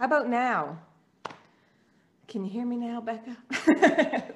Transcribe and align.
How 0.00 0.06
about 0.06 0.30
now? 0.30 0.78
Can 2.26 2.42
you 2.42 2.50
hear 2.50 2.64
me 2.64 2.78
now, 2.78 3.02
Becca? 3.02 3.36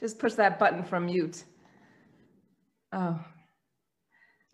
Just 0.00 0.18
push 0.18 0.34
that 0.34 0.58
button 0.58 0.84
from 0.84 1.06
mute. 1.06 1.42
Oh, 2.92 3.18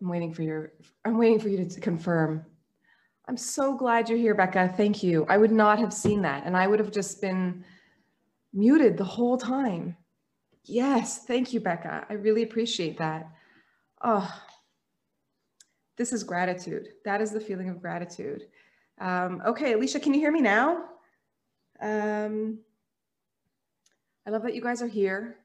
I'm 0.00 0.08
waiting 0.08 0.32
for 0.32 0.42
your, 0.42 0.70
I'm 1.04 1.18
waiting 1.18 1.40
for 1.40 1.48
you 1.48 1.68
to 1.68 1.80
confirm. 1.80 2.46
I'm 3.26 3.36
so 3.36 3.76
glad 3.76 4.08
you're 4.08 4.16
here, 4.16 4.36
Becca. 4.36 4.74
Thank 4.76 5.02
you. 5.02 5.26
I 5.28 5.36
would 5.36 5.50
not 5.50 5.80
have 5.80 5.92
seen 5.92 6.22
that 6.22 6.46
and 6.46 6.56
I 6.56 6.68
would 6.68 6.78
have 6.78 6.92
just 6.92 7.20
been 7.20 7.64
muted 8.52 8.96
the 8.96 9.02
whole 9.02 9.36
time. 9.36 9.96
Yes, 10.62 11.24
thank 11.24 11.52
you, 11.52 11.58
Becca. 11.58 12.06
I 12.08 12.12
really 12.12 12.44
appreciate 12.44 12.98
that. 12.98 13.32
Oh, 14.00 14.32
this 15.96 16.12
is 16.12 16.22
gratitude. 16.22 16.90
That 17.04 17.20
is 17.20 17.32
the 17.32 17.40
feeling 17.40 17.68
of 17.68 17.82
gratitude. 17.82 18.44
Um, 19.00 19.42
okay, 19.46 19.72
Alicia, 19.72 20.00
can 20.00 20.14
you 20.14 20.20
hear 20.20 20.32
me 20.32 20.40
now? 20.40 20.84
Um, 21.80 22.58
I 24.26 24.30
love 24.30 24.42
that 24.42 24.54
you 24.54 24.62
guys 24.62 24.82
are 24.82 24.88
here. 24.88 25.36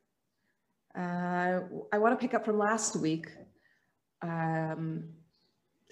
Uh, 0.98 1.62
I 1.92 1.98
want 1.98 2.18
to 2.20 2.24
pick 2.24 2.34
up 2.34 2.46
from 2.46 2.58
last 2.58 2.96
week. 2.96 3.28
Um, 4.22 5.06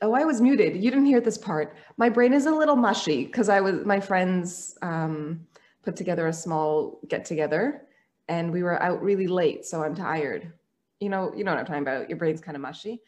oh, 0.02 0.14
I 0.14 0.24
was 0.24 0.42
muted. 0.42 0.76
You 0.76 0.90
didn't 0.90 1.06
hear 1.06 1.22
this 1.22 1.38
part. 1.38 1.76
My 1.98 2.10
brain 2.10 2.34
is 2.34 2.46
a 2.46 2.52
little 2.52 2.76
mushy 2.76 3.26
because 3.26 3.50
I 3.50 3.62
was 3.62 3.86
my 3.86 4.00
friends 4.00 4.78
um, 4.82 5.46
put 5.84 5.96
together 5.96 6.28
a 6.28 6.34
small 6.34 7.00
get 7.08 7.26
together, 7.26 7.84
and 8.28 8.52
we 8.52 8.64
were 8.64 8.82
out 8.82 9.02
really 9.02 9.28
late, 9.28 9.66
so 9.66 9.84
I'm 9.84 9.96
tired. 9.96 10.52
You 11.00 11.10
know, 11.10 11.34
you 11.36 11.44
know 11.44 11.52
what 11.52 11.60
I'm 11.60 11.66
talking 11.66 11.84
about. 11.84 12.10
Your 12.10 12.18
brain's 12.18 12.42
kind 12.42 12.56
of 12.56 12.62
mushy. 12.62 13.02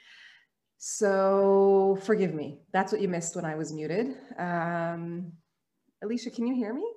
So 0.82 2.00
forgive 2.04 2.34
me. 2.34 2.60
That's 2.72 2.94
what 2.94 3.02
you 3.02 3.10
missed 3.10 3.36
when 3.36 3.44
I 3.44 3.56
was 3.56 3.74
muted. 3.74 4.16
Um, 4.38 5.34
Alicia, 6.02 6.32
can 6.32 6.48
you 6.48 6.56
hear 6.56 6.74
me? 6.74 6.90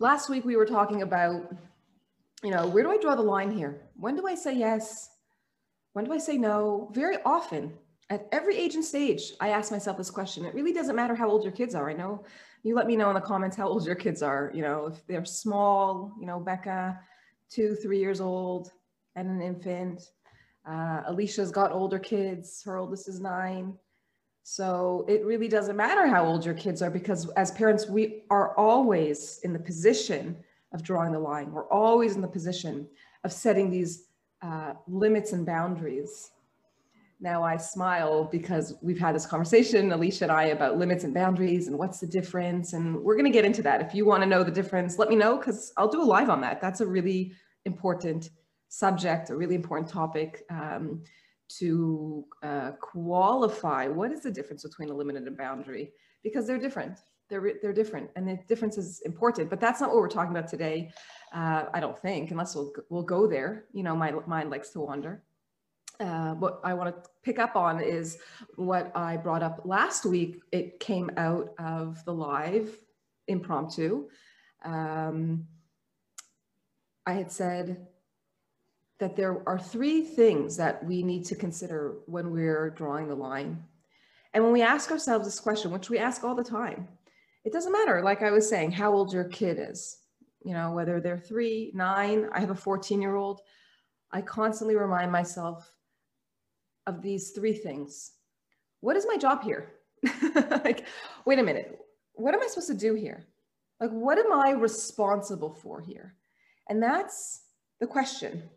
Last 0.00 0.30
week 0.30 0.46
we 0.46 0.56
were 0.56 0.64
talking 0.64 1.02
about, 1.02 1.54
you 2.42 2.50
know, 2.50 2.66
where 2.66 2.82
do 2.82 2.90
I 2.90 2.96
draw 2.96 3.14
the 3.14 3.22
line 3.22 3.50
here? 3.50 3.82
When 3.94 4.16
do 4.16 4.26
I 4.26 4.34
say 4.34 4.56
yes? 4.56 5.10
When 5.92 6.06
do 6.06 6.14
I 6.14 6.18
say 6.18 6.38
no? 6.38 6.90
Very 6.94 7.18
often, 7.26 7.74
at 8.08 8.26
every 8.32 8.56
age 8.56 8.74
and 8.74 8.84
stage, 8.84 9.34
I 9.38 9.50
ask 9.50 9.70
myself 9.70 9.98
this 9.98 10.10
question. 10.10 10.46
It 10.46 10.54
really 10.54 10.72
doesn't 10.72 10.96
matter 10.96 11.14
how 11.14 11.28
old 11.28 11.44
your 11.44 11.52
kids 11.52 11.74
are. 11.74 11.90
I 11.90 11.92
know 11.92 12.24
you 12.62 12.74
let 12.74 12.86
me 12.86 12.96
know 12.96 13.10
in 13.10 13.14
the 13.14 13.20
comments 13.20 13.54
how 13.54 13.68
old 13.68 13.84
your 13.84 13.96
kids 13.96 14.22
are. 14.22 14.50
You 14.54 14.62
know, 14.62 14.86
if 14.86 15.06
they're 15.06 15.26
small, 15.26 16.14
you 16.18 16.26
know, 16.26 16.40
Becca, 16.40 16.98
two, 17.50 17.74
three 17.74 17.98
years 17.98 18.22
old, 18.22 18.72
and 19.14 19.28
an 19.28 19.42
infant. 19.42 20.02
Uh, 20.64 21.02
Alicia's 21.06 21.50
got 21.50 21.72
older 21.72 21.98
kids. 21.98 22.62
Her 22.64 22.76
oldest 22.76 23.08
is 23.08 23.20
nine. 23.20 23.74
So 24.44 25.04
it 25.08 25.24
really 25.24 25.48
doesn't 25.48 25.76
matter 25.76 26.06
how 26.06 26.24
old 26.24 26.44
your 26.44 26.54
kids 26.54 26.82
are 26.82 26.90
because 26.90 27.28
as 27.30 27.52
parents, 27.52 27.88
we 27.88 28.24
are 28.30 28.56
always 28.56 29.40
in 29.44 29.52
the 29.52 29.58
position 29.58 30.36
of 30.72 30.82
drawing 30.82 31.12
the 31.12 31.18
line. 31.18 31.52
We're 31.52 31.68
always 31.68 32.16
in 32.16 32.22
the 32.22 32.28
position 32.28 32.88
of 33.24 33.32
setting 33.32 33.70
these 33.70 34.08
uh, 34.42 34.74
limits 34.88 35.32
and 35.32 35.46
boundaries. 35.46 36.30
Now 37.20 37.44
I 37.44 37.56
smile 37.56 38.24
because 38.24 38.74
we've 38.82 38.98
had 38.98 39.14
this 39.14 39.26
conversation, 39.26 39.92
Alicia 39.92 40.24
and 40.24 40.32
I, 40.32 40.44
about 40.46 40.76
limits 40.76 41.04
and 41.04 41.14
boundaries 41.14 41.68
and 41.68 41.78
what's 41.78 42.00
the 42.00 42.06
difference. 42.06 42.72
And 42.72 43.00
we're 43.00 43.14
going 43.14 43.26
to 43.26 43.30
get 43.30 43.44
into 43.44 43.62
that. 43.62 43.80
If 43.80 43.94
you 43.94 44.04
want 44.04 44.24
to 44.24 44.28
know 44.28 44.42
the 44.42 44.50
difference, 44.50 44.98
let 44.98 45.08
me 45.08 45.14
know 45.14 45.36
because 45.36 45.72
I'll 45.76 45.88
do 45.88 46.02
a 46.02 46.04
live 46.04 46.30
on 46.30 46.40
that. 46.40 46.60
That's 46.60 46.80
a 46.80 46.86
really 46.86 47.32
important 47.64 48.30
subject, 48.72 49.28
a 49.28 49.36
really 49.36 49.54
important 49.54 49.86
topic 49.86 50.46
um, 50.48 51.02
to 51.46 52.24
uh, 52.42 52.70
qualify 52.80 53.86
what 53.86 54.10
is 54.10 54.22
the 54.22 54.30
difference 54.30 54.62
between 54.62 54.88
a 54.88 54.94
limit 54.94 55.14
and 55.14 55.28
a 55.28 55.30
boundary 55.30 55.92
because 56.22 56.46
they're 56.46 56.58
different. 56.58 56.98
They're, 57.28 57.52
they're 57.60 57.74
different 57.74 58.08
and 58.16 58.26
the 58.26 58.38
difference 58.48 58.78
is 58.78 59.02
important, 59.04 59.50
but 59.50 59.60
that's 59.60 59.78
not 59.82 59.90
what 59.90 59.98
we're 59.98 60.08
talking 60.08 60.34
about 60.34 60.48
today. 60.48 60.90
Uh, 61.34 61.64
I 61.74 61.80
don't 61.80 61.98
think, 61.98 62.30
unless 62.30 62.54
we'll, 62.54 62.72
we'll 62.88 63.02
go 63.02 63.26
there. 63.26 63.66
You 63.74 63.82
know, 63.82 63.94
my 63.94 64.12
mind 64.26 64.48
likes 64.48 64.70
to 64.70 64.80
wander. 64.80 65.22
Uh, 66.00 66.32
what 66.34 66.60
I 66.64 66.72
want 66.72 66.96
to 66.96 67.10
pick 67.22 67.38
up 67.38 67.56
on 67.56 67.78
is 67.82 68.18
what 68.56 68.90
I 68.96 69.18
brought 69.18 69.42
up 69.42 69.60
last 69.66 70.06
week. 70.06 70.40
It 70.50 70.80
came 70.80 71.10
out 71.18 71.52
of 71.58 72.02
the 72.06 72.14
live 72.14 72.78
impromptu. 73.28 74.08
Um, 74.64 75.46
I 77.04 77.12
had 77.12 77.30
said 77.30 77.88
that 79.02 79.16
there 79.16 79.42
are 79.48 79.58
three 79.58 80.02
things 80.02 80.56
that 80.56 80.84
we 80.84 81.02
need 81.02 81.24
to 81.24 81.34
consider 81.34 81.96
when 82.06 82.30
we're 82.30 82.70
drawing 82.70 83.08
the 83.08 83.14
line. 83.16 83.60
And 84.32 84.44
when 84.44 84.52
we 84.52 84.62
ask 84.62 84.92
ourselves 84.92 85.24
this 85.24 85.40
question, 85.40 85.72
which 85.72 85.90
we 85.90 85.98
ask 85.98 86.22
all 86.22 86.36
the 86.36 86.44
time, 86.44 86.86
it 87.44 87.52
doesn't 87.52 87.72
matter, 87.72 88.00
like 88.04 88.22
I 88.22 88.30
was 88.30 88.48
saying, 88.48 88.70
how 88.70 88.92
old 88.92 89.12
your 89.12 89.24
kid 89.24 89.58
is, 89.58 89.98
you 90.44 90.54
know, 90.54 90.70
whether 90.70 91.00
they're 91.00 91.18
three, 91.18 91.72
nine, 91.74 92.28
I 92.32 92.38
have 92.38 92.50
a 92.50 92.54
14 92.54 93.02
year 93.02 93.16
old. 93.16 93.40
I 94.12 94.20
constantly 94.20 94.76
remind 94.76 95.10
myself 95.10 95.68
of 96.86 97.02
these 97.02 97.30
three 97.30 97.54
things. 97.54 98.12
What 98.82 98.96
is 98.96 99.04
my 99.08 99.16
job 99.16 99.42
here? 99.42 99.72
like, 100.64 100.86
wait 101.24 101.40
a 101.40 101.42
minute, 101.42 101.76
what 102.12 102.34
am 102.34 102.40
I 102.40 102.46
supposed 102.46 102.68
to 102.68 102.74
do 102.74 102.94
here? 102.94 103.26
Like, 103.80 103.90
what 103.90 104.18
am 104.18 104.32
I 104.32 104.52
responsible 104.52 105.54
for 105.54 105.80
here? 105.80 106.14
And 106.68 106.80
that's 106.80 107.42
the 107.80 107.88
question 107.88 108.48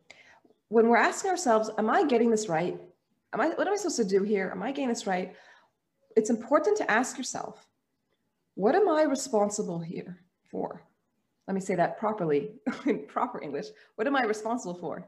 when 0.69 0.87
we're 0.87 0.97
asking 0.97 1.31
ourselves, 1.31 1.69
am 1.77 1.89
I 1.89 2.05
getting 2.05 2.29
this 2.29 2.49
right? 2.49 2.79
Am 3.33 3.41
I, 3.41 3.49
what 3.49 3.67
am 3.67 3.73
I 3.73 3.77
supposed 3.77 3.97
to 3.97 4.05
do 4.05 4.23
here? 4.23 4.49
Am 4.51 4.63
I 4.63 4.71
getting 4.71 4.89
this 4.89 5.07
right? 5.07 5.35
It's 6.15 6.29
important 6.29 6.77
to 6.77 6.89
ask 6.89 7.17
yourself, 7.17 7.67
what 8.55 8.75
am 8.75 8.89
I 8.89 9.03
responsible 9.03 9.79
here 9.79 10.19
for? 10.49 10.81
Let 11.47 11.53
me 11.53 11.61
say 11.61 11.75
that 11.75 11.99
properly, 11.99 12.51
in 12.85 13.05
proper 13.05 13.41
English. 13.41 13.67
What 13.95 14.07
am 14.07 14.15
I 14.15 14.23
responsible 14.23 14.75
for? 14.75 15.07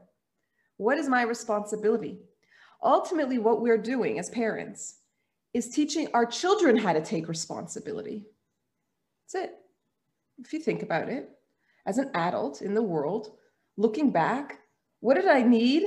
What 0.76 0.98
is 0.98 1.08
my 1.08 1.22
responsibility? 1.22 2.18
Ultimately, 2.82 3.38
what 3.38 3.60
we're 3.60 3.78
doing 3.78 4.18
as 4.18 4.30
parents 4.30 4.98
is 5.54 5.68
teaching 5.68 6.08
our 6.14 6.26
children 6.26 6.76
how 6.76 6.92
to 6.92 7.00
take 7.00 7.28
responsibility. 7.28 8.26
That's 9.24 9.46
it. 9.46 9.54
If 10.38 10.52
you 10.52 10.60
think 10.60 10.82
about 10.82 11.08
it, 11.08 11.30
as 11.86 11.98
an 11.98 12.10
adult 12.14 12.62
in 12.62 12.74
the 12.74 12.82
world, 12.82 13.38
looking 13.76 14.10
back, 14.10 14.60
what 15.00 15.14
did 15.14 15.26
I 15.26 15.42
need? 15.42 15.84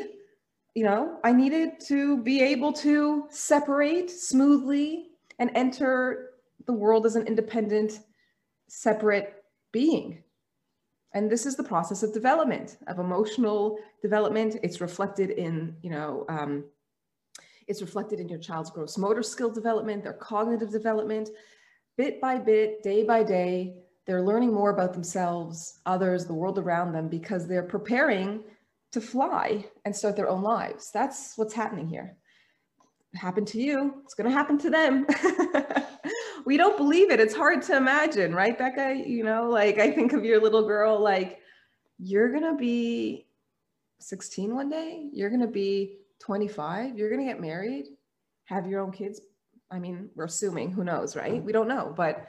You 0.73 0.85
know, 0.85 1.17
I 1.23 1.33
needed 1.33 1.79
to 1.87 2.21
be 2.23 2.41
able 2.41 2.71
to 2.73 3.25
separate 3.29 4.09
smoothly 4.09 5.07
and 5.39 5.51
enter 5.53 6.29
the 6.65 6.73
world 6.73 7.05
as 7.05 7.15
an 7.15 7.27
independent, 7.27 7.99
separate 8.69 9.43
being. 9.71 10.23
And 11.13 11.29
this 11.29 11.45
is 11.45 11.55
the 11.55 11.63
process 11.63 12.03
of 12.03 12.13
development, 12.13 12.77
of 12.87 12.99
emotional 12.99 13.77
development. 14.01 14.57
It's 14.63 14.79
reflected 14.79 15.31
in, 15.31 15.75
you 15.81 15.89
know, 15.89 16.25
um, 16.29 16.63
it's 17.67 17.81
reflected 17.81 18.19
in 18.19 18.29
your 18.29 18.39
child's 18.39 18.71
gross 18.71 18.97
motor 18.97 19.23
skill 19.23 19.49
development, 19.49 20.03
their 20.03 20.13
cognitive 20.13 20.71
development. 20.71 21.29
Bit 21.97 22.21
by 22.21 22.37
bit, 22.37 22.81
day 22.81 23.03
by 23.03 23.23
day, 23.23 23.75
they're 24.07 24.21
learning 24.21 24.53
more 24.53 24.71
about 24.71 24.93
themselves, 24.93 25.79
others, 25.85 26.25
the 26.25 26.33
world 26.33 26.57
around 26.57 26.93
them, 26.93 27.07
because 27.09 27.47
they're 27.47 27.63
preparing 27.63 28.43
to 28.91 29.01
fly 29.01 29.65
and 29.85 29.95
start 29.95 30.15
their 30.15 30.29
own 30.29 30.41
lives. 30.41 30.91
That's 30.93 31.33
what's 31.37 31.53
happening 31.53 31.87
here. 31.87 32.17
It 33.13 33.17
happened 33.17 33.47
to 33.47 33.61
you, 33.61 34.01
it's 34.03 34.13
going 34.13 34.29
to 34.29 34.35
happen 34.35 34.57
to 34.59 34.69
them. 34.69 35.05
we 36.45 36.57
don't 36.57 36.77
believe 36.77 37.11
it. 37.11 37.19
It's 37.19 37.35
hard 37.35 37.61
to 37.63 37.75
imagine, 37.75 38.33
right, 38.33 38.57
Becca? 38.57 39.03
You 39.05 39.23
know, 39.23 39.49
like 39.49 39.79
I 39.79 39.91
think 39.91 40.13
of 40.13 40.23
your 40.23 40.41
little 40.41 40.65
girl, 40.65 40.99
like 40.99 41.39
you're 41.99 42.29
going 42.29 42.43
to 42.43 42.55
be 42.55 43.27
16 43.99 44.55
one 44.55 44.69
day, 44.69 45.09
you're 45.13 45.29
going 45.29 45.41
to 45.41 45.47
be 45.47 45.97
25, 46.19 46.97
you're 46.97 47.09
going 47.09 47.21
to 47.21 47.31
get 47.31 47.41
married, 47.41 47.87
have 48.45 48.67
your 48.67 48.81
own 48.81 48.91
kids. 48.91 49.21
I 49.69 49.79
mean, 49.79 50.09
we're 50.15 50.25
assuming, 50.25 50.71
who 50.71 50.83
knows, 50.83 51.15
right? 51.15 51.41
We 51.41 51.51
don't 51.51 51.67
know, 51.67 51.93
but 51.95 52.27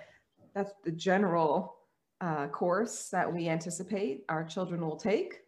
that's 0.55 0.73
the 0.85 0.93
general 0.93 1.77
uh, 2.21 2.47
course 2.49 3.09
that 3.09 3.33
we 3.33 3.49
anticipate 3.49 4.25
our 4.29 4.45
children 4.45 4.81
will 4.81 4.97
take 4.97 5.42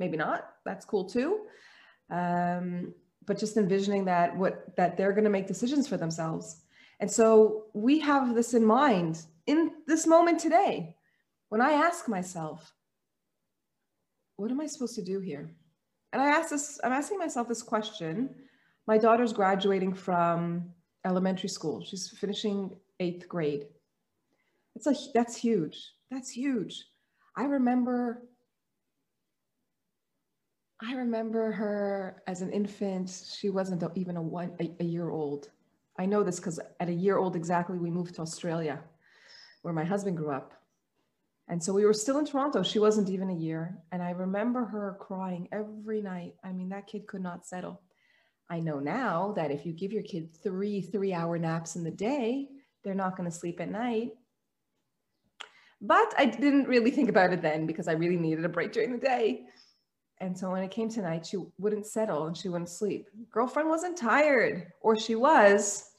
maybe 0.00 0.16
not, 0.16 0.48
that's 0.64 0.84
cool 0.84 1.04
too. 1.04 1.42
Um, 2.10 2.92
but 3.26 3.38
just 3.38 3.56
envisioning 3.56 4.06
that 4.06 4.36
what 4.36 4.74
that 4.76 4.96
they're 4.96 5.12
going 5.12 5.24
to 5.24 5.30
make 5.30 5.46
decisions 5.46 5.86
for 5.86 5.96
themselves. 5.96 6.62
And 6.98 7.08
so 7.08 7.66
we 7.72 8.00
have 8.00 8.34
this 8.34 8.54
in 8.54 8.64
mind 8.64 9.22
in 9.46 9.70
this 9.86 10.06
moment 10.06 10.40
today. 10.40 10.96
When 11.50 11.60
I 11.60 11.72
ask 11.72 12.08
myself, 12.08 12.72
what 14.36 14.50
am 14.50 14.60
I 14.60 14.66
supposed 14.66 14.96
to 14.96 15.04
do 15.04 15.20
here? 15.20 15.54
And 16.12 16.20
I 16.20 16.28
ask 16.28 16.50
this, 16.50 16.80
I'm 16.82 16.92
asking 16.92 17.18
myself 17.18 17.46
this 17.46 17.62
question. 17.62 18.34
My 18.86 18.98
daughter's 18.98 19.32
graduating 19.32 19.94
from 19.94 20.70
elementary 21.04 21.48
school. 21.48 21.84
She's 21.84 22.08
finishing 22.08 22.76
eighth 22.98 23.28
grade. 23.28 23.66
It's 24.74 24.86
a, 24.86 24.94
that's 25.14 25.36
huge. 25.36 25.76
That's 26.10 26.30
huge. 26.30 26.84
I 27.36 27.44
remember 27.44 28.22
I 30.82 30.94
remember 30.94 31.52
her 31.52 32.22
as 32.26 32.40
an 32.40 32.50
infant. 32.50 33.10
She 33.38 33.50
wasn't 33.50 33.82
even 33.94 34.16
a 34.16 34.22
one 34.22 34.52
a, 34.60 34.70
a 34.80 34.84
year 34.84 35.10
old. 35.10 35.50
I 35.98 36.06
know 36.06 36.22
this 36.22 36.40
because 36.40 36.58
at 36.80 36.88
a 36.88 36.92
year 36.92 37.18
old 37.18 37.36
exactly, 37.36 37.78
we 37.78 37.90
moved 37.90 38.14
to 38.14 38.22
Australia 38.22 38.80
where 39.62 39.74
my 39.74 39.84
husband 39.84 40.16
grew 40.16 40.30
up. 40.30 40.54
And 41.48 41.62
so 41.62 41.72
we 41.72 41.84
were 41.84 41.92
still 41.92 42.18
in 42.18 42.24
Toronto. 42.24 42.62
She 42.62 42.78
wasn't 42.78 43.10
even 43.10 43.28
a 43.28 43.34
year. 43.34 43.76
And 43.92 44.02
I 44.02 44.10
remember 44.10 44.64
her 44.64 44.96
crying 45.00 45.48
every 45.52 46.00
night. 46.00 46.36
I 46.44 46.52
mean, 46.52 46.68
that 46.70 46.86
kid 46.86 47.06
could 47.06 47.22
not 47.22 47.44
settle. 47.44 47.82
I 48.48 48.60
know 48.60 48.78
now 48.78 49.32
that 49.36 49.50
if 49.50 49.66
you 49.66 49.72
give 49.72 49.92
your 49.92 50.02
kid 50.02 50.30
three 50.42 50.80
three 50.80 51.12
hour 51.12 51.38
naps 51.38 51.76
in 51.76 51.84
the 51.84 51.90
day, 51.90 52.48
they're 52.82 52.94
not 52.94 53.16
going 53.16 53.30
to 53.30 53.36
sleep 53.36 53.60
at 53.60 53.70
night. 53.70 54.12
But 55.82 56.14
I 56.16 56.26
didn't 56.26 56.68
really 56.68 56.90
think 56.90 57.08
about 57.08 57.32
it 57.32 57.42
then 57.42 57.66
because 57.66 57.88
I 57.88 57.92
really 57.92 58.16
needed 58.16 58.44
a 58.44 58.48
break 58.48 58.72
during 58.72 58.92
the 58.92 58.98
day. 58.98 59.46
And 60.20 60.36
so 60.36 60.50
when 60.50 60.62
it 60.62 60.70
came 60.70 60.88
to 60.90 61.02
night, 61.02 61.24
she 61.26 61.38
wouldn't 61.58 61.86
settle 61.86 62.26
and 62.26 62.36
she 62.36 62.48
wouldn't 62.48 62.68
sleep. 62.68 63.08
Girlfriend 63.30 63.68
wasn't 63.68 63.96
tired, 63.96 64.70
or 64.82 64.96
she 64.96 65.14
was, 65.14 65.90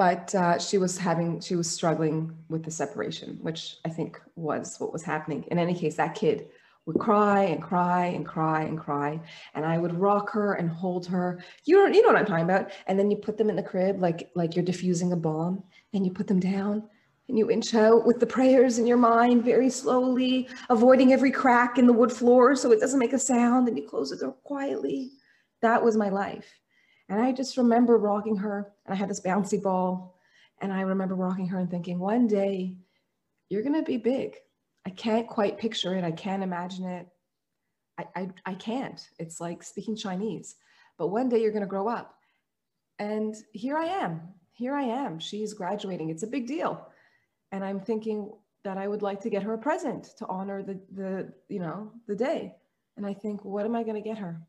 but 0.00 0.34
uh, 0.34 0.58
she 0.58 0.78
was 0.78 0.96
having 0.96 1.40
she 1.40 1.56
was 1.56 1.70
struggling 1.70 2.34
with 2.48 2.62
the 2.62 2.70
separation 2.70 3.38
which 3.42 3.76
i 3.84 3.88
think 3.90 4.18
was 4.34 4.76
what 4.78 4.94
was 4.94 5.02
happening. 5.02 5.44
In 5.50 5.58
any 5.58 5.74
case 5.74 5.96
that 5.96 6.14
kid 6.14 6.46
would 6.86 6.98
cry 6.98 7.42
and 7.42 7.62
cry 7.62 8.06
and 8.06 8.24
cry 8.24 8.62
and 8.62 8.78
cry 8.78 9.20
and 9.54 9.66
i 9.66 9.76
would 9.76 9.92
rock 9.92 10.30
her 10.30 10.54
and 10.54 10.70
hold 10.70 11.06
her. 11.08 11.44
You 11.66 11.76
don't 11.76 11.92
you 11.92 12.00
know 12.00 12.08
what 12.08 12.16
i'm 12.16 12.24
talking 12.24 12.44
about. 12.44 12.70
And 12.86 12.98
then 12.98 13.10
you 13.10 13.18
put 13.18 13.36
them 13.36 13.50
in 13.50 13.56
the 13.56 13.62
crib 13.62 14.00
like 14.00 14.30
like 14.34 14.56
you're 14.56 14.64
diffusing 14.64 15.12
a 15.12 15.16
bomb 15.16 15.64
and 15.92 16.06
you 16.06 16.12
put 16.12 16.28
them 16.28 16.40
down 16.40 16.88
and 17.30 17.38
you 17.38 17.50
inch 17.50 17.74
out 17.74 18.06
with 18.06 18.20
the 18.20 18.26
prayers 18.26 18.78
in 18.78 18.86
your 18.86 18.96
mind 18.98 19.44
very 19.44 19.70
slowly 19.70 20.48
avoiding 20.68 21.12
every 21.12 21.30
crack 21.30 21.78
in 21.78 21.86
the 21.86 21.92
wood 21.92 22.12
floor 22.12 22.54
so 22.54 22.70
it 22.70 22.80
doesn't 22.80 22.98
make 22.98 23.14
a 23.14 23.18
sound 23.18 23.66
and 23.66 23.78
you 23.78 23.88
close 23.88 24.10
the 24.10 24.16
door 24.16 24.36
quietly 24.44 25.12
that 25.62 25.82
was 25.82 25.96
my 25.96 26.08
life 26.10 26.60
and 27.10 27.20
I 27.20 27.32
just 27.32 27.56
remember 27.56 27.98
rocking 27.98 28.36
her, 28.36 28.72
and 28.86 28.94
I 28.94 28.96
had 28.96 29.10
this 29.10 29.20
bouncy 29.20 29.60
ball. 29.60 30.16
And 30.62 30.72
I 30.72 30.82
remember 30.82 31.16
rocking 31.16 31.48
her 31.48 31.58
and 31.58 31.68
thinking, 31.68 31.98
one 31.98 32.28
day 32.28 32.76
you're 33.48 33.62
going 33.62 33.74
to 33.74 33.82
be 33.82 33.96
big. 33.96 34.36
I 34.86 34.90
can't 34.90 35.26
quite 35.26 35.58
picture 35.58 35.96
it. 35.96 36.04
I 36.04 36.12
can't 36.12 36.42
imagine 36.42 36.84
it. 36.84 37.08
I, 37.98 38.06
I, 38.14 38.28
I 38.46 38.54
can't. 38.54 39.04
It's 39.18 39.40
like 39.40 39.62
speaking 39.64 39.96
Chinese. 39.96 40.54
But 40.98 41.08
one 41.08 41.28
day 41.28 41.42
you're 41.42 41.50
going 41.50 41.62
to 41.62 41.66
grow 41.66 41.88
up. 41.88 42.14
And 43.00 43.34
here 43.52 43.76
I 43.76 43.86
am. 43.86 44.20
Here 44.52 44.74
I 44.74 44.82
am. 44.82 45.18
She's 45.18 45.52
graduating. 45.52 46.10
It's 46.10 46.22
a 46.22 46.28
big 46.28 46.46
deal. 46.46 46.86
And 47.52 47.64
I'm 47.64 47.80
thinking 47.80 48.30
that 48.64 48.76
I 48.76 48.88
would 48.88 49.02
like 49.02 49.20
to 49.22 49.30
get 49.30 49.42
her 49.42 49.54
a 49.54 49.58
present 49.58 50.10
to 50.18 50.26
honor 50.26 50.62
the, 50.62 50.80
the 50.92 51.32
you 51.48 51.60
know, 51.60 51.92
the 52.06 52.14
day. 52.14 52.54
And 52.96 53.06
I 53.06 53.14
think, 53.14 53.44
what 53.44 53.64
am 53.64 53.74
I 53.74 53.82
going 53.82 53.94
to 53.94 54.08
get 54.08 54.18
her? 54.18 54.40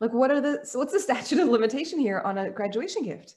Like, 0.00 0.12
what 0.12 0.30
are 0.30 0.40
the, 0.40 0.60
so 0.64 0.78
what's 0.78 0.92
the 0.92 1.00
statute 1.08 1.38
of 1.38 1.48
limitation 1.48 1.98
here 1.98 2.20
on 2.20 2.38
a 2.38 2.50
graduation 2.50 3.04
gift? 3.04 3.36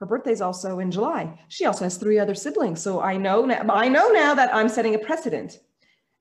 Her 0.00 0.06
birthday's 0.06 0.40
also 0.40 0.80
in 0.80 0.90
July. 0.90 1.38
She 1.48 1.66
also 1.66 1.84
has 1.84 1.96
three 1.96 2.18
other 2.18 2.34
siblings. 2.34 2.82
So 2.82 3.00
I 3.00 3.16
know 3.16 3.44
now, 3.44 3.64
I 3.70 3.88
know 3.88 4.08
now 4.08 4.34
that 4.34 4.54
I'm 4.54 4.68
setting 4.68 4.94
a 4.94 4.98
precedent. 4.98 5.60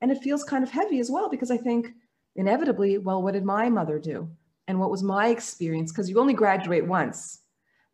And 0.02 0.12
it 0.12 0.22
feels 0.22 0.44
kind 0.44 0.64
of 0.64 0.70
heavy 0.70 1.00
as 1.00 1.10
well 1.10 1.30
because 1.30 1.50
I 1.50 1.58
think 1.58 1.94
inevitably, 2.36 2.98
well, 2.98 3.24
what 3.24 3.34
did 3.34 3.46
my 3.46 3.70
mother 3.70 4.00
do? 4.00 4.30
And 4.68 4.80
what 4.80 4.92
was 4.92 5.04
my 5.04 5.30
experience? 5.30 5.92
Because 5.92 6.10
you 6.10 6.20
only 6.20 6.34
graduate 6.34 6.86
once, 6.86 7.42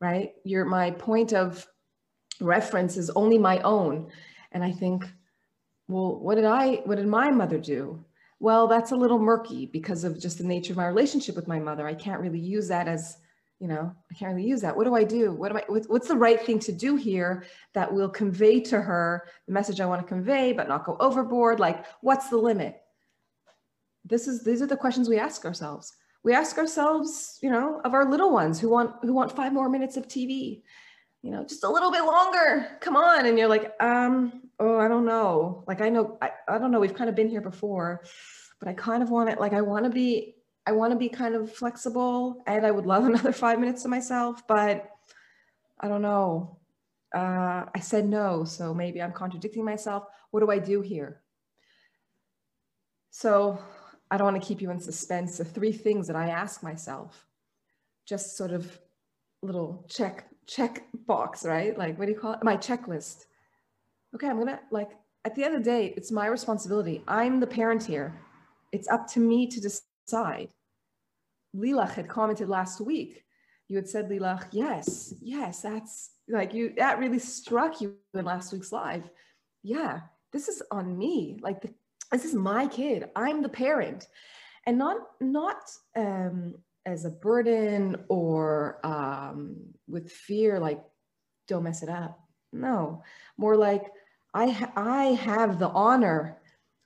right? 0.02 0.34
Your 0.44 0.66
my 0.66 0.92
point 0.92 1.34
of 1.34 1.66
reference 2.42 2.98
is 2.98 3.10
only 3.12 3.38
my 3.38 3.60
own. 3.60 4.12
And 4.52 4.64
I 4.64 4.72
think, 4.72 5.06
well, 5.88 6.20
what 6.20 6.36
did 6.36 6.46
I, 6.46 6.82
what 6.86 6.98
did 6.98 7.08
my 7.08 7.32
mother 7.32 7.58
do? 7.58 8.04
well, 8.40 8.68
that's 8.68 8.92
a 8.92 8.96
little 8.96 9.20
murky 9.20 9.66
because 9.66 10.04
of 10.04 10.20
just 10.20 10.38
the 10.38 10.44
nature 10.46 10.74
of 10.74 10.78
my 10.78 10.88
relationship 10.88 11.36
with 11.36 11.48
my 11.48 11.60
mother. 11.60 11.86
I 11.86 11.94
can't 11.94 12.22
really 12.22 12.40
use 12.40 12.70
that 12.70 12.88
as, 12.88 13.18
you 13.60 13.68
know, 13.68 13.94
I 14.10 14.14
can't 14.16 14.34
really 14.34 14.48
use 14.48 14.62
that. 14.62 14.76
What 14.76 14.86
do 14.86 14.96
I 14.96 15.04
do? 15.04 15.34
What 15.34 15.52
am 15.52 15.58
I, 15.58 15.64
what's 15.68 16.08
the 16.08 16.16
right 16.16 16.42
thing 16.42 16.60
to 16.60 16.72
do 16.72 16.96
here 16.96 17.44
that 17.74 17.94
will 17.94 18.08
convey 18.08 18.62
to 18.62 18.82
her 18.82 19.28
the 19.46 19.52
message 19.52 19.82
I 19.82 19.86
want 19.86 20.02
to 20.02 20.08
convey, 20.08 20.54
but 20.54 20.70
not 20.70 20.86
go 20.86 20.96
overboard? 21.02 21.60
Like, 21.60 21.86
what's 22.00 22.30
the 22.30 22.38
limit? 22.38 22.82
This 24.06 24.28
is, 24.28 24.44
these 24.44 24.62
are 24.62 24.68
the 24.68 24.78
questions 24.78 25.10
we 25.10 25.20
ask 25.20 25.44
ourselves. 25.44 25.94
We 26.24 26.34
ask 26.34 26.58
ourselves, 26.58 27.40
you 27.42 27.52
know, 27.52 27.82
of 27.84 27.94
our 27.94 28.10
little 28.10 28.32
ones 28.32 28.60
who 28.60 28.70
want, 28.70 28.96
who 29.02 29.14
want 29.14 29.36
five 29.36 29.52
more 29.52 29.70
minutes 29.70 29.98
of 29.98 30.08
TV, 30.08 30.62
you 31.22 31.32
know, 31.32 31.44
just 31.44 31.64
a 31.64 31.70
little 31.70 31.92
bit 31.92 32.04
longer. 32.04 32.78
Come 32.80 32.96
on. 32.96 33.26
And 33.26 33.38
you're 33.38 33.48
like, 33.48 33.74
um, 33.82 34.42
oh, 34.60 34.78
I 34.78 34.88
don't 34.88 35.06
know. 35.06 35.64
Like, 35.68 35.82
I 35.82 35.90
know, 35.90 36.18
I, 36.22 36.32
I 36.48 36.58
don't 36.58 36.72
know. 36.72 36.80
We've 36.80 36.96
kind 36.96 37.10
of 37.10 37.16
been 37.16 37.30
here 37.30 37.42
before, 37.42 38.04
but 38.60 38.70
I 38.70 38.74
kind 38.74 39.04
of 39.04 39.10
want 39.10 39.30
it. 39.30 39.40
Like, 39.40 39.54
I 39.54 39.62
want 39.62 39.86
to 39.86 39.90
be, 39.90 40.36
I 40.66 40.72
want 40.72 40.92
to 40.92 40.98
be 40.98 41.10
kind 41.10 41.36
of 41.36 41.52
flexible 41.52 42.42
and 42.48 42.66
I 42.66 42.72
would 42.72 42.86
love 42.86 43.06
another 43.06 43.34
five 43.34 43.60
minutes 43.60 43.84
to 43.84 43.90
myself, 43.90 44.48
but 44.48 44.90
I 45.80 45.88
don't 45.88 46.02
know. 46.02 46.58
Uh, 47.14 47.66
I 47.74 47.80
said 47.82 48.08
no. 48.08 48.46
So 48.46 48.74
maybe 48.74 49.02
I'm 49.02 49.12
contradicting 49.12 49.66
myself. 49.66 50.04
What 50.32 50.42
do 50.42 50.52
I 50.52 50.60
do 50.60 50.82
here? 50.82 51.22
So 53.12 53.60
I 54.10 54.18
don't 54.18 54.32
want 54.32 54.42
to 54.42 54.48
keep 54.48 54.62
you 54.62 54.72
in 54.72 54.80
suspense. 54.80 55.38
The 55.38 55.46
three 55.46 55.72
things 55.72 56.08
that 56.08 56.16
I 56.16 56.30
ask 56.30 56.64
myself, 56.64 57.28
just 58.06 58.38
sort 58.38 58.52
of 58.52 58.80
little 59.42 59.86
check 59.90 60.26
check 60.50 60.84
box, 61.06 61.46
right? 61.46 61.78
Like, 61.78 61.98
what 61.98 62.06
do 62.06 62.12
you 62.12 62.20
call 62.20 62.34
it? 62.34 62.44
My 62.44 62.58
checklist. 62.58 63.26
Okay, 64.16 64.28
I'm 64.28 64.40
gonna 64.40 64.60
like 64.72 64.90
at 65.26 65.36
the 65.36 65.44
end 65.44 65.56
of 65.56 65.64
the 65.64 65.70
day, 65.70 65.94
it's 65.96 66.12
my 66.12 66.28
responsibility. 66.28 67.04
I'm 67.08 67.40
the 67.40 67.48
parent 67.48 67.84
here. 67.84 68.20
It's 68.72 68.88
up 68.88 69.08
to 69.10 69.20
me 69.20 69.48
to 69.48 69.62
decide. 69.62 70.50
Lilach 71.56 71.94
had 71.94 72.08
commented 72.08 72.50
last 72.50 72.80
week. 72.80 73.24
You 73.68 73.76
had 73.78 73.88
said, 73.88 74.10
Lilach, 74.10 74.48
yes, 74.52 75.14
yes, 75.22 75.62
that's 75.62 76.12
like 76.28 76.54
you, 76.54 76.74
that 76.78 77.00
really 77.00 77.20
struck 77.20 77.82
you 77.82 77.96
in 78.14 78.26
last 78.26 78.54
week's 78.54 78.72
live. 78.72 79.10
Yeah, 79.64 80.02
this 80.32 80.48
is 80.48 80.62
on 80.72 80.98
me. 80.98 81.38
Like, 81.42 81.62
the, 81.62 81.74
this 82.12 82.26
is 82.26 82.34
my 82.34 82.68
kid. 82.68 83.10
I'm 83.16 83.42
the 83.42 83.50
parent. 83.50 84.08
And 84.66 84.78
not, 84.78 84.98
not 85.20 85.70
um, 85.96 86.56
as 86.86 87.06
a 87.06 87.10
burden 87.10 87.98
or 88.08 88.80
um, 88.84 89.58
with 89.90 90.12
fear, 90.12 90.60
like, 90.60 90.82
don't 91.48 91.64
mess 91.64 91.84
it 91.84 91.90
up. 91.90 92.20
No, 92.52 93.04
more 93.38 93.56
like 93.56 93.86
I, 94.34 94.50
ha- 94.50 94.74
I 94.76 95.06
have 95.06 95.60
the 95.60 95.70
honor 95.70 96.38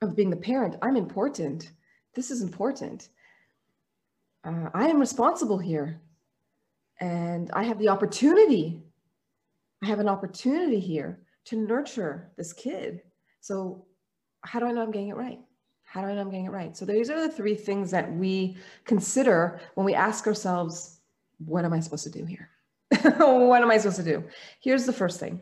of 0.01 0.15
being 0.15 0.29
the 0.29 0.35
parent. 0.35 0.75
I'm 0.81 0.97
important. 0.97 1.71
This 2.15 2.31
is 2.31 2.41
important. 2.41 3.09
Uh, 4.43 4.69
I 4.73 4.87
am 4.87 4.99
responsible 4.99 5.57
here. 5.57 6.01
And 6.99 7.49
I 7.53 7.63
have 7.63 7.79
the 7.79 7.89
opportunity. 7.89 8.81
I 9.81 9.87
have 9.87 9.99
an 9.99 10.07
opportunity 10.07 10.79
here 10.79 11.19
to 11.45 11.57
nurture 11.57 12.31
this 12.37 12.53
kid. 12.53 13.01
So, 13.41 13.85
how 14.41 14.59
do 14.59 14.65
I 14.65 14.71
know 14.71 14.81
I'm 14.81 14.91
getting 14.91 15.09
it 15.09 15.15
right? 15.15 15.39
How 15.83 16.01
do 16.01 16.07
I 16.07 16.13
know 16.13 16.21
I'm 16.21 16.29
getting 16.29 16.45
it 16.45 16.51
right? 16.51 16.75
So, 16.77 16.85
these 16.85 17.09
are 17.09 17.19
the 17.19 17.33
three 17.33 17.55
things 17.55 17.91
that 17.91 18.13
we 18.13 18.57
consider 18.85 19.59
when 19.75 19.85
we 19.85 19.93
ask 19.93 20.27
ourselves, 20.27 20.99
what 21.39 21.65
am 21.65 21.73
I 21.73 21.79
supposed 21.79 22.05
to 22.05 22.09
do 22.09 22.23
here? 22.23 22.49
what 23.17 23.61
am 23.61 23.71
I 23.71 23.77
supposed 23.77 23.97
to 23.97 24.03
do? 24.03 24.23
Here's 24.59 24.85
the 24.85 24.93
first 24.93 25.19
thing 25.19 25.41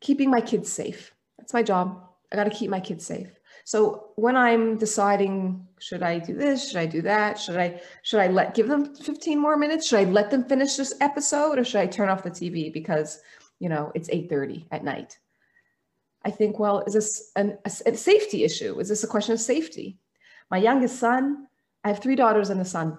keeping 0.00 0.30
my 0.30 0.40
kids 0.40 0.70
safe. 0.70 1.14
That's 1.38 1.54
my 1.54 1.62
job. 1.62 1.98
I 2.30 2.36
got 2.36 2.44
to 2.44 2.50
keep 2.50 2.70
my 2.70 2.80
kids 2.80 3.06
safe. 3.06 3.38
So 3.64 4.10
when 4.16 4.36
I'm 4.36 4.76
deciding, 4.76 5.66
should 5.80 6.02
I 6.02 6.18
do 6.18 6.34
this? 6.34 6.68
Should 6.68 6.76
I 6.76 6.86
do 6.86 7.00
that? 7.02 7.38
Should 7.38 7.56
I 7.56 7.80
should 8.02 8.20
I 8.20 8.28
let 8.28 8.54
give 8.54 8.68
them 8.68 8.94
15 8.94 9.38
more 9.38 9.56
minutes? 9.56 9.88
Should 9.88 10.00
I 10.00 10.04
let 10.04 10.30
them 10.30 10.44
finish 10.44 10.76
this 10.76 10.94
episode, 11.00 11.58
or 11.58 11.64
should 11.64 11.80
I 11.80 11.86
turn 11.86 12.10
off 12.10 12.22
the 12.22 12.30
TV 12.30 12.72
because 12.72 13.20
you 13.58 13.70
know 13.70 13.90
it's 13.94 14.10
8:30 14.10 14.66
at 14.70 14.84
night? 14.84 15.18
I 16.26 16.30
think, 16.30 16.58
well, 16.58 16.80
is 16.86 16.94
this 16.94 17.30
an, 17.36 17.58
a, 17.64 17.70
a 17.86 17.96
safety 17.96 18.44
issue? 18.44 18.78
Is 18.80 18.88
this 18.88 19.04
a 19.04 19.08
question 19.08 19.32
of 19.32 19.40
safety? 19.40 19.98
My 20.50 20.58
youngest 20.58 20.98
son, 20.98 21.46
I 21.82 21.88
have 21.88 22.00
three 22.00 22.16
daughters 22.16 22.50
and 22.50 22.60
a 22.60 22.64
son 22.64 22.98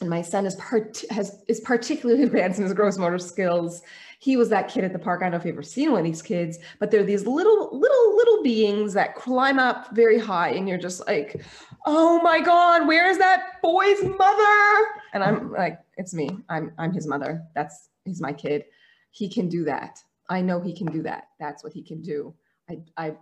and 0.00 0.10
my 0.10 0.22
son 0.22 0.44
is 0.46 0.54
part 0.56 1.02
has 1.10 1.42
is 1.48 1.60
particularly 1.60 2.22
advanced 2.24 2.58
in 2.58 2.64
his 2.64 2.74
gross 2.74 2.98
motor 2.98 3.18
skills. 3.18 3.82
He 4.18 4.36
was 4.36 4.48
that 4.48 4.68
kid 4.68 4.84
at 4.84 4.92
the 4.92 4.98
park. 4.98 5.20
I 5.20 5.24
don't 5.24 5.32
know 5.32 5.38
if 5.38 5.44
you've 5.44 5.54
ever 5.54 5.62
seen 5.62 5.90
one 5.92 6.00
of 6.00 6.06
these 6.06 6.22
kids, 6.22 6.58
but 6.78 6.90
they're 6.90 7.04
these 7.04 7.26
little, 7.26 7.68
little, 7.78 8.16
little 8.16 8.42
beings 8.42 8.94
that 8.94 9.14
climb 9.14 9.58
up 9.58 9.94
very 9.94 10.18
high, 10.18 10.50
and 10.50 10.68
you're 10.68 10.78
just 10.78 11.06
like, 11.06 11.44
"Oh 11.86 12.22
my 12.22 12.40
God, 12.40 12.86
where 12.86 13.08
is 13.08 13.18
that 13.18 13.60
boy's 13.62 14.02
mother?" 14.02 14.86
And 15.12 15.22
I'm 15.22 15.52
like, 15.52 15.80
"It's 15.96 16.14
me. 16.14 16.30
I'm 16.48 16.72
I'm 16.78 16.92
his 16.92 17.06
mother. 17.06 17.42
That's 17.54 17.90
he's 18.04 18.20
my 18.20 18.32
kid. 18.32 18.64
He 19.10 19.28
can 19.28 19.48
do 19.48 19.64
that. 19.64 20.02
I 20.28 20.40
know 20.40 20.60
he 20.60 20.74
can 20.74 20.90
do 20.90 21.02
that. 21.02 21.28
That's 21.38 21.62
what 21.62 21.72
he 21.72 21.82
can 21.82 22.00
do. 22.02 22.34
I 22.68 22.78
I, 22.96 23.16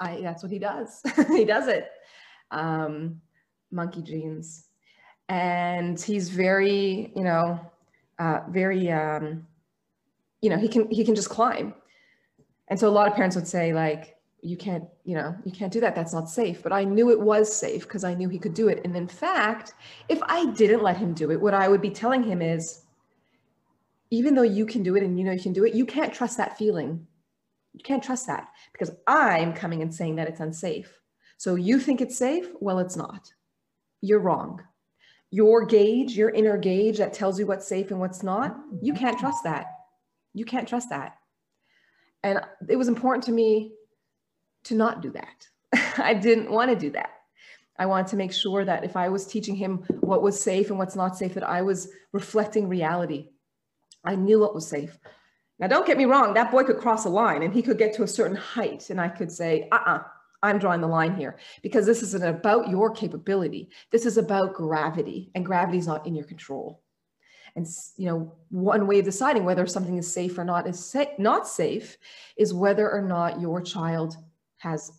I 0.00 0.20
that's 0.22 0.42
what 0.42 0.50
he 0.50 0.58
does. 0.58 1.02
he 1.28 1.44
does 1.44 1.68
it. 1.68 1.90
Um, 2.50 3.20
monkey 3.70 4.02
genes." 4.02 4.67
And 5.28 6.00
he's 6.00 6.30
very, 6.30 7.12
you 7.14 7.22
know, 7.22 7.60
uh, 8.18 8.40
very, 8.48 8.90
um, 8.90 9.46
you 10.40 10.50
know, 10.50 10.56
he 10.56 10.68
can 10.68 10.90
he 10.90 11.04
can 11.04 11.14
just 11.14 11.28
climb. 11.28 11.74
And 12.68 12.78
so 12.78 12.88
a 12.88 12.90
lot 12.90 13.08
of 13.08 13.14
parents 13.14 13.36
would 13.36 13.48
say 13.48 13.72
like, 13.72 14.16
you 14.42 14.56
can't, 14.56 14.84
you 15.04 15.14
know, 15.14 15.34
you 15.44 15.52
can't 15.52 15.72
do 15.72 15.80
that. 15.80 15.94
That's 15.94 16.12
not 16.12 16.30
safe. 16.30 16.62
But 16.62 16.72
I 16.72 16.84
knew 16.84 17.10
it 17.10 17.20
was 17.20 17.54
safe 17.54 17.82
because 17.82 18.04
I 18.04 18.14
knew 18.14 18.28
he 18.28 18.38
could 18.38 18.54
do 18.54 18.68
it. 18.68 18.80
And 18.84 18.94
in 18.96 19.08
fact, 19.08 19.74
if 20.08 20.20
I 20.22 20.46
didn't 20.46 20.82
let 20.82 20.96
him 20.96 21.12
do 21.12 21.30
it, 21.30 21.40
what 21.40 21.54
I 21.54 21.68
would 21.68 21.80
be 21.80 21.90
telling 21.90 22.22
him 22.22 22.40
is, 22.40 22.82
even 24.10 24.34
though 24.34 24.42
you 24.42 24.64
can 24.64 24.82
do 24.82 24.96
it 24.96 25.02
and 25.02 25.18
you 25.18 25.24
know 25.24 25.32
you 25.32 25.40
can 25.40 25.52
do 25.52 25.64
it, 25.64 25.74
you 25.74 25.84
can't 25.84 26.14
trust 26.14 26.36
that 26.38 26.56
feeling. 26.56 27.06
You 27.74 27.82
can't 27.82 28.02
trust 28.02 28.26
that 28.26 28.48
because 28.72 28.90
I'm 29.06 29.52
coming 29.52 29.82
and 29.82 29.94
saying 29.94 30.16
that 30.16 30.28
it's 30.28 30.40
unsafe. 30.40 31.00
So 31.36 31.54
you 31.54 31.78
think 31.78 32.00
it's 32.00 32.16
safe? 32.16 32.48
Well, 32.60 32.78
it's 32.78 32.96
not. 32.96 33.32
You're 34.00 34.20
wrong. 34.20 34.62
Your 35.30 35.66
gauge, 35.66 36.16
your 36.16 36.30
inner 36.30 36.56
gauge 36.56 36.98
that 36.98 37.12
tells 37.12 37.38
you 37.38 37.46
what's 37.46 37.68
safe 37.68 37.90
and 37.90 38.00
what's 38.00 38.22
not, 38.22 38.56
you 38.80 38.94
can't 38.94 39.18
trust 39.18 39.44
that. 39.44 39.66
You 40.34 40.44
can't 40.44 40.68
trust 40.68 40.88
that. 40.90 41.16
And 42.22 42.40
it 42.68 42.76
was 42.76 42.88
important 42.88 43.24
to 43.24 43.32
me 43.32 43.72
to 44.64 44.74
not 44.74 45.02
do 45.02 45.10
that. 45.12 45.46
I 45.98 46.14
didn't 46.14 46.50
want 46.50 46.70
to 46.70 46.76
do 46.76 46.90
that. 46.90 47.10
I 47.78 47.86
wanted 47.86 48.08
to 48.08 48.16
make 48.16 48.32
sure 48.32 48.64
that 48.64 48.84
if 48.84 48.96
I 48.96 49.08
was 49.08 49.26
teaching 49.26 49.54
him 49.54 49.78
what 50.00 50.22
was 50.22 50.40
safe 50.40 50.70
and 50.70 50.78
what's 50.78 50.96
not 50.96 51.16
safe, 51.16 51.34
that 51.34 51.48
I 51.48 51.62
was 51.62 51.88
reflecting 52.12 52.68
reality. 52.68 53.28
I 54.04 54.16
knew 54.16 54.40
what 54.40 54.54
was 54.54 54.66
safe. 54.66 54.98
Now, 55.60 55.66
don't 55.66 55.86
get 55.86 55.98
me 55.98 56.04
wrong, 56.04 56.34
that 56.34 56.50
boy 56.50 56.64
could 56.64 56.78
cross 56.78 57.04
a 57.04 57.08
line 57.08 57.42
and 57.42 57.52
he 57.52 57.62
could 57.62 57.78
get 57.78 57.94
to 57.94 58.02
a 58.02 58.08
certain 58.08 58.36
height, 58.36 58.90
and 58.90 59.00
I 59.00 59.08
could 59.08 59.30
say, 59.30 59.68
uh 59.72 59.76
uh-uh, 59.76 59.94
uh, 59.96 60.02
i 60.42 60.50
am 60.50 60.58
drawing 60.58 60.80
the 60.80 60.86
line 60.86 61.16
here 61.16 61.38
because 61.62 61.86
this 61.86 62.02
isn't 62.02 62.24
about 62.24 62.68
your 62.68 62.90
capability. 62.90 63.70
This 63.90 64.06
is 64.06 64.18
about 64.18 64.54
gravity, 64.54 65.30
and 65.34 65.44
gravity 65.44 65.78
is 65.78 65.86
not 65.86 66.06
in 66.06 66.14
your 66.14 66.26
control. 66.26 66.82
And 67.56 67.66
you 67.96 68.06
know, 68.06 68.32
one 68.50 68.86
way 68.86 69.00
of 69.00 69.04
deciding 69.04 69.44
whether 69.44 69.66
something 69.66 69.96
is 69.96 70.12
safe 70.12 70.38
or 70.38 70.44
not 70.44 70.68
is 70.68 70.84
sa- 70.84 71.06
not 71.18 71.48
safe 71.48 71.96
is 72.36 72.54
whether 72.54 72.90
or 72.90 73.02
not 73.02 73.40
your 73.40 73.60
child 73.60 74.16
has 74.58 74.92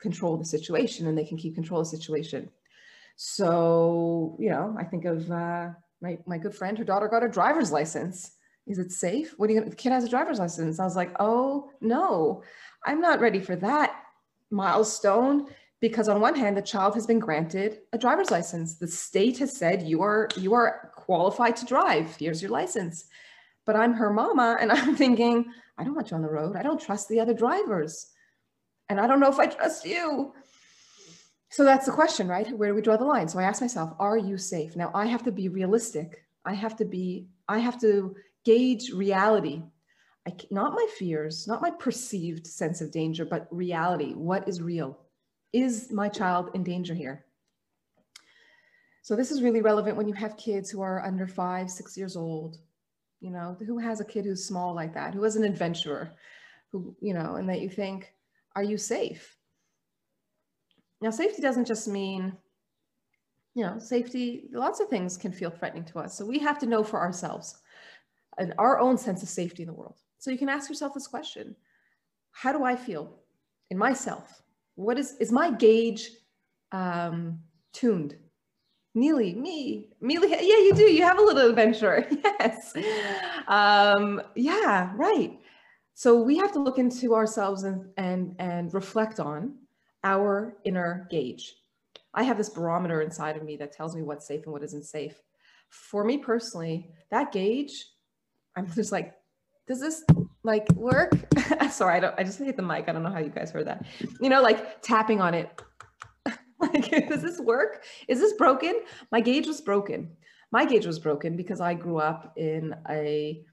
control 0.00 0.34
of 0.34 0.40
the 0.40 0.46
situation 0.46 1.06
and 1.06 1.16
they 1.16 1.24
can 1.24 1.36
keep 1.36 1.54
control 1.54 1.80
of 1.80 1.90
the 1.90 1.96
situation. 1.96 2.48
So, 3.16 4.36
you 4.38 4.50
know, 4.50 4.74
I 4.78 4.84
think 4.84 5.04
of 5.04 5.30
uh, 5.30 5.70
my, 6.00 6.18
my 6.26 6.38
good 6.38 6.54
friend, 6.54 6.76
her 6.78 6.84
daughter 6.84 7.08
got 7.08 7.24
a 7.24 7.28
driver's 7.28 7.72
license. 7.72 8.32
Is 8.66 8.78
it 8.78 8.92
safe? 8.92 9.34
What 9.36 9.48
are 9.50 9.54
you 9.54 9.64
the 9.64 9.76
kid 9.76 9.92
has 9.92 10.04
a 10.04 10.08
driver's 10.08 10.38
license. 10.38 10.80
I 10.80 10.84
was 10.84 10.96
like, 10.96 11.14
oh 11.20 11.70
no, 11.80 12.42
I'm 12.84 13.00
not 13.00 13.20
ready 13.20 13.40
for 13.40 13.56
that 13.56 13.94
milestone 14.50 15.46
because 15.80 16.08
on 16.08 16.20
one 16.20 16.34
hand, 16.34 16.56
the 16.56 16.62
child 16.62 16.94
has 16.94 17.06
been 17.06 17.18
granted 17.18 17.80
a 17.92 17.98
driver's 17.98 18.30
license. 18.30 18.76
The 18.76 18.88
state 18.88 19.38
has 19.38 19.54
said 19.54 19.82
you 19.82 20.02
are, 20.02 20.28
you 20.36 20.54
are 20.54 20.92
qualified 20.96 21.56
to 21.56 21.66
drive. 21.66 22.16
Here's 22.16 22.40
your 22.40 22.50
license. 22.50 23.06
But 23.66 23.76
I'm 23.76 23.92
her 23.92 24.12
mama 24.12 24.56
and 24.60 24.72
I'm 24.76 24.96
thinking, 24.96 25.46
I 25.76 25.84
don't 25.84 25.94
want 25.94 26.10
you 26.10 26.16
on 26.16 26.22
the 26.22 26.30
road. 26.30 26.56
I 26.56 26.62
don't 26.62 26.80
trust 26.80 27.08
the 27.08 27.20
other 27.20 27.34
drivers. 27.34 28.06
And 28.88 29.00
I 29.00 29.06
don't 29.06 29.20
know 29.20 29.30
if 29.30 29.38
I 29.38 29.46
trust 29.46 29.84
you. 29.84 30.32
So 31.50 31.64
that's 31.64 31.86
the 31.86 31.92
question, 31.92 32.28
right? 32.28 32.50
Where 32.56 32.70
do 32.70 32.74
we 32.74 32.82
draw 32.82 32.96
the 32.96 33.04
line? 33.04 33.28
So 33.28 33.38
I 33.38 33.44
ask 33.44 33.60
myself, 33.60 33.94
are 33.98 34.18
you 34.18 34.36
safe? 34.36 34.76
Now 34.76 34.90
I 34.94 35.06
have 35.06 35.22
to 35.24 35.32
be 35.32 35.48
realistic. 35.48 36.24
I 36.44 36.54
have 36.54 36.76
to 36.76 36.84
be, 36.84 37.28
I 37.48 37.58
have 37.58 37.80
to 37.80 38.16
gauge 38.44 38.90
reality. 38.90 39.62
I, 40.26 40.34
not 40.50 40.72
my 40.72 40.86
fears, 40.98 41.46
not 41.46 41.62
my 41.62 41.70
perceived 41.70 42.46
sense 42.46 42.80
of 42.80 42.90
danger, 42.90 43.24
but 43.24 43.46
reality. 43.50 44.12
What 44.12 44.48
is 44.48 44.60
real? 44.60 44.98
Is 45.52 45.92
my 45.92 46.08
child 46.08 46.50
in 46.54 46.64
danger 46.64 46.94
here? 46.94 47.24
So 49.02 49.14
this 49.14 49.30
is 49.30 49.42
really 49.42 49.62
relevant 49.62 49.96
when 49.96 50.08
you 50.08 50.14
have 50.14 50.36
kids 50.36 50.68
who 50.68 50.80
are 50.80 51.04
under 51.04 51.28
five, 51.28 51.70
six 51.70 51.96
years 51.96 52.16
old. 52.16 52.58
You 53.20 53.30
know, 53.30 53.56
who 53.64 53.78
has 53.78 54.00
a 54.00 54.04
kid 54.04 54.24
who's 54.24 54.44
small 54.44 54.74
like 54.74 54.92
that, 54.94 55.14
Who 55.14 55.24
is 55.24 55.36
an 55.36 55.44
adventurer, 55.44 56.12
who, 56.70 56.94
you 57.00 57.14
know, 57.14 57.36
and 57.36 57.48
that 57.48 57.60
you 57.60 57.70
think, 57.70 58.12
are 58.54 58.64
you 58.64 58.76
safe? 58.76 59.36
Now, 61.00 61.10
safety 61.10 61.40
doesn't 61.40 61.66
just 61.66 61.88
mean, 61.88 62.36
you 63.54 63.64
know, 63.64 63.78
safety, 63.78 64.48
lots 64.52 64.80
of 64.80 64.88
things 64.88 65.16
can 65.16 65.32
feel 65.32 65.50
threatening 65.50 65.84
to 65.86 66.00
us. 66.00 66.16
So 66.16 66.26
we 66.26 66.38
have 66.40 66.58
to 66.58 66.66
know 66.66 66.82
for 66.82 67.00
ourselves 67.00 67.58
and 68.38 68.54
our 68.58 68.78
own 68.80 68.98
sense 68.98 69.22
of 69.22 69.28
safety 69.28 69.62
in 69.62 69.68
the 69.68 69.74
world. 69.74 69.96
So 70.18 70.30
you 70.30 70.38
can 70.38 70.48
ask 70.48 70.68
yourself 70.68 70.94
this 70.94 71.06
question 71.06 71.56
How 72.32 72.52
do 72.52 72.64
I 72.64 72.76
feel 72.76 73.12
in 73.70 73.78
myself? 73.78 74.42
What 74.74 74.98
is, 74.98 75.16
is 75.20 75.32
my 75.32 75.50
gauge 75.50 76.10
um, 76.72 77.40
tuned? 77.72 78.16
Neely, 78.94 79.34
me, 79.34 79.90
Mealy, 80.00 80.30
yeah, 80.30 80.40
you 80.40 80.72
do. 80.74 80.84
You 80.84 81.02
have 81.02 81.18
a 81.18 81.22
little 81.22 81.50
adventure. 81.50 82.06
yes. 82.24 82.74
Um, 83.46 84.22
yeah, 84.34 84.90
right. 84.94 85.38
So 85.92 86.20
we 86.20 86.36
have 86.38 86.52
to 86.52 86.58
look 86.58 86.78
into 86.78 87.14
ourselves 87.14 87.64
and, 87.64 87.90
and, 87.98 88.34
and 88.38 88.72
reflect 88.72 89.20
on 89.20 89.54
our 90.02 90.56
inner 90.64 91.06
gauge. 91.10 91.56
I 92.14 92.22
have 92.22 92.38
this 92.38 92.48
barometer 92.48 93.02
inside 93.02 93.36
of 93.36 93.42
me 93.42 93.56
that 93.56 93.72
tells 93.72 93.94
me 93.94 94.02
what's 94.02 94.26
safe 94.26 94.44
and 94.44 94.52
what 94.52 94.62
isn't 94.62 94.84
safe. 94.84 95.20
For 95.68 96.04
me 96.04 96.16
personally, 96.16 96.90
that 97.10 97.32
gauge, 97.32 97.72
I'm 98.56 98.70
just 98.74 98.92
like, 98.92 99.14
does 99.66 99.80
this 99.80 100.04
like 100.42 100.70
work? 100.72 101.12
Sorry, 101.70 101.96
I 101.96 102.00
don't, 102.00 102.14
I 102.18 102.24
just 102.24 102.38
hit 102.38 102.56
the 102.56 102.62
mic. 102.62 102.88
I 102.88 102.92
don't 102.92 103.02
know 103.02 103.10
how 103.10 103.18
you 103.18 103.30
guys 103.30 103.50
heard 103.50 103.66
that. 103.66 103.84
You 104.20 104.30
know, 104.30 104.40
like 104.40 104.80
tapping 104.82 105.20
on 105.20 105.34
it. 105.34 105.60
like, 106.60 106.90
does 107.08 107.22
this 107.22 107.40
work? 107.40 107.84
Is 108.08 108.20
this 108.20 108.34
broken? 108.34 108.82
My 109.10 109.20
gauge 109.20 109.46
was 109.46 109.60
broken. 109.60 110.10
My 110.52 110.64
gauge 110.64 110.86
was 110.86 110.98
broken 110.98 111.36
because 111.36 111.60
I 111.60 111.74
grew 111.74 111.98
up 111.98 112.32
in 112.36 112.74
a 112.88 113.44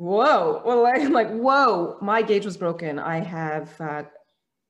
whoa 0.00 0.62
well 0.64 0.86
i'm 0.86 1.12
like 1.12 1.30
whoa 1.30 1.98
my 2.00 2.22
gauge 2.22 2.46
was 2.46 2.56
broken 2.56 2.98
i 2.98 3.20
have 3.20 3.78
uh, 3.82 4.02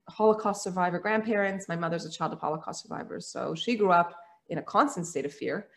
holocaust 0.09 0.65
survivor 0.65 0.99
grandparents 0.99 1.69
my 1.69 1.77
mother's 1.77 2.05
a 2.05 2.11
child 2.11 2.33
of 2.33 2.41
holocaust 2.41 2.83
survivors 2.83 3.29
so 3.29 3.55
she 3.55 3.77
grew 3.77 3.93
up 3.93 4.13
in 4.49 4.59
a 4.59 4.63
constant 4.63 5.07
state 5.07 5.25
of 5.25 5.33
fear 5.33 5.69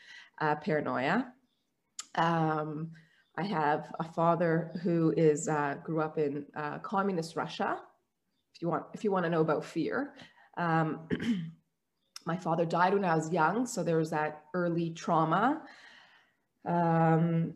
uh, 0.42 0.56
paranoia 0.56 1.32
um, 2.16 2.90
i 3.38 3.44
have 3.44 3.92
a 4.00 4.04
father 4.04 4.72
who 4.84 5.14
is 5.18 5.48
uh, 5.48 5.76
grew 5.84 6.02
up 6.02 6.18
in 6.18 6.46
uh, 6.56 6.80
communist 6.80 7.36
russia. 7.36 7.80
If 8.56 8.62
you 8.62 8.70
want 8.70 8.86
if 8.94 9.04
you 9.04 9.12
want 9.12 9.26
to 9.26 9.30
know 9.30 9.42
about 9.42 9.66
fear 9.66 10.14
um, 10.58 11.08
my 12.26 12.38
father 12.38 12.66
died 12.66 12.94
when 12.94 13.06
i 13.06 13.16
was 13.16 13.32
young 13.32 13.66
so 13.66 13.84
there 13.84 13.98
was 13.98 14.12
that 14.12 14.44
early 14.54 14.92
trauma. 14.92 15.62
Um, 16.66 17.56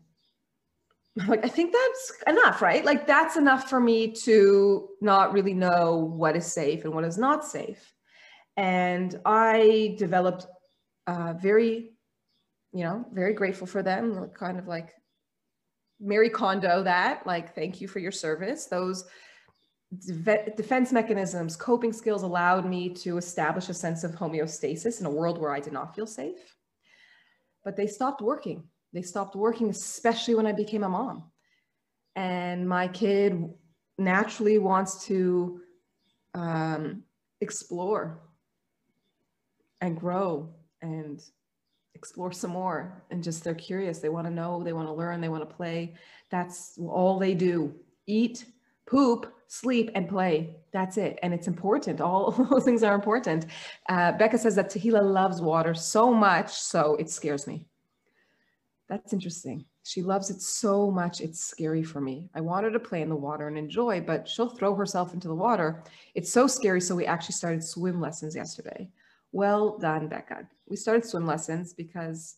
like 1.26 1.44
i 1.44 1.48
think 1.48 1.72
that's 1.72 2.12
enough 2.26 2.60
right? 2.62 2.84
Like 2.84 3.06
that's 3.06 3.36
enough 3.36 3.68
for 3.68 3.80
me 3.80 4.12
to 4.26 4.88
not 5.00 5.32
really 5.32 5.54
know 5.54 5.96
what 5.96 6.36
is 6.36 6.52
safe 6.52 6.84
and 6.84 6.94
what 6.94 7.04
is 7.04 7.18
not 7.18 7.44
safe. 7.44 7.94
And 8.56 9.20
i 9.24 9.94
developed 9.98 10.46
uh, 11.08 11.32
very 11.32 11.90
you 12.72 12.84
know 12.84 13.04
very 13.12 13.32
grateful 13.32 13.66
for 13.66 13.82
them 13.82 14.30
kind 14.34 14.58
of 14.58 14.68
like 14.68 14.90
Marie 16.00 16.30
Kondo 16.30 16.82
that 16.82 17.26
like 17.26 17.54
thank 17.54 17.80
you 17.80 17.88
for 17.88 17.98
your 17.98 18.12
service. 18.12 18.66
Those 18.66 19.04
de- 20.06 20.52
defense 20.56 20.92
mechanisms 20.92 21.56
coping 21.56 21.92
skills 21.92 22.22
allowed 22.22 22.66
me 22.66 22.90
to 22.90 23.16
establish 23.16 23.68
a 23.68 23.74
sense 23.74 24.04
of 24.04 24.12
homeostasis 24.12 25.00
in 25.00 25.06
a 25.06 25.10
world 25.10 25.38
where 25.38 25.52
i 25.52 25.60
did 25.60 25.72
not 25.72 25.94
feel 25.94 26.06
safe. 26.06 26.56
But 27.64 27.76
they 27.76 27.86
stopped 27.86 28.20
working. 28.20 28.64
They 28.92 29.02
stopped 29.02 29.36
working, 29.36 29.68
especially 29.68 30.34
when 30.34 30.46
I 30.46 30.52
became 30.52 30.84
a 30.84 30.88
mom. 30.88 31.24
And 32.16 32.68
my 32.68 32.88
kid 32.88 33.48
naturally 33.98 34.58
wants 34.58 35.06
to 35.06 35.60
um, 36.34 37.02
explore 37.40 38.20
and 39.80 39.98
grow 39.98 40.54
and 40.80 41.20
explore 41.98 42.32
some 42.32 42.50
more 42.52 43.02
and 43.10 43.22
just 43.22 43.42
they're 43.42 43.54
curious 43.54 43.98
they 43.98 44.08
want 44.08 44.26
to 44.26 44.32
know 44.32 44.62
they 44.62 44.72
want 44.72 44.88
to 44.88 44.92
learn 44.92 45.20
they 45.20 45.28
want 45.28 45.46
to 45.48 45.56
play 45.56 45.94
that's 46.30 46.78
all 46.78 47.18
they 47.18 47.34
do 47.34 47.74
eat 48.06 48.44
poop 48.86 49.32
sleep 49.48 49.90
and 49.94 50.08
play 50.08 50.56
that's 50.72 50.96
it 50.96 51.18
and 51.22 51.34
it's 51.34 51.48
important 51.48 52.00
all 52.00 52.30
those 52.50 52.64
things 52.64 52.82
are 52.82 52.94
important 52.94 53.46
uh, 53.88 54.12
becca 54.12 54.38
says 54.38 54.54
that 54.54 54.70
tahila 54.70 55.02
loves 55.02 55.40
water 55.40 55.74
so 55.74 56.14
much 56.14 56.50
so 56.52 56.94
it 56.96 57.10
scares 57.10 57.46
me 57.46 57.64
that's 58.88 59.12
interesting. 59.12 59.66
She 59.84 60.02
loves 60.02 60.30
it 60.30 60.40
so 60.40 60.90
much, 60.90 61.20
it's 61.20 61.40
scary 61.44 61.82
for 61.82 62.00
me. 62.00 62.28
I 62.34 62.40
want 62.40 62.64
her 62.64 62.70
to 62.70 62.80
play 62.80 63.02
in 63.02 63.08
the 63.08 63.16
water 63.16 63.48
and 63.48 63.58
enjoy, 63.58 64.00
but 64.00 64.26
she'll 64.26 64.48
throw 64.48 64.74
herself 64.74 65.12
into 65.14 65.28
the 65.28 65.34
water. 65.34 65.84
It's 66.14 66.32
so 66.32 66.46
scary. 66.46 66.80
So 66.80 66.94
we 66.94 67.06
actually 67.06 67.34
started 67.34 67.62
swim 67.62 68.00
lessons 68.00 68.34
yesterday. 68.34 68.88
Well 69.32 69.78
done, 69.78 70.08
Becca. 70.08 70.48
We 70.68 70.76
started 70.76 71.04
swim 71.04 71.26
lessons 71.26 71.74
because 71.74 72.36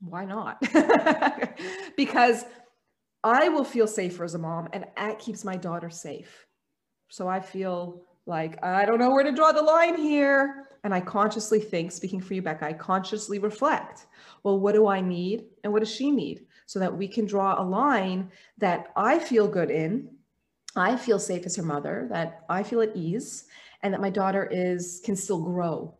why 0.00 0.24
not? 0.24 0.60
because 1.96 2.44
I 3.22 3.48
will 3.48 3.64
feel 3.64 3.86
safer 3.86 4.24
as 4.24 4.34
a 4.34 4.38
mom 4.38 4.68
and 4.72 4.84
that 4.96 5.18
keeps 5.18 5.44
my 5.44 5.56
daughter 5.56 5.90
safe. 5.90 6.46
So 7.08 7.28
I 7.28 7.40
feel 7.40 8.02
like, 8.26 8.62
I 8.62 8.84
don't 8.84 8.98
know 8.98 9.10
where 9.10 9.24
to 9.24 9.32
draw 9.32 9.52
the 9.52 9.62
line 9.62 9.96
here. 9.96 10.66
And 10.82 10.94
I 10.94 11.00
consciously 11.00 11.60
think, 11.60 11.92
speaking 11.92 12.20
for 12.20 12.34
you, 12.34 12.42
Becca, 12.42 12.66
I 12.66 12.72
consciously 12.74 13.38
reflect 13.38 14.06
well, 14.42 14.58
what 14.58 14.74
do 14.74 14.86
I 14.86 15.00
need 15.00 15.46
and 15.62 15.72
what 15.72 15.80
does 15.80 15.94
she 15.94 16.10
need? 16.10 16.46
So 16.66 16.78
that 16.78 16.94
we 16.94 17.08
can 17.08 17.24
draw 17.24 17.60
a 17.60 17.64
line 17.64 18.30
that 18.58 18.92
I 18.96 19.18
feel 19.18 19.48
good 19.48 19.70
in, 19.70 20.10
I 20.76 20.96
feel 20.96 21.18
safe 21.18 21.46
as 21.46 21.56
her 21.56 21.62
mother, 21.62 22.06
that 22.10 22.44
I 22.48 22.62
feel 22.62 22.82
at 22.82 22.94
ease, 22.94 23.44
and 23.84 23.92
that 23.92 24.00
my 24.00 24.10
daughter 24.10 24.48
is 24.50 25.00
can 25.04 25.14
still 25.14 25.40
grow. 25.40 25.94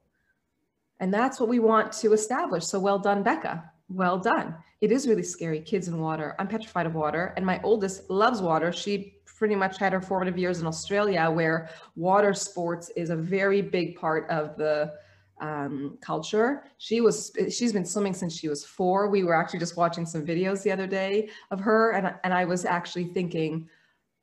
And 0.98 1.12
that's 1.12 1.38
what 1.38 1.48
we 1.48 1.58
want 1.60 1.92
to 1.92 2.12
establish. 2.14 2.64
So 2.64 2.80
well 2.80 2.98
done, 2.98 3.22
Becca. 3.22 3.70
well 3.88 4.18
done. 4.18 4.56
It 4.80 4.90
is 4.90 5.06
really 5.06 5.22
scary. 5.22 5.60
Kids 5.60 5.86
in 5.88 5.98
water. 5.98 6.34
I'm 6.38 6.48
petrified 6.48 6.86
of 6.86 6.94
water. 6.94 7.32
And 7.36 7.44
my 7.44 7.60
oldest 7.62 8.10
loves 8.10 8.40
water. 8.40 8.72
She 8.72 9.14
pretty 9.26 9.54
much 9.54 9.78
had 9.78 9.92
her 9.92 10.00
formative 10.00 10.38
years 10.38 10.60
in 10.60 10.66
Australia, 10.66 11.30
where 11.30 11.68
water 11.96 12.32
sports 12.32 12.90
is 12.96 13.10
a 13.10 13.16
very 13.16 13.60
big 13.60 13.96
part 13.96 14.28
of 14.30 14.56
the 14.56 14.94
um, 15.40 15.98
culture. 16.00 16.64
She 16.78 17.00
was 17.00 17.32
she's 17.50 17.72
been 17.72 17.84
swimming 17.84 18.14
since 18.14 18.38
she 18.38 18.48
was 18.48 18.64
four. 18.64 19.08
We 19.10 19.24
were 19.24 19.34
actually 19.34 19.58
just 19.58 19.76
watching 19.76 20.06
some 20.06 20.24
videos 20.24 20.62
the 20.62 20.72
other 20.72 20.86
day 20.86 21.28
of 21.50 21.60
her, 21.60 21.90
and 21.92 22.14
and 22.24 22.32
I 22.32 22.44
was 22.44 22.64
actually 22.64 23.06
thinking 23.06 23.68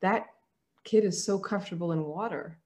that 0.02 0.28
kid 0.84 1.04
is 1.04 1.24
so 1.24 1.38
comfortable 1.38 1.92
in 1.92 2.04
water. 2.04 2.58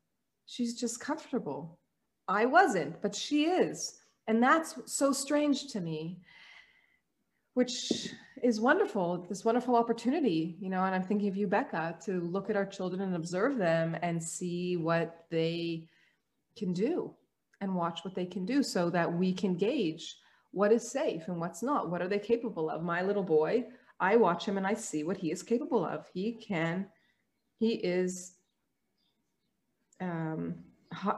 She's 0.46 0.80
just 0.80 1.00
comfortable. 1.00 1.80
I 2.28 2.46
wasn't, 2.46 3.02
but 3.02 3.16
she 3.16 3.46
is, 3.46 4.00
and 4.28 4.42
that's 4.42 4.75
so 4.86 5.12
strange 5.12 5.68
to 5.74 5.82
me. 5.82 6.20
Which 7.54 8.10
is 8.44 8.60
wonderful, 8.60 9.25
this 9.30 9.46
wonderful 9.46 9.78
opportunity, 9.78 10.58
you 10.60 10.70
know, 10.70 10.84
and 10.84 10.94
I'm 10.94 11.04
thinking 11.04 11.30
of 11.30 11.38
you, 11.38 11.48
Becca, 11.48 11.98
to 12.06 12.20
look 12.20 12.50
at 12.50 12.58
our 12.58 12.66
children 12.66 13.02
and 13.02 13.16
observe 13.16 13.58
them 13.58 13.98
and 14.02 14.22
see 14.22 14.75
what 14.75 15.25
they 15.30 15.88
can 16.58 16.74
do 16.74 17.14
and 17.62 17.74
watch 17.74 18.04
what 18.04 18.14
they 18.14 18.25
can 18.25 18.46
do 18.46 18.62
so 18.62 18.90
that 18.90 19.12
we 19.12 19.34
can 19.34 19.56
gauge 19.56 20.18
what 20.52 20.72
is 20.72 20.92
safe 20.92 21.28
and 21.28 21.40
what's 21.40 21.64
not. 21.64 21.90
What 21.90 22.02
are 22.02 22.08
they 22.08 22.20
capable 22.20 22.70
of? 22.70 22.84
My 22.84 23.02
little 23.02 23.24
boy, 23.24 23.66
I 24.00 24.16
watch 24.18 24.46
him 24.46 24.58
and 24.58 24.68
I 24.68 24.74
see 24.74 25.04
what 25.04 25.18
he 25.18 25.32
is 25.32 25.42
capable 25.42 25.86
of. 25.86 26.06
He 26.14 26.34
can, 26.34 26.88
he 27.58 27.75
is, 27.75 28.35
um, 30.02 30.56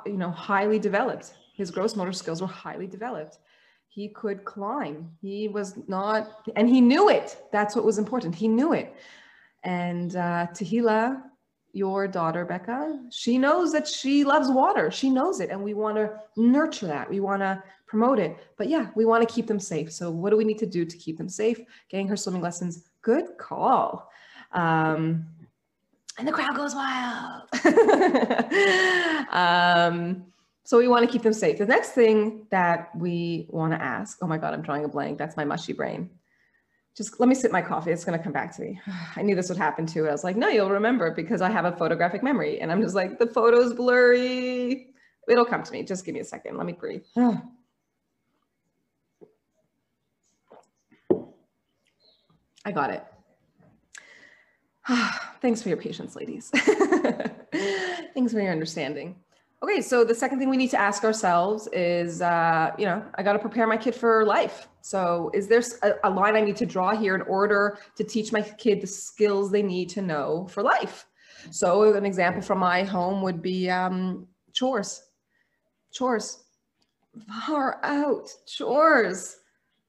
you 0.05 0.17
know, 0.17 0.31
highly 0.31 0.79
developed. 0.79 1.33
His 1.55 1.71
gross 1.71 1.95
motor 1.95 2.13
skills 2.13 2.41
were 2.41 2.47
highly 2.47 2.87
developed. 2.87 3.39
He 3.87 4.09
could 4.09 4.45
climb. 4.45 5.09
He 5.21 5.47
was 5.47 5.75
not, 5.87 6.51
and 6.55 6.69
he 6.69 6.81
knew 6.81 7.09
it. 7.09 7.37
That's 7.51 7.75
what 7.75 7.85
was 7.85 7.97
important. 7.97 8.35
He 8.35 8.47
knew 8.47 8.73
it. 8.73 8.93
And 9.63 10.15
uh, 10.15 10.47
Tahila 10.53 11.23
your 11.77 12.07
daughter, 12.07 12.43
Becca, 12.43 12.99
she 13.11 13.37
knows 13.37 13.71
that 13.71 13.87
she 13.87 14.23
loves 14.23 14.49
water. 14.49 14.89
She 14.89 15.09
knows 15.09 15.39
it. 15.39 15.51
And 15.51 15.63
we 15.63 15.73
want 15.75 15.97
to 15.97 16.19
nurture 16.35 16.87
that. 16.87 17.09
We 17.09 17.19
want 17.19 17.41
to 17.41 17.63
promote 17.85 18.19
it. 18.19 18.35
But 18.57 18.67
yeah, 18.67 18.87
we 18.95 19.05
want 19.05 19.27
to 19.27 19.33
keep 19.33 19.47
them 19.47 19.59
safe. 19.59 19.93
So, 19.93 20.09
what 20.09 20.31
do 20.31 20.37
we 20.37 20.43
need 20.43 20.57
to 20.59 20.65
do 20.65 20.85
to 20.85 20.97
keep 20.97 21.17
them 21.17 21.29
safe? 21.29 21.59
Getting 21.89 22.07
her 22.07 22.17
swimming 22.17 22.41
lessons. 22.41 22.89
Good 23.01 23.37
call. 23.37 24.09
Um, 24.53 25.27
and 26.17 26.27
the 26.27 26.31
crowd 26.31 26.55
goes 26.55 26.73
wild. 26.75 27.43
um, 29.31 30.25
so, 30.63 30.77
we 30.77 30.87
want 30.87 31.05
to 31.05 31.11
keep 31.11 31.21
them 31.23 31.33
safe. 31.33 31.57
The 31.57 31.65
next 31.65 31.91
thing 31.91 32.47
that 32.49 32.89
we 32.95 33.47
want 33.49 33.73
to 33.73 33.81
ask 33.81 34.17
oh 34.21 34.27
my 34.27 34.37
God, 34.37 34.53
I'm 34.53 34.61
drawing 34.61 34.83
a 34.83 34.89
blank. 34.89 35.17
That's 35.17 35.37
my 35.37 35.45
mushy 35.45 35.73
brain 35.73 36.09
just 36.97 37.19
let 37.19 37.29
me 37.29 37.35
sip 37.35 37.51
my 37.51 37.61
coffee. 37.61 37.91
It's 37.91 38.03
going 38.03 38.17
to 38.17 38.23
come 38.23 38.33
back 38.33 38.55
to 38.55 38.61
me. 38.63 38.81
I 39.15 39.21
knew 39.21 39.35
this 39.35 39.49
would 39.49 39.57
happen 39.59 39.85
too. 39.85 40.07
I 40.07 40.11
was 40.11 40.23
like, 40.23 40.35
no, 40.35 40.47
you'll 40.47 40.71
remember 40.71 41.11
because 41.11 41.43
I 41.43 41.51
have 41.51 41.65
a 41.65 41.71
photographic 41.71 42.23
memory. 42.23 42.59
And 42.59 42.71
I'm 42.71 42.81
just 42.81 42.95
like, 42.95 43.19
the 43.19 43.27
photo's 43.27 43.75
blurry. 43.75 44.87
It'll 45.29 45.45
come 45.45 45.61
to 45.61 45.71
me. 45.71 45.83
Just 45.83 46.05
give 46.05 46.15
me 46.15 46.21
a 46.21 46.25
second. 46.25 46.57
Let 46.57 46.65
me 46.65 46.73
breathe. 46.73 47.03
I 52.65 52.71
got 52.73 52.89
it. 52.89 53.05
Thanks 55.41 55.61
for 55.61 55.69
your 55.69 55.77
patience, 55.77 56.15
ladies. 56.15 56.49
Thanks 58.13 58.33
for 58.33 58.39
your 58.39 58.51
understanding. 58.51 59.15
Okay, 59.63 59.81
so 59.81 60.03
the 60.03 60.13
second 60.13 60.39
thing 60.39 60.49
we 60.49 60.57
need 60.57 60.69
to 60.69 60.79
ask 60.79 61.03
ourselves 61.03 61.67
is, 61.73 62.21
uh, 62.21 62.71
you 62.77 62.85
know, 62.85 63.03
I 63.15 63.23
got 63.23 63.33
to 63.33 63.39
prepare 63.39 63.65
my 63.65 63.75
kid 63.75 63.95
for 63.95 64.23
life. 64.23 64.67
So, 64.81 65.31
is 65.33 65.47
there 65.47 65.63
a, 65.81 66.09
a, 66.09 66.09
line 66.09 66.35
I 66.35 66.41
need 66.41 66.57
to 66.57 66.65
draw 66.65 66.95
here 66.95 67.15
in 67.15 67.21
order 67.23 67.79
to 67.95 68.03
teach 68.03 68.31
my 68.31 68.41
kid 68.41 68.81
the 68.81 68.87
skills 68.87 69.51
they 69.51 69.63
need 69.63 69.89
to 69.89 70.01
know 70.01 70.47
for 70.47 70.61
life? 70.61 71.07
So, 71.49 71.93
an 71.93 72.05
example 72.05 72.41
from 72.41 72.59
my 72.59 72.83
home 72.83 73.21
would 73.23 73.41
be 73.41 73.69
um, 73.69 74.27
chores. 74.53 75.01
Chores. 75.91 76.43
Far 77.47 77.79
out. 77.83 78.29
Chores. 78.45 79.37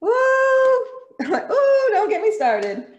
Woo! 0.01 0.09
oh, 0.11 1.89
don't 1.93 2.09
get 2.09 2.23
me 2.23 2.33
started. 2.33 2.98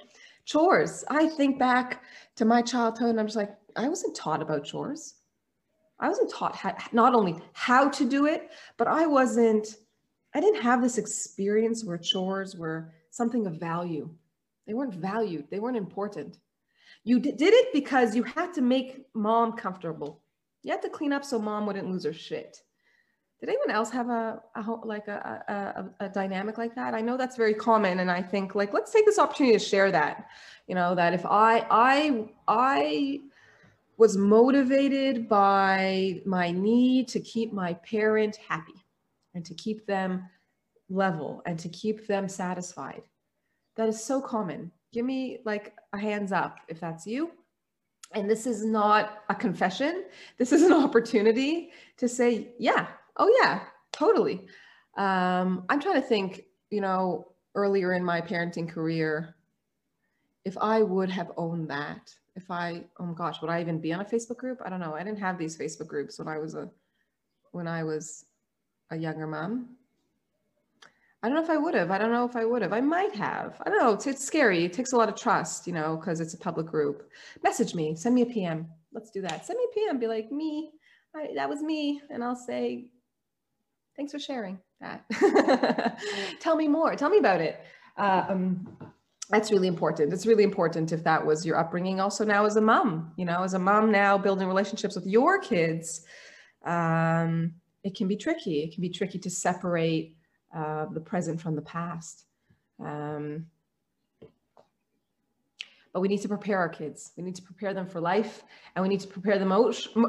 Chores. 0.51 1.05
I 1.09 1.29
think 1.29 1.61
back 1.61 2.03
to 2.35 2.45
my 2.45 2.61
childhood 2.61 3.11
and 3.11 3.21
I'm 3.21 3.27
just 3.27 3.37
like, 3.37 3.57
I 3.77 3.89
wasn't 3.89 4.17
taught 4.17 4.43
about 4.43 4.65
chores. 4.65 5.15
I 6.01 6.09
wasn't 6.09 6.33
taught 6.33 6.57
how, 6.57 6.75
not 6.91 7.15
only 7.15 7.41
how 7.53 7.89
to 7.91 8.05
do 8.05 8.27
it, 8.27 8.51
but 8.77 8.89
I 8.89 9.07
wasn't, 9.07 9.77
I 10.35 10.41
didn't 10.41 10.63
have 10.63 10.83
this 10.83 10.99
experience 10.99 11.85
where 11.85 11.99
chores 11.99 12.57
were 12.57 12.93
something 13.11 13.47
of 13.47 13.61
value. 13.61 14.11
They 14.67 14.75
weren't 14.75 14.95
valued, 14.95 15.47
they 15.51 15.61
weren't 15.61 15.77
important. 15.77 16.39
You 17.05 17.21
d- 17.21 17.31
did 17.31 17.55
it 17.55 17.69
because 17.73 18.17
you 18.17 18.25
had 18.25 18.53
to 18.55 18.61
make 18.61 19.07
mom 19.15 19.53
comfortable. 19.53 20.21
You 20.65 20.73
had 20.73 20.83
to 20.83 20.89
clean 20.89 21.13
up 21.13 21.25
so 21.25 21.39
mom 21.39 21.65
wouldn't 21.67 21.89
lose 21.89 22.05
her 22.05 22.13
shit. 22.13 22.61
Did 23.41 23.49
anyone 23.49 23.71
else 23.71 23.91
have 23.91 24.11
a, 24.11 24.43
a 24.55 24.61
like 24.85 25.09
a, 25.09 25.91
a, 26.01 26.05
a 26.05 26.09
dynamic 26.11 26.59
like 26.59 26.75
that? 26.75 26.93
I 26.93 27.01
know 27.01 27.17
that's 27.17 27.37
very 27.37 27.55
common, 27.55 28.01
and 28.01 28.11
I 28.11 28.21
think 28.21 28.55
like 28.55 28.75
let's 28.75 28.93
take 28.93 29.07
this 29.07 29.19
opportunity 29.19 29.57
to 29.57 29.65
share 29.65 29.91
that. 29.91 30.27
You 30.67 30.75
know 30.75 30.95
that 30.95 31.15
if 31.15 31.25
I 31.25 31.67
I 31.71 32.29
I 32.47 33.21
was 33.97 34.17
motivated 34.17 35.29
by 35.29 36.21
my 36.25 36.51
need 36.51 37.09
to 37.09 37.21
keep 37.21 37.53
my 37.53 37.75
parent 37.75 38.37
happy 38.49 38.85
and 39.35 39.45
to 39.45 39.55
keep 39.55 39.87
them 39.87 40.29
level 40.89 41.43
and 41.47 41.59
to 41.59 41.69
keep 41.69 42.07
them 42.07 42.29
satisfied. 42.29 43.03
That 43.77 43.89
is 43.89 44.03
so 44.03 44.21
common. 44.21 44.73
Give 44.93 45.05
me 45.05 45.39
like 45.45 45.75
a 45.93 45.99
hands 45.99 46.33
up 46.33 46.59
if 46.69 46.81
that's 46.81 47.07
you. 47.07 47.31
And 48.13 48.29
this 48.29 48.47
is 48.47 48.65
not 48.65 49.23
a 49.29 49.35
confession. 49.35 50.05
This 50.37 50.53
is 50.53 50.63
an 50.63 50.73
opportunity 50.85 51.71
to 51.99 52.09
say, 52.09 52.49
yeah, 52.59 52.89
oh 53.21 53.33
yeah, 53.41 53.61
totally. 53.93 54.47
Um, 54.97 55.65
I'm 55.69 55.81
trying 55.81 56.01
to 56.01 56.07
think, 56.07 56.43
you 56.71 56.81
know, 56.81 57.29
earlier 57.55 57.93
in 57.93 58.03
my 58.03 58.21
parenting 58.21 58.69
career, 58.69 59.37
if 60.45 60.57
I 60.59 60.83
would 60.83 61.11
have 61.11 61.31
owned 61.37 61.69
that, 61.71 62.13
if 62.35 62.51
I, 62.51 62.85
oh 62.99 63.05
my 63.05 63.15
gosh, 63.15 63.41
would 63.41 63.51
I 63.51 63.61
even 63.61 63.79
be 63.81 63.93
on 63.93 64.01
a 64.01 64.05
Facebook 64.05 64.39
group? 64.39 64.61
I 64.65 64.71
don't 64.71 64.81
know. 64.81 64.95
I 64.95 65.05
didn't 65.05 65.19
have 65.19 65.39
these 65.39 65.57
Facebook 65.57 65.87
groups 65.87 66.19
when 66.19 66.29
I 66.29 66.39
was 66.39 66.55
a, 66.55 66.69
when 67.53 67.69
I 67.69 67.85
was 67.85 68.25
a 68.91 68.97
younger 68.97 69.27
mom. 69.27 69.77
I 71.23 71.29
don't 71.29 71.37
know 71.37 71.43
if 71.43 71.51
I 71.51 71.59
would 71.59 71.75
have. 71.75 71.91
I 71.91 71.99
don't 71.99 72.13
know 72.13 72.25
if 72.25 72.35
I 72.35 72.47
would 72.47 72.63
have. 72.63 72.73
I 72.73 72.81
might 72.81 73.15
have. 73.15 73.61
I 73.67 73.69
don't 73.69 73.79
know. 73.79 73.93
It's, 73.93 74.07
it's 74.07 74.25
scary. 74.25 74.65
It 74.65 74.73
takes 74.73 74.93
a 74.93 74.97
lot 74.97 75.11
of 75.11 75.17
trust, 75.17 75.67
you 75.67 75.75
know, 75.75 75.97
because 75.97 76.21
it's 76.21 76.33
a 76.33 76.39
public 76.39 76.67
group. 76.67 77.11
Message 77.45 77.75
me. 77.75 77.95
Send 77.95 78.15
me 78.15 78.23
a 78.23 78.27
PM. 78.27 78.67
Let's 78.93 79.11
do 79.11 79.21
that. 79.21 79.45
Send 79.45 79.59
me 79.59 79.67
a 79.71 79.75
PM. 79.75 79.99
Be 79.99 80.07
like, 80.07 80.33
me. 80.33 80.71
I, 81.15 81.29
that 81.35 81.49
was 81.49 81.61
me. 81.61 82.01
And 82.09 82.25
I'll 82.25 82.37
say, 82.37 82.87
thanks 84.01 84.13
for 84.13 84.19
sharing 84.19 84.59
that. 84.81 85.99
Tell 86.41 86.57
me 86.57 86.69
more. 86.69 86.97
Tell 86.97 87.11
me 87.11 87.19
about 87.19 87.43
it. 87.43 87.61
Uh, 87.99 88.25
um, 88.31 88.67
that's 89.29 89.53
really 89.53 89.69
important. 89.69 90.11
It's 90.11 90.25
really 90.25 90.43
important 90.43 90.91
if 90.91 91.05
that 91.05 91.25
was 91.25 91.45
your 91.45 91.59
upbringing. 91.59 92.01
Also, 92.01 92.25
now 92.25 92.47
as 92.47 92.57
a 92.57 92.63
mom, 92.63 93.13
you 93.19 93.27
know, 93.27 93.43
as 93.43 93.53
a 93.53 93.59
mom 93.59 93.93
now 93.93 94.17
building 94.17 94.49
relationships 94.49 94.95
with 94.95 95.07
your 95.07 95.39
kids, 95.39 96.07
um, 96.65 97.53
it 97.85 97.95
can 97.95 98.09
be 98.09 98.17
tricky. 98.17 98.63
It 98.63 98.73
can 98.73 98.81
be 98.81 98.89
tricky 98.89 99.19
to 99.19 99.29
separate 99.29 100.17
uh, 100.57 100.87
the 100.95 101.01
present 101.01 101.39
from 101.39 101.55
the 101.55 101.63
past. 101.63 102.25
Um, 102.83 103.49
but 105.93 106.01
we 106.01 106.09
need 106.09 106.23
to 106.23 106.29
prepare 106.29 106.59
our 106.59 106.71
kids. 106.71 107.13
We 107.19 107.23
need 107.23 107.35
to 107.35 107.43
prepare 107.43 107.75
them 107.75 107.87
for 107.87 108.01
life, 108.01 108.45
and 108.75 108.83
we 108.83 108.89
need 108.89 109.01
to 109.01 109.09
prepare 109.09 109.39
them 109.39 109.53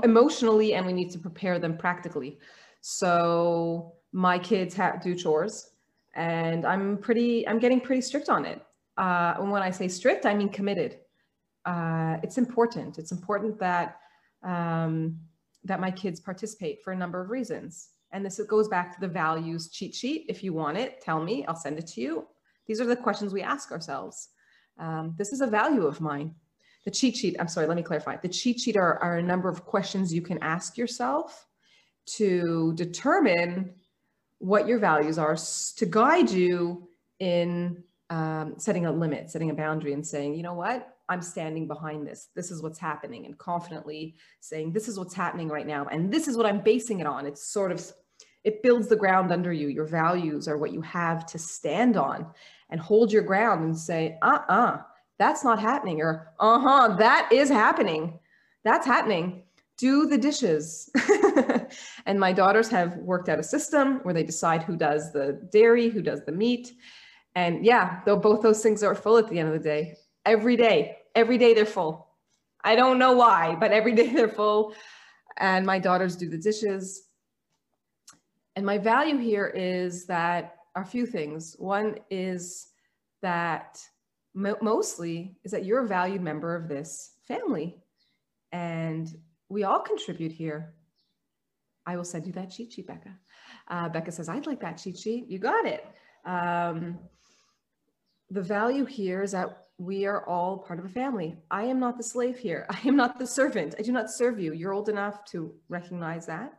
emotionally, 0.04 0.76
and 0.76 0.86
we 0.86 0.94
need 0.94 1.10
to 1.12 1.20
prepare 1.20 1.60
them 1.60 1.76
practically. 1.78 2.40
So 2.82 3.94
my 4.12 4.38
kids 4.38 4.76
have 4.76 5.02
do 5.02 5.16
chores, 5.16 5.72
and 6.16 6.66
I'm 6.66 6.98
pretty. 6.98 7.48
I'm 7.48 7.60
getting 7.60 7.80
pretty 7.80 8.02
strict 8.02 8.30
on 8.30 8.46
it 8.46 8.62
uh, 8.98 9.36
and 9.40 9.52
when 9.52 9.62
I 9.62 9.72
say 9.72 9.88
strict, 9.88 10.26
I 10.26 10.34
mean 10.34 10.50
committed. 10.50 11.00
Uh, 11.66 12.18
it's 12.24 12.38
important. 12.38 12.98
It's 12.98 13.12
important 13.12 13.60
that 13.60 13.98
um, 14.44 15.20
that 15.64 15.80
my 15.80 15.92
kids 15.92 16.20
participate 16.20 16.84
for 16.84 16.94
a 16.94 16.96
number 16.96 17.22
of 17.22 17.30
reasons. 17.30 17.90
And 18.12 18.26
this 18.26 18.40
goes 18.50 18.68
back 18.68 18.94
to 18.94 19.00
the 19.00 19.08
values 19.08 19.70
cheat 19.70 19.96
sheet. 19.96 20.26
If 20.28 20.44
you 20.44 20.54
want 20.54 20.78
it, 20.78 21.02
tell 21.02 21.24
me. 21.24 21.46
I'll 21.46 21.56
send 21.56 21.78
it 21.78 21.88
to 21.88 22.02
you. 22.02 22.28
These 22.68 22.82
are 22.82 22.86
the 22.86 22.96
questions 22.96 23.32
we 23.32 23.42
ask 23.42 23.72
ourselves. 23.72 24.30
Um, 24.80 25.16
this 25.18 25.32
is 25.32 25.42
a 25.42 25.48
value 25.48 25.86
of 25.86 26.02
mine. 26.02 26.36
The 26.84 26.92
cheat 26.92 27.16
sheet, 27.16 27.36
I'm 27.40 27.48
sorry, 27.48 27.68
let 27.68 27.78
me 27.78 27.84
clarify. 27.84 28.18
The 28.18 28.28
cheat 28.28 28.60
sheet 28.60 28.76
are, 28.76 28.98
are 29.00 29.18
a 29.18 29.24
number 29.24 29.50
of 29.50 29.66
questions 29.66 30.14
you 30.14 30.22
can 30.22 30.40
ask 30.40 30.78
yourself 30.78 31.46
to 32.18 32.74
determine 32.76 33.74
what 34.40 34.68
your 34.68 34.80
values 34.80 35.18
are 35.18 35.38
to 35.78 35.86
guide 35.86 36.30
you 36.30 36.88
in 37.20 37.84
um, 38.10 38.56
setting 38.58 38.86
a 38.86 38.92
limit, 38.92 39.30
setting 39.30 39.50
a 39.50 39.54
boundary, 39.54 39.94
and 39.94 40.06
saying, 40.06 40.36
you 40.36 40.44
know 40.44 40.56
what, 40.56 40.98
I'm 41.08 41.22
standing 41.22 41.68
behind 41.68 42.08
this. 42.08 42.30
This 42.36 42.52
is 42.52 42.62
what's 42.64 42.80
happening, 42.80 43.26
and 43.26 43.38
confidently 43.38 44.16
saying, 44.40 44.74
this 44.74 44.88
is 44.88 44.98
what's 44.98 45.14
happening 45.14 45.48
right 45.48 45.68
now, 45.68 45.86
and 45.92 46.12
this 46.12 46.28
is 46.28 46.36
what 46.38 46.46
I'm 46.46 46.62
basing 46.62 47.00
it 47.00 47.08
on. 47.08 47.26
It's 47.26 47.44
sort 47.44 47.72
of, 47.72 47.80
It 48.44 48.64
builds 48.64 48.88
the 48.88 48.96
ground 48.96 49.32
under 49.32 49.54
you. 49.54 49.68
Your 49.68 49.86
values 49.86 50.48
are 50.48 50.58
what 50.58 50.74
you 50.74 50.82
have 50.82 51.26
to 51.28 51.38
stand 51.38 51.96
on 51.96 52.28
and 52.70 52.82
hold 52.82 53.12
your 53.12 53.24
ground 53.24 53.64
and 53.64 53.78
say, 53.78 54.18
uh 54.22 54.40
uh-uh, 54.50 54.54
uh, 54.54 54.82
that's 55.20 55.44
not 55.44 55.60
happening. 55.60 56.02
Or, 56.02 56.34
uh 56.40 56.60
huh, 56.60 56.96
that 56.98 57.30
is 57.32 57.50
happening. 57.50 58.20
That's 58.64 58.86
happening. 58.86 59.44
Do 59.82 60.06
the 60.06 60.18
dishes. 60.18 60.92
and 62.06 62.20
my 62.20 62.32
daughters 62.32 62.70
have 62.70 62.98
worked 62.98 63.30
out 63.30 63.40
a 63.40 63.44
system 63.44 63.96
where 64.04 64.14
they 64.14 64.22
decide 64.22 64.62
who 64.62 64.78
does 64.78 65.12
the 65.12 65.42
dairy, 65.52 65.90
who 65.90 66.04
does 66.04 66.24
the 66.24 66.32
meat. 66.32 66.74
And 67.34 67.66
yeah, 67.66 68.02
though 68.06 68.18
both 68.18 68.44
those 68.44 68.62
things 68.62 68.84
are 68.84 68.94
full 68.94 69.18
at 69.18 69.28
the 69.28 69.40
end 69.40 69.48
of 69.48 69.56
the 69.56 69.68
day. 69.68 69.96
Every 70.24 70.56
day, 70.56 70.98
every 71.16 71.40
day 71.40 71.56
they're 71.56 71.66
full. 71.66 72.08
I 72.64 72.76
don't 72.76 73.00
know 73.00 73.14
why, 73.14 73.56
but 73.60 73.72
every 73.72 73.94
day 74.02 74.14
they're 74.14 74.28
full. 74.28 74.76
And 75.38 75.66
my 75.66 75.80
daughters 75.80 76.16
do 76.16 76.30
the 76.30 76.38
dishes. 76.38 77.08
And 78.56 78.64
my 78.64 78.78
value 78.78 79.18
here 79.18 79.48
is 79.48 80.06
that 80.06 80.58
a 80.76 80.86
few 80.86 81.08
things. 81.08 81.56
One 81.58 81.98
is 82.12 82.68
that 83.24 83.82
mo- 84.36 84.60
mostly 84.62 85.40
is 85.44 85.52
that 85.52 85.66
you're 85.66 85.86
a 85.86 85.88
valued 85.88 86.22
member 86.22 86.56
of 86.56 86.68
this 86.68 87.14
family 87.28 87.82
and 88.52 89.18
we 89.52 89.66
all 89.66 89.80
contribute 89.80 90.32
here. 90.32 90.74
I 91.86 91.98
will 91.98 92.06
send 92.06 92.26
you 92.26 92.32
that 92.34 92.52
cheat 92.52 92.72
sheet, 92.72 92.88
Becca. 92.88 93.18
Uh, 93.68 93.90
Becca 93.90 94.12
says, 94.12 94.30
I'd 94.30 94.48
like 94.48 94.62
that 94.62 94.78
cheat 94.78 94.98
sheet. 94.98 95.28
You 95.28 95.40
got 95.40 95.66
it. 95.66 95.86
Um, 96.26 97.00
the 98.30 98.42
value 98.42 98.86
here 98.86 99.22
is 99.24 99.32
that 99.34 99.66
we 99.78 100.06
are 100.06 100.26
all 100.28 100.60
part 100.60 100.80
of 100.80 100.86
a 100.86 100.90
family. 100.90 101.36
I 101.50 101.64
am 101.64 101.80
not 101.80 101.98
the 101.98 102.04
slave 102.04 102.38
here. 102.38 102.66
I 102.70 102.80
am 102.88 102.96
not 102.96 103.20
the 103.20 103.28
servant. 103.28 103.76
I 103.78 103.82
do 103.82 103.92
not 103.92 104.10
serve 104.10 104.40
you. 104.40 104.54
You're 104.54 104.74
old 104.74 104.88
enough 104.88 105.26
to 105.32 105.54
recognize 105.68 106.28
that. 106.28 106.54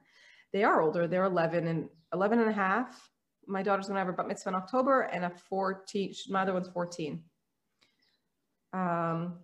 They 0.53 0.65
are 0.65 0.83
older. 0.83 1.09
They're 1.09 1.25
11 1.25 1.67
and 1.67 1.89
11 2.13 2.41
and 2.41 2.51
a 2.51 2.53
half. 2.53 3.09
My 3.47 3.63
daughter's 3.63 3.87
going 3.87 3.95
to 3.95 4.01
have 4.01 4.07
her 4.09 4.13
bat 4.13 4.29
mitzvah 4.29 4.51
in 4.51 4.55
October 4.55 5.03
and 5.03 5.25
a 5.25 5.31
14, 5.31 6.13
my 6.29 6.43
other 6.43 6.53
one's 6.53 6.69
14. 6.69 7.23
Um, 8.75 9.39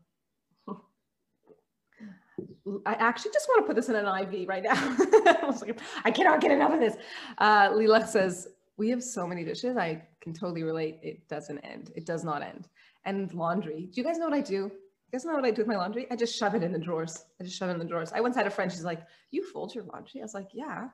I 2.87 2.95
actually 2.95 3.33
just 3.33 3.49
want 3.49 3.63
to 3.63 3.67
put 3.67 3.77
this 3.77 3.89
in 3.89 3.97
an 3.97 4.07
IV 4.07 4.49
right 4.49 4.63
now. 4.63 4.75
I, 6.05 6.11
cannot 6.11 6.41
get 6.41 6.51
enough 6.51 6.73
of 6.73 6.81
this. 6.81 6.97
Uh, 7.39 7.71
Lila 7.75 8.07
says, 8.07 8.49
we 8.77 8.91
have 8.91 9.03
so 9.03 9.27
many 9.27 9.45
dishes. 9.45 9.77
I 9.77 10.03
can 10.21 10.33
totally 10.33 10.63
relate. 10.63 10.99
It 11.03 11.29
doesn't 11.29 11.59
end. 11.59 11.93
It 11.97 12.07
does 12.07 12.25
not 12.25 12.43
end. 12.43 12.69
And 13.05 13.33
laundry. 13.35 13.89
Do 13.93 14.01
you 14.01 14.05
guys 14.05 14.19
know 14.19 14.27
what 14.27 14.35
I 14.35 14.41
do? 14.41 14.55
You 14.55 15.13
guys 15.13 15.25
know 15.25 15.35
what 15.35 15.45
I 15.45 15.51
do 15.51 15.63
with 15.63 15.69
my 15.69 15.77
laundry? 15.77 16.07
I 16.11 16.17
just 16.17 16.37
shove 16.37 16.55
it 16.55 16.63
in 16.63 16.73
the 16.73 16.79
drawers. 16.79 17.25
I 17.41 17.45
just 17.45 17.57
shove 17.57 17.71
it 17.71 17.73
in 17.73 17.79
the 17.79 17.85
drawers. 17.85 18.13
I 18.13 18.21
once 18.21 18.37
had 18.37 18.47
a 18.47 18.51
friend, 18.51 18.71
she's 18.71 18.85
like, 18.85 19.03
you 19.31 19.43
fold 19.43 19.75
your 19.75 19.85
laundry? 19.85 20.21
I 20.21 20.25
was 20.25 20.35
like, 20.35 20.49
yeah, 20.53 20.89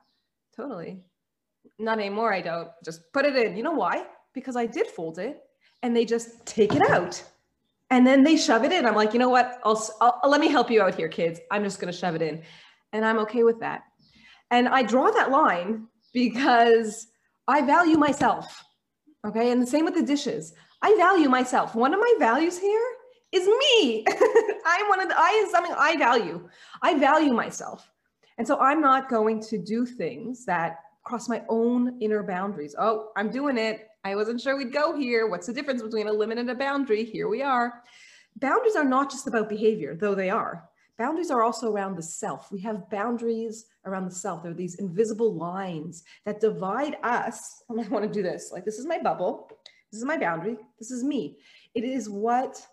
totally. 0.55 1.01
Not 1.79 1.99
anymore. 1.99 2.33
I 2.33 2.41
don't 2.41 2.69
just 2.83 3.01
put 3.11 3.25
it 3.25 3.35
in. 3.35 3.57
You 3.57 3.63
know 3.63 3.73
why? 3.73 4.05
Because 4.33 4.55
I 4.55 4.65
did 4.65 4.87
fold 4.87 5.19
it 5.19 5.41
and 5.83 5.95
they 5.95 6.05
just 6.05 6.45
take 6.45 6.73
it 6.73 6.89
out 6.89 7.23
and 7.89 8.05
then 8.05 8.23
they 8.23 8.37
shove 8.37 8.63
it 8.63 8.71
in. 8.71 8.85
I'm 8.85 8.95
like, 8.95 9.13
you 9.13 9.19
know 9.19 9.29
what? 9.29 9.59
I'll, 9.63 9.81
I'll 10.01 10.29
let 10.29 10.41
me 10.41 10.47
help 10.47 10.71
you 10.71 10.81
out 10.81 10.95
here, 10.95 11.07
kids. 11.07 11.39
I'm 11.51 11.63
just 11.63 11.79
going 11.79 11.91
to 11.91 11.97
shove 11.97 12.15
it 12.15 12.21
in. 12.21 12.41
And 12.93 13.05
I'm 13.05 13.19
okay 13.19 13.43
with 13.43 13.59
that. 13.59 13.83
And 14.51 14.67
I 14.67 14.83
draw 14.83 15.11
that 15.11 15.31
line 15.31 15.87
because 16.13 17.07
I 17.47 17.61
value 17.61 17.97
myself. 17.97 18.63
Okay. 19.25 19.51
And 19.51 19.61
the 19.61 19.67
same 19.67 19.85
with 19.85 19.95
the 19.95 20.03
dishes. 20.03 20.53
I 20.81 20.95
value 20.95 21.29
myself. 21.29 21.75
One 21.75 21.93
of 21.93 21.99
my 21.99 22.13
values 22.19 22.57
here 22.57 22.87
is 23.31 23.47
me. 23.47 24.05
I'm 24.65 24.87
one 24.87 25.01
of 25.01 25.09
the, 25.09 25.15
I 25.17 25.43
is 25.45 25.51
something 25.51 25.75
I 25.77 25.97
value. 25.97 26.47
I 26.81 26.97
value 26.97 27.33
myself. 27.33 27.89
And 28.37 28.47
so 28.47 28.59
I'm 28.59 28.81
not 28.81 29.09
going 29.09 29.41
to 29.43 29.57
do 29.57 29.85
things 29.85 30.45
that 30.45 30.77
cross 31.03 31.29
my 31.29 31.43
own 31.49 32.01
inner 32.01 32.23
boundaries. 32.23 32.75
Oh, 32.77 33.09
I'm 33.15 33.29
doing 33.29 33.57
it. 33.57 33.87
I 34.05 34.15
wasn't 34.15 34.39
sure 34.39 34.55
we'd 34.55 34.71
go 34.71 34.95
here. 34.95 35.27
What's 35.27 35.47
the 35.47 35.53
difference 35.53 35.81
between 35.81 36.07
a 36.07 36.13
limit 36.13 36.37
and 36.37 36.51
a 36.51 36.55
boundary? 36.55 37.03
Here 37.03 37.27
we 37.27 37.41
are. 37.41 37.81
Boundaries 38.35 38.75
are 38.75 38.85
not 38.85 39.09
just 39.09 39.25
about 39.25 39.49
behavior, 39.49 39.95
though 39.95 40.13
they 40.13 40.29
are. 40.29 40.69
Boundaries 40.99 41.31
are 41.31 41.41
also 41.41 41.71
around 41.71 41.95
the 41.95 42.03
self. 42.03 42.51
We 42.51 42.61
have 42.61 42.87
boundaries 42.91 43.65
around 43.83 44.05
the 44.05 44.13
self. 44.13 44.43
There 44.43 44.51
are 44.51 44.55
these 44.55 44.75
invisible 44.75 45.33
lines 45.33 46.03
that 46.23 46.39
divide 46.39 46.97
us. 47.01 47.63
I 47.71 47.87
want 47.87 48.05
to 48.05 48.11
do 48.11 48.21
this. 48.21 48.51
Like, 48.53 48.63
this 48.63 48.77
is 48.77 48.85
my 48.85 48.99
bubble. 48.99 49.49
This 49.91 49.99
is 49.99 50.05
my 50.05 50.17
boundary. 50.17 50.57
This 50.77 50.91
is 50.91 51.03
me. 51.03 51.39
It 51.73 51.83
is 51.83 52.07
what 52.07 52.63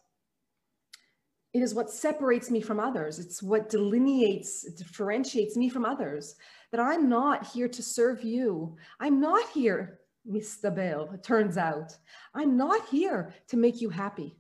it 1.54 1.62
is 1.62 1.74
what 1.74 1.90
separates 1.90 2.50
me 2.50 2.62
from 2.62 2.80
others. 2.80 3.18
It's 3.18 3.42
what 3.42 3.68
delineates, 3.68 4.62
differentiates 4.72 5.54
me 5.54 5.68
from 5.68 5.84
others 5.84 6.34
that 6.70 6.80
I'm 6.80 7.10
not 7.10 7.46
here 7.46 7.68
to 7.68 7.82
serve 7.82 8.24
you. 8.24 8.74
I'm 9.00 9.20
not 9.20 9.46
here, 9.50 10.00
Bale, 10.24 11.10
it 11.12 11.22
turns 11.22 11.56
out. 11.56 11.96
I'm 12.34 12.56
not 12.56 12.88
here 12.88 13.34
to 13.48 13.56
make 13.56 13.80
you 13.80 13.90
happy. 13.90 14.36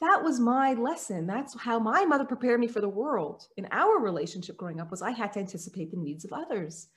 That 0.00 0.22
was 0.22 0.40
my 0.40 0.74
lesson. 0.74 1.26
That's 1.26 1.58
how 1.58 1.78
my 1.78 2.04
mother 2.04 2.24
prepared 2.24 2.58
me 2.58 2.66
for 2.66 2.80
the 2.80 2.88
world. 2.88 3.46
In 3.56 3.68
our 3.70 4.00
relationship 4.00 4.56
growing 4.56 4.80
up 4.80 4.90
was 4.90 5.02
I 5.02 5.12
had 5.12 5.32
to 5.34 5.40
anticipate 5.40 5.90
the 5.90 5.96
needs 5.96 6.24
of 6.24 6.32
others. 6.32 6.88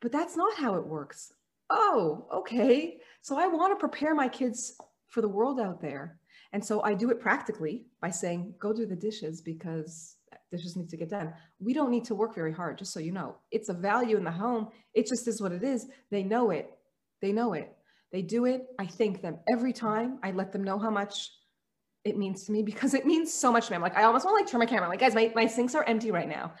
But 0.00 0.12
that's 0.12 0.36
not 0.36 0.56
how 0.56 0.76
it 0.76 0.86
works. 0.86 1.32
Oh, 1.70 2.26
okay. 2.32 2.98
So 3.20 3.38
I 3.38 3.46
want 3.46 3.72
to 3.72 3.80
prepare 3.80 4.14
my 4.14 4.28
kids 4.28 4.74
for 5.08 5.20
the 5.20 5.28
world 5.28 5.60
out 5.60 5.82
there. 5.82 6.18
And 6.52 6.64
so 6.64 6.82
I 6.82 6.94
do 6.94 7.10
it 7.10 7.20
practically 7.20 7.84
by 8.00 8.10
saying, 8.10 8.54
go 8.58 8.72
do 8.72 8.86
the 8.86 8.96
dishes 8.96 9.42
because 9.42 10.16
dishes 10.50 10.76
need 10.76 10.88
to 10.88 10.96
get 10.96 11.10
done. 11.10 11.34
We 11.58 11.74
don't 11.74 11.90
need 11.90 12.06
to 12.06 12.14
work 12.14 12.34
very 12.34 12.54
hard, 12.54 12.78
just 12.78 12.94
so 12.94 13.00
you 13.00 13.12
know. 13.12 13.36
It's 13.50 13.68
a 13.68 13.74
value 13.74 14.16
in 14.16 14.24
the 14.24 14.30
home. 14.30 14.68
It 14.94 15.06
just 15.06 15.28
is 15.28 15.42
what 15.42 15.52
it 15.52 15.62
is. 15.62 15.88
They 16.10 16.22
know 16.22 16.50
it. 16.50 16.70
They 17.20 17.32
know 17.32 17.52
it. 17.52 17.72
They 18.12 18.22
do 18.22 18.46
it. 18.46 18.66
I 18.78 18.86
thank 18.86 19.20
them 19.20 19.38
every 19.52 19.72
time. 19.72 20.18
I 20.22 20.30
let 20.30 20.52
them 20.52 20.64
know 20.64 20.78
how 20.78 20.90
much 20.90 21.30
it 22.04 22.16
means 22.16 22.44
to 22.44 22.52
me 22.52 22.62
because 22.62 22.94
it 22.94 23.06
means 23.06 23.32
so 23.32 23.52
much 23.52 23.66
to 23.66 23.72
me. 23.72 23.76
I'm 23.76 23.82
like, 23.82 23.96
I 23.96 24.04
almost 24.04 24.24
want 24.24 24.38
to 24.38 24.42
like 24.42 24.50
turn 24.50 24.60
my 24.60 24.66
camera. 24.66 24.88
Like, 24.88 25.00
guys, 25.00 25.14
my, 25.14 25.32
my 25.34 25.46
sinks 25.46 25.74
are 25.74 25.84
empty 25.84 26.10
right 26.10 26.28
now. 26.28 26.52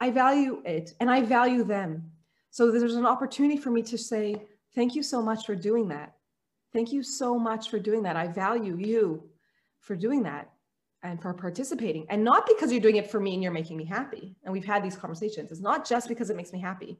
I 0.00 0.10
value 0.10 0.62
it 0.64 0.94
and 1.00 1.10
I 1.10 1.22
value 1.22 1.64
them. 1.64 2.10
So 2.50 2.70
there's 2.70 2.94
an 2.94 3.06
opportunity 3.06 3.56
for 3.56 3.70
me 3.70 3.82
to 3.82 3.98
say, 3.98 4.42
thank 4.74 4.94
you 4.94 5.02
so 5.02 5.20
much 5.20 5.46
for 5.46 5.54
doing 5.54 5.88
that. 5.88 6.14
Thank 6.72 6.92
you 6.92 7.02
so 7.02 7.38
much 7.38 7.70
for 7.70 7.78
doing 7.78 8.02
that. 8.04 8.16
I 8.16 8.28
value 8.28 8.76
you 8.76 9.24
for 9.80 9.96
doing 9.96 10.22
that 10.24 10.50
and 11.04 11.20
for 11.20 11.34
participating 11.34 12.06
and 12.08 12.24
not 12.24 12.46
because 12.46 12.72
you're 12.72 12.80
doing 12.80 12.96
it 12.96 13.10
for 13.10 13.20
me 13.20 13.34
and 13.34 13.42
you're 13.42 13.52
making 13.52 13.76
me 13.76 13.84
happy. 13.84 14.34
And 14.42 14.52
we've 14.52 14.64
had 14.64 14.82
these 14.82 14.96
conversations. 14.96 15.52
It's 15.52 15.60
not 15.60 15.86
just 15.86 16.08
because 16.08 16.30
it 16.30 16.36
makes 16.36 16.52
me 16.52 16.60
happy. 16.60 16.98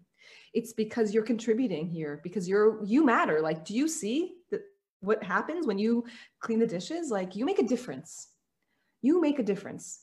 It's 0.52 0.74
because 0.74 1.14
you're 1.14 1.24
contributing 1.24 1.88
here 1.88 2.20
because 2.22 2.46
you're 2.46 2.84
you 2.84 3.04
matter. 3.04 3.40
Like 3.40 3.64
do 3.64 3.74
you 3.74 3.88
see 3.88 4.34
that 4.50 4.60
what 5.00 5.24
happens 5.24 5.66
when 5.66 5.78
you 5.78 6.04
clean 6.40 6.58
the 6.58 6.66
dishes? 6.66 7.10
Like 7.10 7.34
you 7.34 7.46
make 7.46 7.58
a 7.58 7.66
difference. 7.66 8.28
You 9.00 9.20
make 9.22 9.38
a 9.38 9.42
difference. 9.42 10.00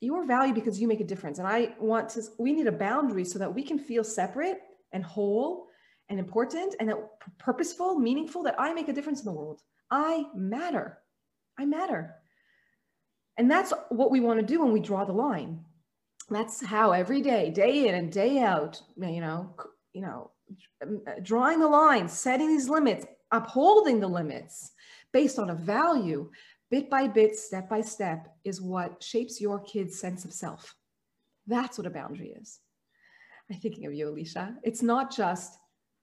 You're 0.00 0.26
valued 0.26 0.54
because 0.54 0.80
you 0.80 0.86
make 0.86 1.00
a 1.00 1.04
difference. 1.04 1.38
And 1.40 1.48
i 1.48 1.74
want 1.80 2.08
to 2.10 2.22
we 2.38 2.52
need 2.52 2.68
a 2.68 2.72
boundary 2.72 3.24
so 3.24 3.38
that 3.40 3.52
we 3.52 3.64
can 3.64 3.78
feel 3.78 4.04
separate 4.04 4.60
and 4.92 5.04
whole 5.04 5.66
and 6.08 6.20
important 6.20 6.76
and 6.78 6.88
that 6.88 6.98
purposeful 7.38 7.96
meaningful 7.96 8.42
that 8.44 8.56
i 8.58 8.72
make 8.72 8.88
a 8.88 8.92
difference 8.92 9.20
in 9.20 9.26
the 9.26 9.32
world. 9.32 9.60
I 9.90 10.26
matter. 10.36 10.98
I 11.58 11.66
matter 11.66 12.19
and 13.40 13.50
that's 13.50 13.72
what 13.88 14.10
we 14.10 14.20
want 14.20 14.38
to 14.38 14.44
do 14.44 14.62
when 14.62 14.70
we 14.70 14.80
draw 14.80 15.06
the 15.06 15.14
line. 15.14 15.64
That's 16.28 16.62
how 16.62 16.92
every 16.92 17.22
day, 17.22 17.50
day 17.50 17.88
in 17.88 17.94
and 17.94 18.12
day 18.12 18.40
out, 18.40 18.78
you 18.98 19.22
know, 19.22 19.56
you 19.94 20.02
know, 20.02 20.30
uh, 20.82 21.12
drawing 21.22 21.58
the 21.58 21.66
line, 21.66 22.06
setting 22.06 22.48
these 22.48 22.68
limits, 22.68 23.06
upholding 23.30 23.98
the 23.98 24.06
limits 24.06 24.72
based 25.14 25.38
on 25.38 25.48
a 25.48 25.54
value, 25.54 26.30
bit 26.70 26.90
by 26.90 27.08
bit, 27.08 27.34
step 27.34 27.70
by 27.70 27.80
step, 27.80 28.28
is 28.44 28.60
what 28.60 29.02
shapes 29.02 29.40
your 29.40 29.58
kid's 29.60 29.98
sense 29.98 30.26
of 30.26 30.34
self. 30.34 30.74
That's 31.46 31.78
what 31.78 31.86
a 31.86 31.90
boundary 31.90 32.36
is. 32.38 32.58
I'm 33.50 33.56
thinking 33.56 33.86
of 33.86 33.94
you, 33.94 34.10
Alicia. 34.10 34.54
It's 34.62 34.82
not 34.82 35.16
just 35.16 35.54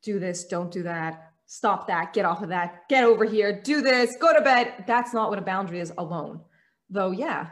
do 0.02 0.18
this, 0.18 0.46
don't 0.46 0.72
do 0.72 0.82
that, 0.82 1.34
stop 1.46 1.86
that, 1.86 2.14
get 2.14 2.26
off 2.26 2.42
of 2.42 2.50
that, 2.50 2.90
get 2.90 3.04
over 3.04 3.26
here, 3.26 3.62
do 3.62 3.82
this, 3.82 4.18
go 4.20 4.36
to 4.36 4.42
bed. 4.42 4.86
That's 4.88 5.14
not 5.14 5.30
what 5.30 5.38
a 5.38 5.44
boundary 5.44 5.82
is 5.82 5.94
alone. 6.00 6.42
Though, 6.90 7.12
yeah, 7.12 7.50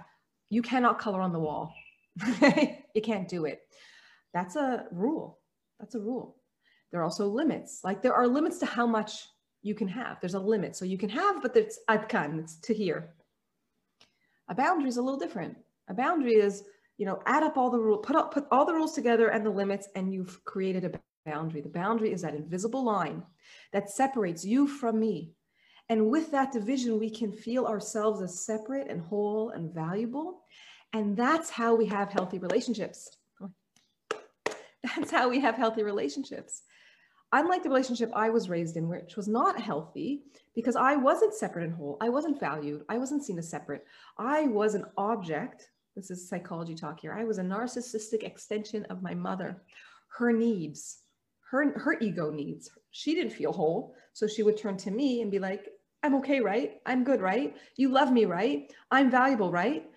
you 0.50 0.62
cannot 0.62 1.00
color 1.00 1.22
on 1.22 1.34
the 1.34 1.40
wall. 1.40 1.74
you 2.96 3.02
can't 3.04 3.28
do 3.28 3.46
it. 3.46 3.60
That's 4.34 4.56
a 4.56 4.86
rule. 4.92 5.40
That's 5.80 5.96
a 5.96 6.00
rule. 6.00 6.38
There 6.92 7.02
are 7.02 7.04
also 7.04 7.28
limits. 7.28 7.82
Like 7.84 8.02
there 8.02 8.14
are 8.14 8.28
limits 8.28 8.58
to 8.60 8.66
how 8.66 8.88
much 8.88 9.28
you 9.64 9.76
can 9.76 9.88
have. 9.88 10.18
There's 10.22 10.36
a 10.36 10.40
limit. 10.40 10.76
So 10.76 10.86
you 10.86 10.98
can 10.98 11.10
have, 11.10 11.42
but 11.42 11.56
it's 11.58 11.80
adkan, 11.90 12.40
it's 12.40 12.58
to 12.62 12.74
here. 12.74 13.10
A 14.48 14.56
boundary 14.56 14.90
is 14.90 14.98
a 14.98 15.02
little 15.02 15.20
different. 15.20 15.58
A 15.90 15.94
boundary 15.94 16.36
is, 16.36 16.64
you 16.98 17.06
know, 17.06 17.20
add 17.26 17.44
up 17.44 17.58
all 17.58 17.72
the 17.72 17.80
rules, 17.80 18.06
put, 18.06 18.16
up, 18.16 18.34
put 18.34 18.46
all 18.52 18.66
the 18.66 18.74
rules 18.74 18.94
together 18.94 19.30
and 19.30 19.46
the 19.46 19.50
limits, 19.50 19.90
and 19.96 20.14
you've 20.14 20.44
created 20.46 20.86
a 20.86 20.92
boundary. 21.26 21.62
The 21.62 21.70
boundary 21.70 22.14
is 22.14 22.22
that 22.22 22.36
invisible 22.36 22.84
line 22.84 23.24
that 23.74 23.90
separates 23.90 24.46
you 24.46 24.68
from 24.68 25.00
me. 25.00 25.34
And 25.90 26.10
with 26.10 26.32
that 26.32 26.52
division, 26.52 27.00
we 27.00 27.10
can 27.10 27.32
feel 27.32 27.66
ourselves 27.66 28.22
as 28.22 28.40
separate 28.40 28.90
and 28.90 29.02
whole 29.02 29.52
and 29.52 29.74
valuable. 29.74 30.42
And 30.94 31.16
that's 31.16 31.50
how 31.50 31.76
we 31.76 31.86
have 31.88 32.12
healthy 32.12 32.40
relationships. 32.40 33.18
That's 34.96 35.12
how 35.12 35.30
we 35.30 35.40
have 35.40 35.56
healthy 35.56 35.84
relationships. 35.84 36.64
unlike 37.36 37.64
the 37.64 37.70
relationship 37.70 38.12
I 38.14 38.30
was 38.30 38.50
raised 38.50 38.78
in, 38.78 38.88
which 38.88 39.16
was 39.16 39.28
not 39.28 39.60
healthy 39.60 40.24
because 40.54 40.76
I 40.76 40.96
wasn't 40.96 41.34
separate 41.34 41.66
and 41.66 41.74
whole. 41.74 41.98
I 42.00 42.10
wasn't 42.10 42.40
valued. 42.40 42.84
I 42.88 42.98
wasn't 42.98 43.24
seen 43.24 43.38
as 43.38 43.50
separate. 43.50 43.86
I 44.18 44.44
was 44.44 44.74
an 44.74 44.86
object. 44.98 45.70
This 45.96 46.12
is 46.12 46.28
psychology 46.28 46.76
talk 46.76 47.00
here. 47.00 47.14
I 47.14 47.24
was 47.26 47.38
a 47.38 47.44
narcissistic 47.44 48.24
extension 48.24 48.86
of 48.86 49.02
my 49.02 49.14
mother. 49.14 49.64
Her 50.08 50.32
needs, 50.32 51.00
her, 51.52 51.78
her 51.78 51.98
ego 52.00 52.32
needs. 52.32 52.70
She 52.92 53.16
didn't 53.16 53.34
feel 53.34 53.52
whole. 53.52 53.96
So 54.14 54.28
she 54.28 54.44
would 54.44 54.58
turn 54.58 54.78
to 54.78 54.92
me 54.92 55.22
and 55.22 55.30
be 55.30 55.40
like, 55.40 55.68
I'm 56.06 56.14
okay, 56.18 56.40
right? 56.40 56.80
I'm 56.86 57.04
good, 57.04 57.20
right? 57.20 57.58
You 57.78 57.90
love 57.90 58.12
me, 58.12 58.26
right? 58.26 58.72
I'm 58.92 59.10
valuable, 59.10 59.52
right? 59.52 59.90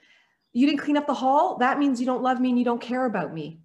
You 0.55 0.66
didn't 0.66 0.81
clean 0.81 0.97
up 0.97 1.07
the 1.07 1.12
hall. 1.12 1.59
That 1.59 1.79
means 1.79 2.01
you 2.01 2.07
don't 2.07 2.23
love 2.23 2.40
me 2.40 2.49
and 2.49 2.59
you 2.59 2.64
don't 2.64 2.81
care 2.81 3.05
about 3.05 3.35
me. 3.35 3.61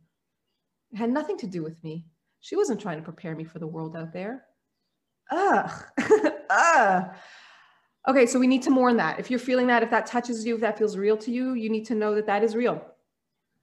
It 0.92 0.98
had 0.98 1.10
nothing 1.10 1.38
to 1.38 1.48
do 1.48 1.64
with 1.64 1.82
me. 1.86 2.06
She 2.42 2.58
wasn't 2.58 2.82
trying 2.82 2.98
to 2.98 3.04
prepare 3.04 3.34
me 3.34 3.46
for 3.46 3.60
the 3.60 3.68
world 3.68 3.96
out 3.96 4.12
there. 4.12 4.44
Ugh. 5.32 5.72
Ugh. 6.50 7.06
Okay, 8.10 8.26
so 8.26 8.38
we 8.38 8.48
need 8.48 8.64
to 8.64 8.72
mourn 8.72 8.98
that. 8.98 9.22
If 9.22 9.30
you're 9.30 9.40
feeling 9.40 9.68
that, 9.68 9.82
if 9.82 9.90
that 9.92 10.06
touches 10.06 10.46
you, 10.46 10.56
if 10.56 10.62
that 10.62 10.78
feels 10.78 10.98
real 10.98 11.16
to 11.16 11.32
you, 11.32 11.54
you 11.54 11.70
need 11.70 11.86
to 11.86 11.96
know 11.96 12.14
that 12.14 12.26
that 12.26 12.44
is 12.44 12.58
real. 12.58 12.86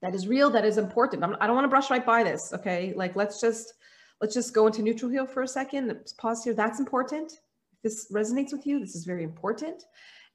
That 0.01 0.15
is 0.15 0.27
real. 0.27 0.49
That 0.49 0.65
is 0.65 0.79
important. 0.79 1.23
I'm, 1.23 1.35
I 1.35 1.45
do 1.45 1.49
not 1.49 1.57
want 1.57 1.65
to 1.65 1.69
brush 1.69 1.91
right 1.91 2.07
by 2.07 2.25
this. 2.25 2.51
Okay, 2.55 2.95
like 2.97 3.15
let's 3.15 3.43
just 3.43 3.75
let's 4.23 4.33
just 4.33 4.55
go 4.55 4.67
into 4.69 4.81
neutral 4.81 5.11
here 5.11 5.27
for 5.27 5.43
a 5.43 5.49
second. 5.49 5.95
Pause 6.17 6.45
here. 6.45 6.55
That's 6.55 6.81
important. 6.81 7.41
This 7.83 8.11
resonates 8.13 8.53
with 8.53 8.67
you. 8.67 8.79
This 8.79 8.95
is 8.95 9.05
very 9.05 9.25
important, 9.25 9.85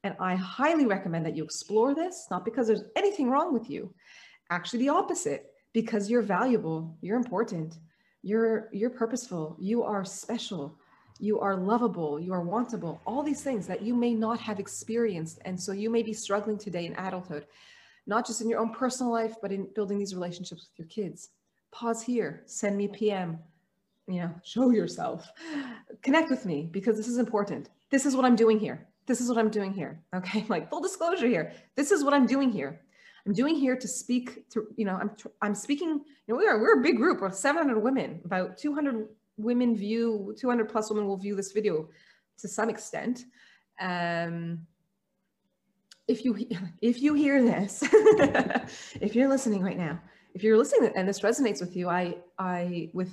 and 0.04 0.16
I 0.20 0.36
highly 0.36 0.86
recommend 0.86 1.26
that 1.26 1.36
you 1.36 1.44
explore 1.44 1.94
this. 1.94 2.28
Not 2.32 2.46
because 2.46 2.68
there's 2.68 2.86
anything 2.96 3.30
wrong 3.30 3.54
with 3.54 3.70
you, 3.70 3.94
actually 4.50 4.80
the 4.80 4.90
opposite. 4.90 5.52
Because 5.74 6.10
you're 6.10 6.22
valuable. 6.22 6.98
You're 7.02 7.18
important 7.18 7.78
you're 8.26 8.70
you're 8.74 8.90
purposeful 8.90 9.56
you 9.60 9.84
are 9.84 10.04
special 10.04 10.76
you 11.20 11.40
are 11.40 11.56
lovable 11.56 12.20
you 12.20 12.34
are 12.34 12.44
wantable 12.44 13.00
all 13.06 13.22
these 13.22 13.42
things 13.42 13.68
that 13.68 13.84
you 13.84 13.94
may 13.94 14.16
not 14.16 14.40
have 14.40 14.60
experienced 14.60 15.38
and 15.46 15.58
so 15.62 15.72
you 15.72 15.92
may 15.92 16.02
be 16.02 16.12
struggling 16.12 16.58
today 16.58 16.88
in 16.88 16.96
adulthood 16.96 17.46
not 18.08 18.26
just 18.26 18.42
in 18.42 18.50
your 18.50 18.60
own 18.60 18.74
personal 18.74 19.12
life 19.12 19.36
but 19.44 19.52
in 19.52 19.68
building 19.76 20.00
these 20.00 20.16
relationships 20.16 20.68
with 20.68 20.80
your 20.80 20.88
kids 20.88 21.30
pause 21.72 22.02
here 22.02 22.42
send 22.48 22.76
me 22.76 22.88
pm 22.88 23.38
you 24.08 24.22
know 24.22 24.32
show 24.44 24.70
yourself. 24.72 25.32
Connect 26.02 26.30
with 26.30 26.46
me 26.46 26.70
because 26.72 26.98
this 26.98 27.08
is 27.08 27.18
important. 27.18 27.70
This 27.90 28.06
is 28.06 28.16
what 28.16 28.26
i'm 28.26 28.36
doing 28.36 28.60
here. 28.60 28.88
This 29.06 29.22
is 29.22 29.30
what 29.30 29.38
i'm 29.38 29.50
doing 29.50 29.74
here. 29.74 30.02
Okay 30.16 30.46
like 30.50 30.70
full 30.70 30.82
disclosure 30.82 31.28
here. 31.28 31.54
This 31.76 31.92
is 31.92 32.04
what 32.04 32.14
i'm 32.14 32.26
doing 32.26 32.52
here. 32.52 32.82
I'm 33.26 33.34
doing 33.34 33.56
here 33.56 33.76
to 33.76 33.88
speak 33.88 34.48
to, 34.50 34.68
you 34.78 34.86
know, 34.86 34.96
I'm, 34.96 35.12
I'm 35.42 35.56
speaking, 35.56 35.90
you 35.90 36.00
know, 36.28 36.36
we 36.36 36.46
are, 36.46 36.60
we're 36.60 36.80
a 36.80 36.84
big 36.84 36.98
group. 36.98 37.22
Of 37.24 37.34
700 37.34 37.80
women, 37.80 38.22
about 38.24 38.58
200 38.58 39.08
women 39.38 39.76
view, 39.76 40.36
200 40.40 40.70
plus 40.70 40.90
women 40.92 41.08
will 41.08 41.18
view 41.18 41.36
this 41.36 41.52
video 41.52 41.90
to 42.40 42.48
some 42.48 42.70
extent. 42.70 43.26
Um, 43.80 44.68
if 46.08 46.24
you, 46.24 46.38
if 46.82 47.02
you 47.02 47.16
hear 47.16 47.42
this, 47.42 47.84
if 49.02 49.16
you're 49.16 49.30
listening 49.30 49.64
right 49.64 49.78
now, 49.78 50.00
if 50.36 50.44
you're 50.44 50.58
listening 50.58 50.92
and 50.96 51.08
this 51.08 51.22
resonates 51.22 51.62
with 51.62 51.76
you, 51.76 51.90
I, 51.90 52.18
I, 52.38 52.90
with 52.94 53.10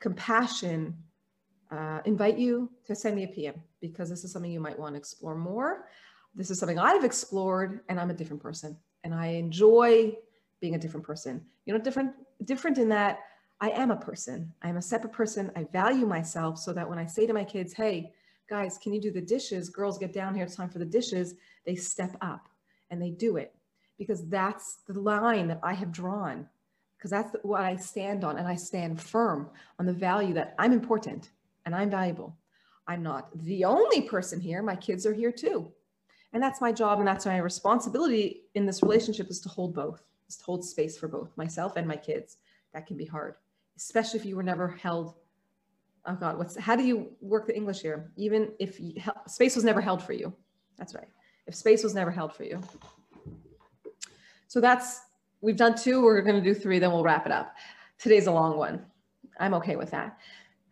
compassion, 0.00 0.96
uh, 1.70 2.00
invite 2.04 2.38
you 2.38 2.70
to 2.86 2.94
send 2.94 3.16
me 3.16 3.24
a 3.24 3.28
PM 3.28 3.54
because 3.80 4.08
this 4.08 4.24
is 4.24 4.32
something 4.32 4.50
you 4.50 4.60
might 4.60 4.78
want 4.78 4.94
to 4.94 4.98
explore 4.98 5.34
more. 5.34 5.88
This 6.34 6.50
is 6.50 6.58
something 6.58 6.78
I've 6.78 7.04
explored 7.04 7.80
and 7.88 7.98
I'm 7.98 8.10
a 8.10 8.14
different 8.14 8.42
person 8.42 8.76
and 9.04 9.14
I 9.14 9.28
enjoy 9.28 10.14
being 10.60 10.74
a 10.74 10.78
different 10.78 11.04
person. 11.04 11.44
You 11.66 11.74
know, 11.74 11.80
different 11.80 12.12
different 12.44 12.78
in 12.78 12.88
that 12.90 13.20
I 13.60 13.70
am 13.70 13.90
a 13.90 13.96
person. 13.96 14.52
I'm 14.62 14.76
a 14.76 14.82
separate 14.82 15.12
person. 15.12 15.50
I 15.56 15.64
value 15.64 16.06
myself 16.06 16.58
so 16.58 16.72
that 16.72 16.88
when 16.88 16.98
I 16.98 17.06
say 17.06 17.26
to 17.26 17.32
my 17.32 17.44
kids, 17.44 17.72
"Hey, 17.72 18.12
guys, 18.48 18.78
can 18.78 18.92
you 18.94 19.00
do 19.00 19.10
the 19.10 19.20
dishes? 19.20 19.68
Girls, 19.68 19.98
get 19.98 20.12
down 20.12 20.34
here. 20.34 20.44
It's 20.44 20.56
time 20.56 20.70
for 20.70 20.78
the 20.78 20.84
dishes." 20.84 21.34
They 21.66 21.74
step 21.74 22.16
up 22.20 22.48
and 22.90 23.02
they 23.02 23.10
do 23.10 23.36
it 23.36 23.54
because 23.98 24.26
that's 24.28 24.78
the 24.86 24.98
line 24.98 25.48
that 25.48 25.60
I 25.62 25.74
have 25.74 25.92
drawn 25.92 26.48
because 26.98 27.10
that's 27.12 27.36
what 27.42 27.60
I 27.60 27.76
stand 27.76 28.24
on 28.24 28.38
and 28.38 28.48
I 28.48 28.56
stand 28.56 29.00
firm 29.00 29.48
on 29.78 29.86
the 29.86 29.92
value 29.92 30.34
that 30.34 30.54
I'm 30.58 30.72
important 30.72 31.30
and 31.64 31.74
I'm 31.74 31.90
valuable. 31.90 32.36
I'm 32.88 33.02
not 33.02 33.28
the 33.44 33.64
only 33.64 34.02
person 34.02 34.40
here. 34.40 34.62
My 34.62 34.74
kids 34.74 35.06
are 35.06 35.14
here 35.14 35.30
too. 35.30 35.70
And 36.32 36.42
that's 36.42 36.60
my 36.60 36.72
job 36.72 36.98
and 36.98 37.06
that's 37.06 37.24
my 37.24 37.38
responsibility 37.38 38.42
in 38.54 38.66
this 38.66 38.82
relationship 38.82 39.30
is 39.30 39.40
to 39.40 39.48
hold 39.48 39.74
both, 39.74 40.02
is 40.28 40.36
to 40.38 40.44
hold 40.44 40.64
space 40.64 40.98
for 40.98 41.06
both 41.06 41.36
myself 41.36 41.76
and 41.76 41.86
my 41.86 41.96
kids. 41.96 42.38
That 42.74 42.86
can 42.86 42.96
be 42.96 43.04
hard, 43.04 43.36
especially 43.76 44.18
if 44.18 44.26
you 44.26 44.34
were 44.34 44.42
never 44.42 44.68
held. 44.68 45.14
Oh 46.04 46.14
God, 46.14 46.36
what's 46.36 46.56
how 46.56 46.74
do 46.74 46.84
you 46.84 47.12
work 47.20 47.46
the 47.46 47.56
English 47.56 47.80
here? 47.80 48.10
Even 48.16 48.52
if 48.58 48.80
you, 48.80 48.94
space 49.26 49.54
was 49.54 49.64
never 49.64 49.80
held 49.80 50.02
for 50.02 50.14
you. 50.14 50.32
That's 50.76 50.94
right. 50.94 51.08
If 51.46 51.54
space 51.54 51.84
was 51.84 51.94
never 51.94 52.10
held 52.10 52.34
for 52.34 52.44
you. 52.44 52.60
So 54.48 54.60
that's, 54.60 55.00
we've 55.40 55.56
done 55.56 55.74
two, 55.76 56.02
we're 56.02 56.20
going 56.22 56.36
to 56.36 56.42
do 56.42 56.54
three, 56.54 56.78
then 56.78 56.90
we'll 56.92 57.02
wrap 57.02 57.26
it 57.26 57.32
up. 57.32 57.54
Today's 57.98 58.26
a 58.26 58.32
long 58.32 58.56
one. 58.56 58.84
I'm 59.40 59.54
okay 59.54 59.76
with 59.76 59.90
that. 59.90 60.18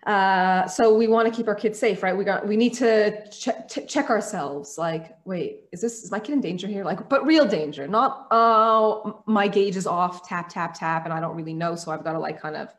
Uh, 0.06 0.68
so 0.68 0.94
we 0.94 1.08
want 1.08 1.28
to 1.28 1.34
keep 1.34 1.48
our 1.48 1.54
kids 1.54 1.76
safe, 1.78 2.00
right? 2.02 2.16
We 2.16 2.24
got, 2.24 2.46
we 2.46 2.56
need 2.56 2.74
to 2.74 3.28
check, 3.30 3.68
check 3.68 4.08
ourselves. 4.08 4.78
Like, 4.78 5.16
wait, 5.24 5.62
is 5.72 5.80
this, 5.80 6.04
is 6.04 6.12
my 6.12 6.20
kid 6.20 6.32
in 6.34 6.40
danger 6.40 6.68
here? 6.68 6.84
Like, 6.84 7.08
but 7.08 7.26
real 7.26 7.44
danger, 7.44 7.88
not, 7.88 8.28
oh, 8.30 9.24
my 9.26 9.48
gauge 9.48 9.74
is 9.74 9.86
off, 9.86 10.26
tap, 10.28 10.48
tap, 10.48 10.74
tap, 10.74 11.04
and 11.04 11.12
I 11.12 11.18
don't 11.18 11.34
really 11.34 11.54
know. 11.54 11.74
So 11.74 11.90
I've 11.90 12.04
got 12.04 12.12
to 12.12 12.20
like 12.20 12.40
kind 12.40 12.54
of 12.54 12.72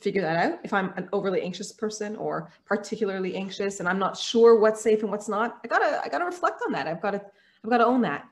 figure 0.00 0.22
that 0.22 0.52
out. 0.52 0.58
If 0.64 0.72
I'm 0.72 0.94
an 0.96 1.10
overly 1.12 1.42
anxious 1.42 1.70
person 1.70 2.16
or 2.16 2.50
particularly 2.64 3.36
anxious 3.36 3.80
and 3.80 3.88
I'm 3.88 3.98
not 3.98 4.16
sure 4.16 4.58
what's 4.58 4.80
safe 4.80 5.02
and 5.02 5.10
what's 5.10 5.28
not, 5.28 5.58
I 5.62 5.68
gotta, 5.68 6.00
I 6.02 6.08
gotta 6.08 6.24
reflect 6.24 6.62
on 6.64 6.72
that. 6.72 6.86
I've 6.86 7.02
got 7.02 7.10
to, 7.10 7.22
I've 7.62 7.70
got 7.70 7.78
to 7.78 7.84
own 7.84 8.00
that. 8.02 8.24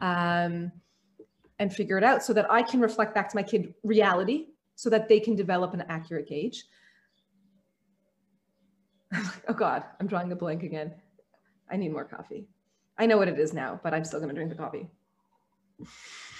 Um, 0.00 0.70
and 1.58 1.72
figure 1.72 1.98
it 1.98 2.04
out 2.04 2.22
so 2.22 2.32
that 2.32 2.50
I 2.50 2.62
can 2.62 2.80
reflect 2.80 3.14
back 3.14 3.28
to 3.30 3.36
my 3.36 3.42
kid 3.42 3.74
reality 3.82 4.46
so 4.74 4.90
that 4.90 5.08
they 5.08 5.20
can 5.20 5.36
develop 5.36 5.72
an 5.74 5.84
accurate 5.88 6.28
gauge 6.28 6.64
oh 9.48 9.54
God, 9.54 9.84
I'm 10.00 10.06
drawing 10.06 10.30
a 10.32 10.36
blank 10.36 10.62
again. 10.62 10.94
I 11.70 11.76
need 11.76 11.92
more 11.92 12.04
coffee. 12.04 12.46
I 12.98 13.06
know 13.06 13.16
what 13.16 13.28
it 13.28 13.38
is 13.38 13.52
now, 13.52 13.80
but 13.82 13.94
I'm 13.94 14.04
still 14.04 14.20
to 14.20 14.32
drink 14.32 14.50
the 14.50 14.56
coffee. 14.56 14.88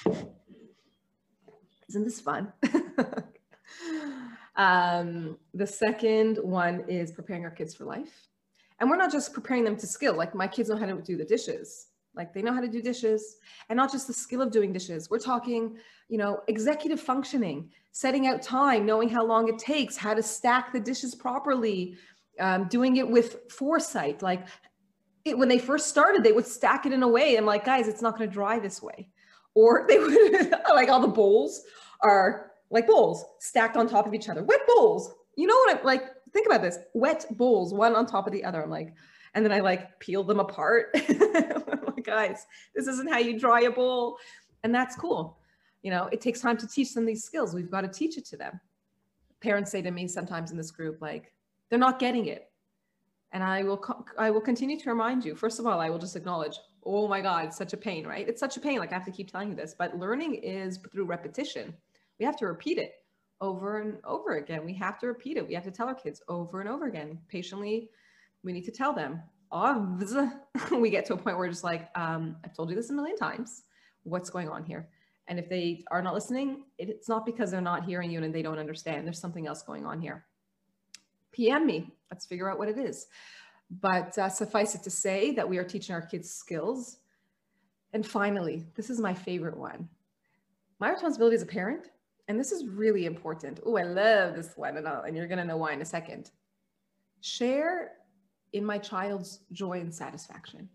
Isn't 1.89 2.05
this 2.05 2.21
fun? 2.21 2.53
um, 4.57 5.39
the 5.53 5.67
second 5.67 6.39
one 6.39 6.85
is 6.89 7.13
preparing 7.13 7.45
our 7.45 7.51
kids 7.51 7.75
for 7.75 7.85
life. 7.85 8.29
And 8.81 8.91
we're 8.91 8.97
not 8.97 9.13
just 9.13 9.33
preparing 9.33 9.65
them 9.65 9.77
to 9.77 9.87
skill, 9.87 10.15
like 10.15 10.35
my 10.35 10.49
kids 10.49 10.69
know 10.69 10.77
how 10.77 10.87
to 10.87 11.01
do 11.01 11.17
the 11.17 11.25
dishes. 11.25 11.87
Like 12.17 12.33
they 12.33 12.43
know 12.43 12.53
how 12.53 12.61
to 12.61 12.69
do 12.69 12.81
dishes 12.81 13.37
and 13.69 13.77
not 13.77 13.91
just 13.91 14.07
the 14.07 14.13
skill 14.13 14.43
of 14.43 14.51
doing 14.51 14.73
dishes. 14.73 15.11
We're 15.11 15.19
talking, 15.19 15.77
you 16.09 16.19
know, 16.19 16.43
executive 16.49 17.01
functioning, 17.01 17.71
setting 17.93 18.27
out 18.27 18.43
time, 18.43 18.87
knowing 18.87 19.09
how 19.09 19.25
long 19.25 19.49
it 19.49 19.59
takes, 19.59 19.97
how 19.97 20.15
to 20.15 20.23
stack 20.23 20.73
the 20.73 20.81
dishes 20.81 21.15
properly, 21.15 21.97
um, 22.39 22.69
doing 22.69 22.97
it 22.97 23.09
with 23.09 23.51
foresight. 23.51 24.23
Like 24.23 24.47
it, 25.25 25.37
when 25.37 25.49
they 25.49 25.59
first 25.59 25.89
started, 25.89 26.23
they 26.23 26.33
would 26.33 26.47
stack 26.47 26.87
it 26.87 26.93
in 26.93 27.03
a 27.03 27.09
way. 27.09 27.37
I'm 27.37 27.47
like, 27.47 27.65
guys, 27.65 27.89
it's 27.89 28.03
not 28.03 28.17
going 28.17 28.29
to 28.29 28.33
dry 28.33 28.59
this 28.59 28.83
way. 28.83 29.09
Or 29.55 29.87
they 29.89 29.99
would 29.99 30.53
like 30.75 30.89
all 30.89 31.01
the 31.01 31.09
bowls 31.09 31.63
are 32.01 32.53
like 32.71 32.87
bowls 32.87 33.25
stacked 33.39 33.77
on 33.77 33.89
top 33.89 34.07
of 34.07 34.15
each 34.15 34.29
other, 34.29 34.43
wet 34.43 34.61
bowls. 34.67 35.13
You 35.37 35.47
know 35.47 35.55
what 35.55 35.79
I'm 35.79 35.85
like? 35.85 36.03
Think 36.33 36.47
about 36.47 36.63
this: 36.63 36.79
wet 36.95 37.27
bowls, 37.31 37.73
one 37.73 37.95
on 37.95 38.07
top 38.07 38.27
of 38.27 38.33
the 38.33 38.45
other. 38.45 38.63
I'm 38.63 38.71
like, 38.71 38.95
and 39.35 39.45
then 39.45 39.53
I 39.53 39.61
like 39.61 39.99
peel 40.01 40.25
them 40.25 40.41
apart. 40.41 40.97
guys, 42.05 42.47
this 42.75 42.87
isn't 42.87 43.11
how 43.11 43.19
you 43.19 43.39
dry 43.39 43.63
a 43.63 43.71
ball. 43.71 44.19
and 44.63 44.75
that's 44.75 44.97
cool. 44.97 45.39
You 45.83 45.91
know, 45.91 46.09
it 46.13 46.21
takes 46.21 46.41
time 46.41 46.57
to 46.57 46.67
teach 46.67 46.95
them 46.95 47.05
these 47.05 47.23
skills. 47.23 47.55
We've 47.55 47.71
got 47.71 47.83
to 47.83 47.89
teach 47.89 48.17
it 48.17 48.25
to 48.27 48.37
them. 48.37 48.59
Parents 49.41 49.71
say 49.71 49.83
to 49.83 49.91
me 49.91 50.09
sometimes 50.09 50.51
in 50.51 50.57
this 50.57 50.71
group, 50.71 51.03
like, 51.03 51.33
they're 51.69 51.79
not 51.79 51.99
getting 51.99 52.27
it. 52.27 52.51
And 53.33 53.43
I 53.43 53.63
will, 53.63 53.85
I 54.17 54.31
will 54.31 54.41
continue 54.41 54.79
to 54.79 54.89
remind 54.89 55.25
you. 55.25 55.35
First 55.35 55.59
of 55.59 55.67
all, 55.67 55.81
I 55.81 55.91
will 55.91 55.99
just 55.99 56.17
acknowledge, 56.17 56.57
oh 56.85 57.09
my 57.09 57.21
God, 57.21 57.47
it's 57.47 57.57
such 57.57 57.73
a 57.73 57.77
pain, 57.77 58.07
right? 58.07 58.27
It's 58.29 58.41
such 58.41 58.57
a 58.57 58.61
pain. 58.61 58.79
Like 58.79 58.93
I 58.93 58.95
have 58.95 59.05
to 59.05 59.11
keep 59.11 59.31
telling 59.31 59.51
you 59.51 59.57
this, 59.57 59.75
but 59.77 59.99
learning 59.99 60.37
is 60.37 60.79
through 60.93 61.05
repetition. 61.05 61.75
We 62.19 62.25
have 62.25 62.37
to 62.37 62.47
repeat 62.47 62.79
it 62.79 62.93
over 63.41 63.81
and 63.81 63.99
over 64.05 64.37
again. 64.37 64.65
We 64.65 64.73
have 64.75 64.99
to 65.01 65.09
repeat 65.09 65.37
it. 65.37 65.47
We 65.47 65.55
have 65.55 65.65
to 65.65 65.71
tell 65.71 65.89
our 65.89 65.95
kids 65.95 66.23
over 66.29 66.61
and 66.61 66.69
over 66.69 66.87
again. 66.87 67.19
Patiently, 67.29 67.91
we 68.43 68.53
need 68.53 68.65
to 68.65 68.71
tell 68.71 68.93
them. 68.93 69.21
Oh, 69.53 69.99
we 70.73 70.91
get 70.91 71.05
to 71.07 71.15
a 71.15 71.17
point 71.17 71.39
where 71.39 71.49
just 71.49 71.65
like, 71.65 71.89
um, 71.95 72.37
I've 72.45 72.55
told 72.55 72.71
you 72.71 72.77
this 72.77 72.91
a 72.91 72.93
million 72.93 73.17
times. 73.17 73.63
What's 74.03 74.31
going 74.31 74.49
on 74.49 74.65
here? 74.65 74.89
And 75.27 75.39
if 75.39 75.49
they 75.49 75.85
are 75.91 76.03
not 76.03 76.15
listening, 76.15 76.65
it's 76.79 77.09
not 77.09 77.25
because 77.25 77.51
they're 77.51 77.61
not 77.61 77.85
hearing 77.85 78.11
you 78.11 78.23
and 78.23 78.35
they 78.35 78.43
don't 78.43 78.59
understand. 78.59 79.07
There's 79.07 79.19
something 79.19 79.47
else 79.47 79.63
going 79.63 79.87
on 79.87 80.01
here. 80.01 80.27
PM 81.33 81.67
me. 81.67 81.93
Let's 82.11 82.27
figure 82.27 82.51
out 82.51 82.59
what 82.59 82.69
it 82.69 82.79
is. 82.79 83.07
But 83.81 84.17
uh, 84.19 84.29
suffice 84.29 84.75
it 84.75 84.83
to 84.83 84.91
say 84.91 85.33
that 85.33 85.49
we 85.49 85.59
are 85.59 85.65
teaching 85.65 85.95
our 85.95 86.03
kids 86.03 86.31
skills. 86.31 86.99
And 87.93 88.07
finally, 88.07 88.67
this 88.75 88.91
is 88.91 89.01
my 89.01 89.15
favorite 89.15 89.57
one. 89.57 89.89
My 90.79 90.91
responsibility 90.91 91.37
as 91.37 91.43
a 91.43 91.47
parent, 91.47 91.91
and 92.29 92.39
this 92.39 92.53
is 92.53 92.67
really 92.67 93.07
important. 93.07 93.61
Oh, 93.65 93.77
I 93.77 93.85
love 93.85 94.35
this 94.35 94.57
one, 94.57 94.77
and, 94.77 94.87
and 94.87 95.17
you're 95.17 95.29
going 95.29 95.39
to 95.39 95.45
know 95.45 95.57
why 95.57 95.73
in 95.73 95.81
a 95.81 95.85
second. 95.85 96.31
share 97.21 97.93
in 98.55 98.65
my 98.65 98.79
child's 98.79 99.41
joy 99.53 99.81
and 99.81 99.93
satisfaction. 99.93 100.69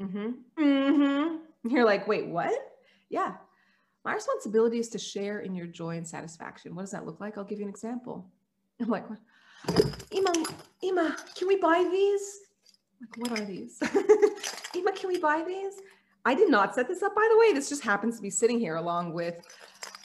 Mm-hmm. 0.00 0.62
Mm-hmm. 0.62 1.68
You're 1.68 1.86
like, 1.86 2.06
wait, 2.06 2.28
what? 2.28 2.52
Yeah. 3.08 3.32
My 4.04 4.14
responsibility 4.14 4.78
is 4.78 4.90
to 4.90 4.98
share 4.98 5.40
in 5.40 5.54
your 5.54 5.66
joy 5.66 5.96
and 5.96 6.06
satisfaction. 6.06 6.74
What 6.74 6.82
does 6.82 6.90
that 6.92 7.06
look 7.06 7.18
like? 7.18 7.38
I'll 7.38 7.44
give 7.44 7.58
you 7.58 7.64
an 7.64 7.70
example. 7.70 8.30
I'm 8.80 8.88
like, 8.88 9.04
Ima, 10.12 10.32
Ima, 10.82 11.16
can 11.34 11.48
we 11.48 11.56
buy 11.56 11.88
these? 11.90 12.40
Like, 13.00 13.16
what 13.16 13.40
are 13.40 13.44
these? 13.44 13.80
Ima, 14.74 14.92
can 14.92 15.08
we 15.08 15.18
buy 15.18 15.42
these? 15.44 15.80
I 16.26 16.34
did 16.34 16.50
not 16.50 16.74
set 16.74 16.86
this 16.86 17.02
up, 17.02 17.14
by 17.14 17.26
the 17.30 17.38
way. 17.38 17.54
This 17.54 17.70
just 17.70 17.82
happens 17.82 18.16
to 18.16 18.22
be 18.22 18.30
sitting 18.30 18.60
here 18.60 18.76
along 18.76 19.14
with 19.14 19.40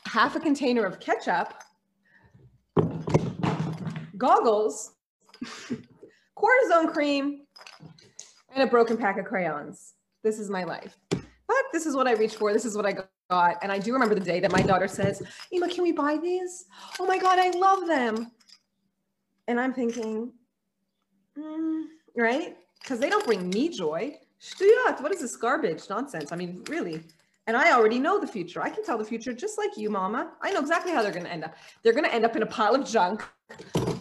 half 0.05 0.35
a 0.37 0.39
container 0.39 0.85
of 0.85 0.99
ketchup, 1.01 1.53
goggles, 4.17 4.93
cortisone 6.41 6.91
cream, 6.91 7.41
and 8.53 8.63
a 8.63 8.67
broken 8.67 8.97
pack 8.97 9.17
of 9.17 9.25
crayons. 9.25 9.93
This 10.23 10.39
is 10.39 10.49
my 10.49 10.63
life. 10.63 10.97
But 11.09 11.65
this 11.73 11.85
is 11.85 11.95
what 11.95 12.07
I 12.07 12.13
reached 12.13 12.35
for. 12.35 12.53
This 12.53 12.65
is 12.65 12.75
what 12.75 12.85
I 12.85 12.93
got. 13.29 13.57
And 13.61 13.71
I 13.71 13.79
do 13.79 13.93
remember 13.93 14.15
the 14.15 14.21
day 14.21 14.39
that 14.39 14.51
my 14.51 14.61
daughter 14.61 14.87
says, 14.87 15.21
Ema, 15.53 15.69
can 15.69 15.83
we 15.83 15.91
buy 15.91 16.17
these? 16.17 16.65
Oh 16.99 17.05
my 17.05 17.17
God, 17.17 17.39
I 17.39 17.49
love 17.57 17.87
them. 17.87 18.31
And 19.47 19.59
I'm 19.59 19.73
thinking, 19.73 20.31
mm, 21.37 21.83
right? 22.15 22.57
Because 22.81 22.99
they 22.99 23.09
don't 23.09 23.25
bring 23.25 23.49
me 23.49 23.69
joy. 23.69 24.17
What 24.99 25.13
is 25.13 25.21
this 25.21 25.35
garbage 25.35 25.89
nonsense? 25.89 26.31
I 26.31 26.35
mean, 26.35 26.63
really. 26.67 27.03
And 27.47 27.57
I 27.57 27.73
already 27.73 27.99
know 27.99 28.19
the 28.19 28.27
future. 28.27 28.61
I 28.61 28.69
can 28.69 28.83
tell 28.83 28.97
the 28.97 29.05
future 29.05 29.33
just 29.33 29.57
like 29.57 29.75
you, 29.77 29.89
mama. 29.89 30.31
I 30.41 30.51
know 30.51 30.59
exactly 30.59 30.91
how 30.91 31.01
they're 31.01 31.11
going 31.11 31.25
to 31.25 31.31
end 31.31 31.43
up. 31.43 31.55
They're 31.83 31.93
going 31.93 32.05
to 32.05 32.13
end 32.13 32.25
up 32.25 32.35
in 32.35 32.43
a 32.43 32.45
pile 32.45 32.75
of 32.75 32.87
junk 32.87 33.23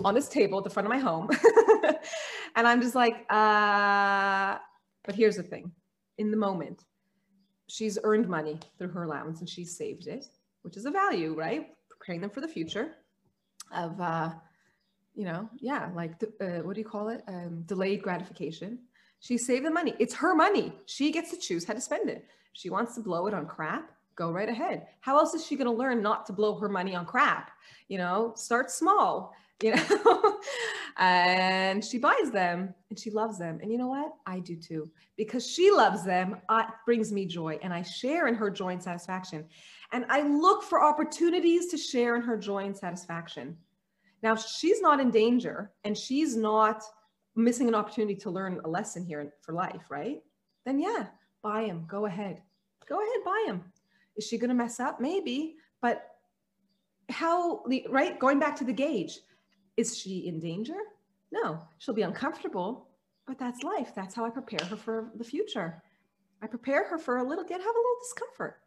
on 0.05 0.15
this 0.15 0.29
table 0.29 0.59
at 0.59 0.65
the 0.65 0.71
front 0.71 0.87
of 0.87 0.91
my 0.91 0.99
home. 0.99 1.29
and 2.57 2.67
I'm 2.67 2.81
just 2.81 2.95
like, 2.95 3.27
uh, 3.31 4.59
but 5.05 5.15
here's 5.15 5.37
the 5.37 5.43
thing 5.43 5.73
in 6.19 6.31
the 6.31 6.37
moment, 6.37 6.85
she's 7.67 7.99
earned 8.05 8.29
money 8.29 8.59
through 8.77 8.89
her 8.89 9.05
allowance 9.05 9.41
and 9.41 9.49
she's 9.49 9.77
saved 9.77 10.07
it, 10.07 10.27
which 10.63 10.77
is 10.77 10.85
a 10.85 10.91
value, 10.91 11.35
right? 11.35 11.69
Preparing 11.89 12.21
them 12.21 12.31
for 12.31 12.41
the 12.41 12.49
future 12.49 12.93
of, 13.75 13.99
uh, 14.01 14.31
you 15.15 15.25
know, 15.25 15.49
yeah, 15.61 15.89
like, 15.95 16.23
uh, 16.41 16.61
what 16.63 16.75
do 16.75 16.81
you 16.81 16.87
call 16.87 17.09
it? 17.09 17.23
Um, 17.27 17.63
delayed 17.67 18.03
gratification. 18.03 18.81
She 19.21 19.39
saved 19.39 19.65
the 19.65 19.71
money. 19.71 19.95
It's 19.99 20.15
her 20.15 20.35
money. 20.35 20.73
She 20.87 21.11
gets 21.11 21.31
to 21.31 21.37
choose 21.37 21.65
how 21.65 21.75
to 21.75 21.81
spend 21.81 22.09
it. 22.11 22.27
She 22.53 22.71
wants 22.71 22.95
to 22.97 23.01
blow 23.01 23.27
it 23.27 23.35
on 23.35 23.47
crap. 23.47 23.91
Go 24.17 24.31
right 24.31 24.49
ahead. 24.49 24.89
How 25.01 25.17
else 25.19 25.35
is 25.35 25.47
she 25.47 25.57
going 25.57 25.67
to 25.67 25.73
learn 25.73 26.03
not 26.03 26.27
to 26.27 26.33
blow 26.33 26.59
her 26.59 26.69
money 26.69 26.95
on 26.95 27.07
crap? 27.07 27.51
You 27.89 27.99
know, 27.99 28.33
start 28.37 28.71
small, 28.71 29.35
you 29.63 29.75
know, 29.75 30.41
and 30.97 31.85
she 31.85 31.99
buys 31.99 32.31
them 32.31 32.75
and 32.89 32.99
she 32.99 33.11
loves 33.11 33.39
them. 33.39 33.59
And 33.63 33.71
you 33.71 33.79
know 33.79 33.89
what? 33.89 34.13
I 34.27 34.41
do 34.41 34.57
too. 34.57 34.91
Because 35.17 35.47
she 35.47 35.71
loves 35.71 36.05
them, 36.05 36.37
it 36.51 36.67
brings 36.85 37.13
me 37.13 37.27
joy 37.27 37.59
and 37.63 37.73
I 37.73 37.83
share 37.83 38.27
in 38.27 38.35
her 38.35 38.51
joy 38.51 38.71
and 38.71 38.83
satisfaction. 38.83 39.47
And 39.93 40.05
I 40.09 40.23
look 40.23 40.63
for 40.63 40.83
opportunities 40.83 41.67
to 41.69 41.77
share 41.77 42.17
in 42.17 42.23
her 42.23 42.37
joy 42.37 42.65
and 42.65 42.77
satisfaction. 42.77 43.57
Now, 44.23 44.37
she's 44.37 44.81
not 44.81 45.01
in 45.01 45.11
danger 45.11 45.73
and 45.85 45.97
she's 45.97 46.37
not 46.37 46.83
missing 47.35 47.69
an 47.69 47.75
opportunity 47.75 48.17
to 48.17 48.31
learn 48.31 48.61
a 48.65 48.69
lesson 48.69 49.05
here 49.05 49.33
for 49.41 49.53
life, 49.53 49.91
right? 49.91 50.23
Then, 50.67 50.79
yeah, 50.79 51.07
buy 51.43 51.63
him. 51.63 51.87
Go 51.89 52.07
ahead. 52.07 52.43
Go 52.87 53.01
ahead, 53.01 53.25
buy 53.25 53.45
him. 53.47 53.65
Is 54.17 54.27
she 54.27 54.37
going 54.37 54.49
to 54.49 54.55
mess 54.55 54.81
up? 54.81 55.01
Maybe. 55.01 55.57
But 55.81 56.07
how, 57.09 57.63
right? 57.89 58.19
Going 58.19 58.39
back 58.39 58.57
to 58.57 58.65
the 58.65 58.73
gauge, 58.73 59.21
is 59.77 59.97
she 59.97 60.27
in 60.27 60.39
danger? 60.41 60.77
No, 61.33 61.61
she'll 61.79 61.95
be 61.95 62.03
uncomfortable, 62.03 62.89
but 63.27 63.39
that's 63.39 63.63
life. 63.63 63.93
That's 63.95 64.15
how 64.15 64.25
I 64.25 64.31
prepare 64.31 64.67
her 64.69 64.77
for 64.77 65.11
the 65.15 65.25
future. 65.25 65.83
I 66.43 66.47
prepare 66.47 66.89
her 66.89 66.99
for 66.99 67.19
a 67.19 67.25
little, 67.25 67.45
get 67.45 67.61
have 67.61 67.67
a 67.67 67.79
little 67.79 67.97
discomfort. 68.03 68.61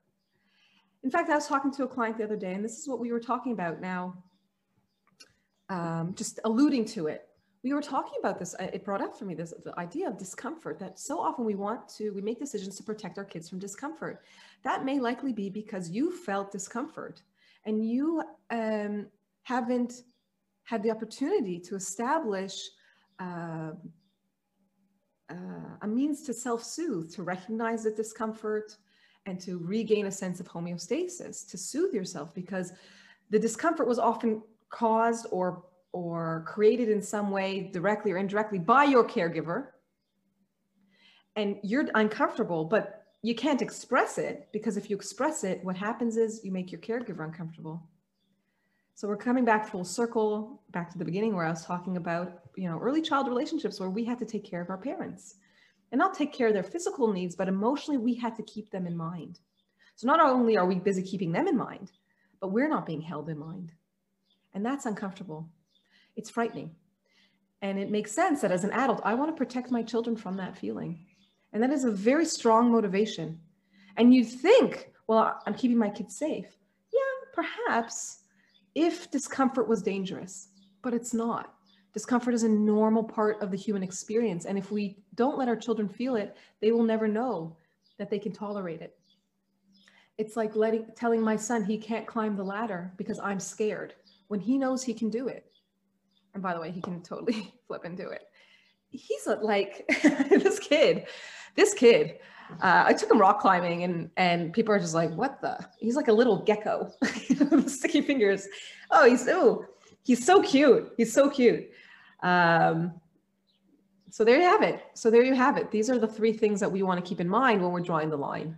In 1.03 1.11
fact, 1.11 1.29
I 1.29 1.35
was 1.35 1.47
talking 1.47 1.71
to 1.71 1.83
a 1.83 1.87
client 1.87 2.17
the 2.17 2.23
other 2.23 2.37
day, 2.37 2.53
and 2.53 2.63
this 2.63 2.79
is 2.79 2.87
what 2.87 2.99
we 2.99 3.11
were 3.11 3.19
talking 3.19 3.51
about 3.51 3.81
now, 3.81 4.15
um, 5.69 6.13
just 6.15 6.39
alluding 6.45 6.85
to 6.85 7.07
it 7.07 7.27
we 7.63 7.71
were 7.73 7.81
talking 7.81 8.13
about 8.19 8.37
this 8.37 8.55
it 8.59 8.83
brought 8.83 9.01
up 9.01 9.17
for 9.17 9.25
me 9.25 9.33
this 9.33 9.53
the 9.63 9.77
idea 9.79 10.07
of 10.07 10.17
discomfort 10.17 10.77
that 10.79 10.99
so 10.99 11.19
often 11.19 11.45
we 11.45 11.55
want 11.55 11.87
to 11.87 12.11
we 12.11 12.21
make 12.21 12.37
decisions 12.37 12.75
to 12.75 12.83
protect 12.83 13.17
our 13.17 13.23
kids 13.23 13.49
from 13.49 13.57
discomfort 13.57 14.21
that 14.63 14.85
may 14.85 14.99
likely 14.99 15.33
be 15.33 15.49
because 15.49 15.89
you 15.89 16.11
felt 16.11 16.51
discomfort 16.51 17.21
and 17.65 17.87
you 17.89 18.21
um, 18.51 19.07
haven't 19.43 20.03
had 20.63 20.81
the 20.83 20.91
opportunity 20.91 21.59
to 21.59 21.75
establish 21.75 22.69
uh, 23.19 23.71
uh, 25.29 25.35
a 25.81 25.87
means 25.87 26.21
to 26.23 26.33
self-soothe 26.33 27.13
to 27.13 27.23
recognize 27.23 27.83
the 27.83 27.91
discomfort 27.91 28.77
and 29.25 29.39
to 29.39 29.57
regain 29.59 30.07
a 30.07 30.11
sense 30.11 30.39
of 30.39 30.47
homeostasis 30.47 31.49
to 31.49 31.57
soothe 31.57 31.93
yourself 31.93 32.33
because 32.33 32.73
the 33.29 33.39
discomfort 33.39 33.87
was 33.87 33.99
often 33.99 34.41
caused 34.69 35.27
or 35.31 35.63
or 35.91 36.43
created 36.47 36.89
in 36.89 37.01
some 37.01 37.29
way 37.29 37.69
directly 37.71 38.11
or 38.11 38.17
indirectly 38.17 38.57
by 38.57 38.83
your 38.83 39.07
caregiver. 39.07 39.67
And 41.35 41.57
you're 41.63 41.87
uncomfortable 41.95 42.65
but 42.65 43.05
you 43.21 43.33
can't 43.33 43.61
express 43.61 44.17
it 44.17 44.49
because 44.51 44.75
if 44.75 44.89
you 44.89 44.95
express 44.95 45.43
it 45.43 45.63
what 45.63 45.77
happens 45.77 46.17
is 46.17 46.43
you 46.43 46.51
make 46.51 46.71
your 46.71 46.81
caregiver 46.81 47.23
uncomfortable 47.23 47.87
so 48.95 49.07
we're 49.07 49.17
coming 49.17 49.45
back 49.45 49.67
full 49.67 49.83
circle 49.83 50.61
back 50.71 50.89
to 50.89 50.97
the 50.97 51.05
beginning 51.05 51.35
where 51.35 51.45
i 51.45 51.49
was 51.49 51.65
talking 51.65 51.97
about 51.97 52.41
you 52.55 52.69
know 52.69 52.79
early 52.79 53.01
child 53.01 53.27
relationships 53.27 53.79
where 53.79 53.89
we 53.89 54.03
had 54.03 54.19
to 54.19 54.25
take 54.25 54.43
care 54.43 54.61
of 54.61 54.69
our 54.69 54.77
parents 54.77 55.35
and 55.91 55.99
not 55.99 56.13
take 56.13 56.33
care 56.33 56.47
of 56.47 56.53
their 56.53 56.63
physical 56.63 57.11
needs 57.11 57.35
but 57.35 57.47
emotionally 57.47 57.97
we 57.97 58.13
had 58.13 58.35
to 58.35 58.43
keep 58.43 58.69
them 58.71 58.85
in 58.85 58.95
mind 58.95 59.39
so 59.95 60.07
not 60.07 60.19
only 60.19 60.57
are 60.57 60.65
we 60.65 60.75
busy 60.75 61.03
keeping 61.03 61.31
them 61.31 61.47
in 61.47 61.57
mind 61.57 61.91
but 62.39 62.51
we're 62.51 62.69
not 62.69 62.85
being 62.85 63.01
held 63.01 63.29
in 63.29 63.37
mind 63.37 63.71
and 64.53 64.65
that's 64.65 64.85
uncomfortable 64.85 65.49
it's 66.15 66.29
frightening. 66.29 66.71
And 67.61 67.79
it 67.79 67.89
makes 67.89 68.11
sense 68.11 68.41
that 68.41 68.51
as 68.51 68.63
an 68.63 68.71
adult, 68.71 69.01
I 69.03 69.13
want 69.13 69.31
to 69.31 69.37
protect 69.37 69.71
my 69.71 69.83
children 69.83 70.15
from 70.15 70.35
that 70.37 70.57
feeling. 70.57 71.05
And 71.53 71.63
that 71.63 71.71
is 71.71 71.85
a 71.85 71.91
very 71.91 72.25
strong 72.25 72.71
motivation. 72.71 73.39
And 73.97 74.13
you 74.13 74.25
think, 74.25 74.91
well, 75.07 75.39
I'm 75.45 75.53
keeping 75.53 75.77
my 75.77 75.89
kids 75.89 76.17
safe. 76.17 76.47
Yeah, 76.91 76.99
perhaps 77.33 78.22
if 78.75 79.11
discomfort 79.11 79.67
was 79.67 79.81
dangerous, 79.81 80.49
but 80.81 80.93
it's 80.93 81.13
not. 81.13 81.53
Discomfort 81.93 82.33
is 82.33 82.43
a 82.43 82.49
normal 82.49 83.03
part 83.03 83.41
of 83.41 83.51
the 83.51 83.57
human 83.57 83.83
experience. 83.83 84.45
And 84.45 84.57
if 84.57 84.71
we 84.71 84.97
don't 85.15 85.37
let 85.37 85.47
our 85.47 85.55
children 85.55 85.87
feel 85.87 86.15
it, 86.15 86.35
they 86.59 86.71
will 86.71 86.83
never 86.83 87.07
know 87.07 87.55
that 87.99 88.09
they 88.09 88.17
can 88.17 88.31
tolerate 88.31 88.81
it. 88.81 88.97
It's 90.17 90.35
like 90.35 90.55
letting 90.55 90.87
telling 90.95 91.21
my 91.21 91.35
son 91.35 91.63
he 91.63 91.77
can't 91.77 92.07
climb 92.07 92.35
the 92.35 92.43
ladder 92.43 92.91
because 92.97 93.19
I'm 93.19 93.39
scared 93.39 93.93
when 94.27 94.39
he 94.39 94.57
knows 94.57 94.83
he 94.83 94.93
can 94.93 95.09
do 95.09 95.27
it 95.27 95.53
and 96.33 96.41
by 96.41 96.53
the 96.53 96.59
way, 96.59 96.71
he 96.71 96.81
can 96.81 97.01
totally 97.01 97.53
flip 97.67 97.85
and 97.85 97.95
do 97.95 98.09
it. 98.09 98.23
He's 98.93 99.27
like 99.27 99.85
this 100.29 100.59
kid, 100.59 101.07
this 101.55 101.73
kid. 101.73 102.19
Uh, 102.61 102.83
I 102.85 102.93
took 102.93 103.09
him 103.09 103.19
rock 103.19 103.39
climbing, 103.39 103.83
and 103.83 104.09
and 104.17 104.53
people 104.53 104.73
are 104.73 104.79
just 104.79 104.93
like, 104.93 105.11
"What 105.11 105.41
the?" 105.41 105.57
He's 105.79 105.95
like 105.95 106.07
a 106.07 106.13
little 106.13 106.43
gecko, 106.43 106.91
sticky 107.67 108.01
fingers. 108.01 108.47
Oh, 108.91 109.09
he's 109.09 109.27
oh, 109.27 109.65
he's 110.03 110.25
so 110.25 110.41
cute. 110.41 110.93
He's 110.97 111.11
so 111.11 111.29
cute. 111.29 111.69
Um, 112.21 112.93
so 114.09 114.23
there 114.23 114.37
you 114.37 114.43
have 114.43 114.61
it. 114.61 114.83
So 114.93 115.09
there 115.09 115.23
you 115.23 115.33
have 115.33 115.57
it. 115.57 115.71
These 115.71 115.89
are 115.89 115.97
the 115.97 116.07
three 116.07 116.33
things 116.33 116.59
that 116.59 116.71
we 116.71 116.83
want 116.83 117.03
to 117.03 117.07
keep 117.07 117.19
in 117.19 117.27
mind 117.27 117.61
when 117.61 117.71
we're 117.71 117.81
drawing 117.81 118.09
the 118.09 118.17
line. 118.17 118.55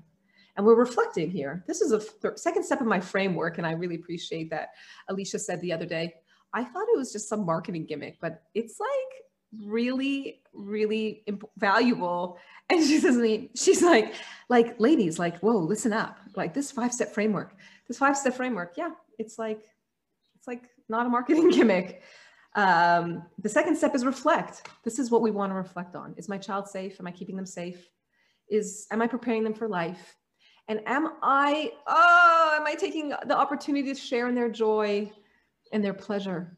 And 0.57 0.65
we're 0.65 0.75
reflecting 0.75 1.29
here. 1.29 1.63
This 1.67 1.81
is 1.81 1.91
a 1.91 1.99
th- 1.99 2.37
second 2.37 2.63
step 2.63 2.81
of 2.81 2.87
my 2.87 2.99
framework, 2.99 3.57
and 3.57 3.67
I 3.67 3.71
really 3.71 3.95
appreciate 3.95 4.49
that 4.49 4.69
Alicia 5.09 5.39
said 5.39 5.61
the 5.61 5.73
other 5.73 5.85
day 5.85 6.13
I 6.55 6.63
thought 6.63 6.87
it 6.87 6.97
was 6.97 7.11
just 7.11 7.27
some 7.27 7.45
marketing 7.45 7.85
gimmick, 7.85 8.17
but 8.21 8.41
it's 8.53 8.79
like 8.79 9.24
really, 9.63 10.41
really 10.53 11.23
imp- 11.27 11.49
valuable. 11.57 12.37
And 12.67 12.83
she 12.83 12.97
says 12.97 13.15
to 13.15 13.21
me, 13.21 13.51
she's 13.55 13.83
like, 13.83 14.15
like 14.49 14.79
ladies, 14.79 15.19
like, 15.19 15.37
whoa, 15.41 15.55
listen 15.55 15.93
up. 15.93 16.17
Like 16.35 16.55
this 16.55 16.71
five 16.71 16.91
step 16.91 17.13
framework, 17.13 17.55
this 17.87 17.99
five 17.99 18.17
step 18.17 18.33
framework. 18.33 18.73
Yeah, 18.75 18.89
it's 19.19 19.37
like, 19.37 19.61
it's 20.35 20.47
like 20.47 20.63
not 20.89 21.05
a 21.05 21.09
marketing 21.09 21.51
gimmick. 21.51 22.01
Um, 22.55 23.21
the 23.37 23.49
second 23.49 23.75
step 23.75 23.93
is 23.93 24.03
reflect. 24.03 24.67
This 24.83 24.97
is 24.97 25.11
what 25.11 25.21
we 25.21 25.29
want 25.29 25.51
to 25.51 25.55
reflect 25.55 25.95
on. 25.95 26.15
Is 26.17 26.27
my 26.27 26.39
child 26.39 26.67
safe? 26.67 26.99
Am 26.99 27.05
I 27.05 27.11
keeping 27.11 27.35
them 27.35 27.45
safe? 27.45 27.87
Is 28.49 28.87
am 28.89 29.03
I 29.03 29.05
preparing 29.05 29.43
them 29.43 29.53
for 29.53 29.67
life? 29.67 30.15
And 30.67 30.81
am 30.87 31.13
I, 31.21 31.71
oh, 31.85 32.57
am 32.59 32.65
I 32.65 32.73
taking 32.73 33.09
the 33.09 33.37
opportunity 33.37 33.93
to 33.93 33.99
share 33.99 34.27
in 34.27 34.33
their 34.33 34.49
joy? 34.49 35.11
and 35.71 35.83
their 35.83 35.93
pleasure. 35.93 36.57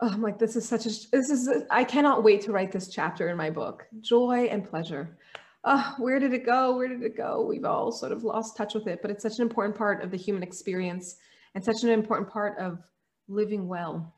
Oh, 0.00 0.10
I'm 0.10 0.20
like, 0.20 0.38
this 0.38 0.56
is 0.56 0.68
such 0.68 0.84
a, 0.84 0.90
this 1.10 1.30
is, 1.30 1.48
a, 1.48 1.66
I 1.70 1.82
cannot 1.82 2.22
wait 2.22 2.42
to 2.42 2.52
write 2.52 2.70
this 2.70 2.88
chapter 2.88 3.30
in 3.30 3.36
my 3.36 3.48
book. 3.48 3.86
Joy 4.00 4.48
and 4.50 4.68
pleasure. 4.68 5.16
Oh, 5.64 5.94
where 5.98 6.20
did 6.20 6.34
it 6.34 6.44
go? 6.44 6.76
Where 6.76 6.88
did 6.88 7.02
it 7.02 7.16
go? 7.16 7.44
We've 7.44 7.64
all 7.64 7.90
sort 7.90 8.12
of 8.12 8.22
lost 8.22 8.56
touch 8.56 8.74
with 8.74 8.86
it, 8.86 9.00
but 9.00 9.10
it's 9.10 9.22
such 9.22 9.38
an 9.38 9.42
important 9.42 9.76
part 9.76 10.04
of 10.04 10.10
the 10.10 10.16
human 10.16 10.42
experience 10.42 11.16
and 11.54 11.64
such 11.64 11.82
an 11.82 11.88
important 11.88 12.30
part 12.30 12.58
of 12.58 12.78
living 13.26 13.66
well 13.66 14.14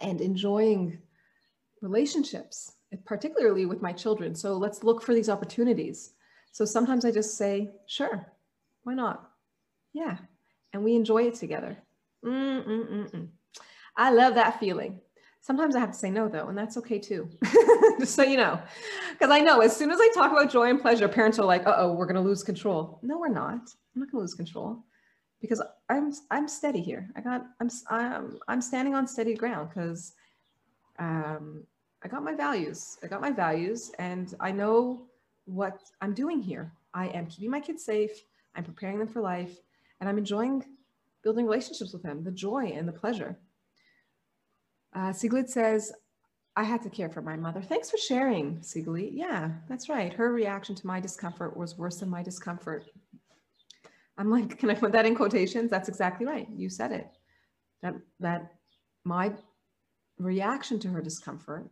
and 0.00 0.20
enjoying 0.20 0.98
relationships, 1.80 2.74
particularly 3.04 3.66
with 3.66 3.82
my 3.82 3.92
children. 3.92 4.34
So 4.34 4.56
let's 4.56 4.84
look 4.84 5.02
for 5.02 5.14
these 5.14 5.30
opportunities. 5.30 6.12
So 6.52 6.64
sometimes 6.64 7.04
I 7.04 7.10
just 7.10 7.36
say, 7.36 7.70
sure, 7.86 8.30
why 8.82 8.94
not? 8.94 9.30
Yeah. 9.94 10.18
And 10.72 10.84
we 10.84 10.94
enjoy 10.94 11.22
it 11.22 11.34
together. 11.34 11.78
Mm-mm-mm-mm. 12.24 13.28
I 13.98 14.10
love 14.10 14.34
that 14.36 14.60
feeling. 14.60 15.00
Sometimes 15.40 15.76
I 15.76 15.80
have 15.80 15.92
to 15.92 15.98
say 15.98 16.10
no, 16.10 16.28
though, 16.28 16.48
and 16.48 16.56
that's 16.56 16.76
okay 16.78 16.98
too. 16.98 17.28
Just 17.98 18.14
so 18.14 18.22
you 18.22 18.36
know, 18.36 18.60
because 19.12 19.30
I 19.30 19.40
know 19.40 19.60
as 19.60 19.76
soon 19.76 19.90
as 19.90 19.98
I 20.00 20.08
talk 20.14 20.30
about 20.30 20.50
joy 20.50 20.70
and 20.70 20.80
pleasure, 20.80 21.08
parents 21.08 21.38
are 21.38 21.44
like, 21.44 21.66
"Uh 21.66 21.74
oh, 21.76 21.92
we're 21.92 22.06
going 22.06 22.16
to 22.16 22.28
lose 22.28 22.42
control." 22.42 22.98
No, 23.02 23.18
we're 23.18 23.28
not. 23.28 23.60
I'm 23.94 24.00
not 24.00 24.10
going 24.10 24.20
to 24.20 24.22
lose 24.22 24.34
control 24.34 24.84
because 25.40 25.62
I'm 25.88 26.12
I'm 26.30 26.48
steady 26.48 26.80
here. 26.80 27.08
I 27.16 27.20
got 27.20 27.46
I'm 27.60 27.70
I'm 27.90 28.38
I'm 28.48 28.60
standing 28.60 28.94
on 28.94 29.06
steady 29.06 29.34
ground 29.34 29.70
because 29.70 30.12
um, 30.98 31.64
I 32.04 32.08
got 32.08 32.22
my 32.22 32.34
values. 32.34 32.98
I 33.02 33.06
got 33.06 33.20
my 33.20 33.30
values, 33.32 33.90
and 33.98 34.34
I 34.40 34.52
know 34.52 35.06
what 35.44 35.80
I'm 36.00 36.14
doing 36.14 36.40
here. 36.40 36.72
I 36.94 37.08
am 37.08 37.26
keeping 37.26 37.50
my 37.50 37.60
kids 37.60 37.84
safe. 37.84 38.10
I'm 38.54 38.64
preparing 38.64 38.98
them 38.98 39.08
for 39.08 39.22
life, 39.22 39.56
and 40.00 40.08
I'm 40.08 40.18
enjoying 40.18 40.64
building 41.22 41.46
relationships 41.46 41.92
with 41.92 42.02
them, 42.02 42.22
the 42.24 42.30
joy 42.30 42.72
and 42.74 42.86
the 42.86 42.92
pleasure. 42.92 43.38
Uh, 44.94 45.12
says, 45.12 45.92
I 46.56 46.64
had 46.64 46.82
to 46.82 46.90
care 46.90 47.08
for 47.08 47.22
my 47.22 47.36
mother. 47.36 47.62
Thanks 47.62 47.90
for 47.90 47.98
sharing, 47.98 48.60
Sigrid. 48.62 49.14
Yeah, 49.14 49.50
that's 49.68 49.88
right. 49.88 50.12
Her 50.12 50.32
reaction 50.32 50.74
to 50.74 50.86
my 50.86 50.98
discomfort 50.98 51.56
was 51.56 51.78
worse 51.78 52.00
than 52.00 52.10
my 52.10 52.22
discomfort. 52.22 52.84
I'm 54.16 54.30
like, 54.30 54.58
can 54.58 54.68
I 54.68 54.74
put 54.74 54.90
that 54.92 55.06
in 55.06 55.14
quotations? 55.14 55.70
That's 55.70 55.88
exactly 55.88 56.26
right. 56.26 56.48
You 56.52 56.68
said 56.68 56.90
it. 56.90 57.06
That 57.82 57.94
that 58.18 58.54
my 59.04 59.34
reaction 60.18 60.80
to 60.80 60.88
her 60.88 61.00
discomfort, 61.00 61.70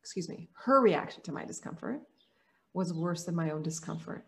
excuse 0.00 0.30
me, 0.30 0.48
her 0.64 0.80
reaction 0.80 1.22
to 1.24 1.32
my 1.32 1.44
discomfort 1.44 2.00
was 2.72 2.94
worse 2.94 3.24
than 3.24 3.34
my 3.34 3.50
own 3.50 3.62
discomfort. 3.62 4.24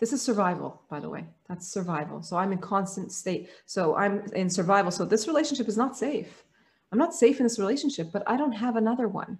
This 0.00 0.14
is 0.14 0.22
survival, 0.22 0.80
by 0.88 0.98
the 0.98 1.10
way. 1.10 1.26
That's 1.46 1.68
survival. 1.68 2.22
So 2.22 2.38
I'm 2.38 2.52
in 2.52 2.58
constant 2.58 3.12
state. 3.12 3.50
So 3.66 3.94
I'm 3.96 4.24
in 4.34 4.48
survival. 4.48 4.90
So 4.90 5.04
this 5.04 5.28
relationship 5.28 5.68
is 5.68 5.76
not 5.76 5.96
safe. 5.96 6.44
I'm 6.90 6.98
not 6.98 7.14
safe 7.14 7.38
in 7.38 7.44
this 7.44 7.58
relationship, 7.58 8.10
but 8.10 8.22
I 8.26 8.38
don't 8.38 8.52
have 8.52 8.76
another 8.76 9.08
one. 9.08 9.38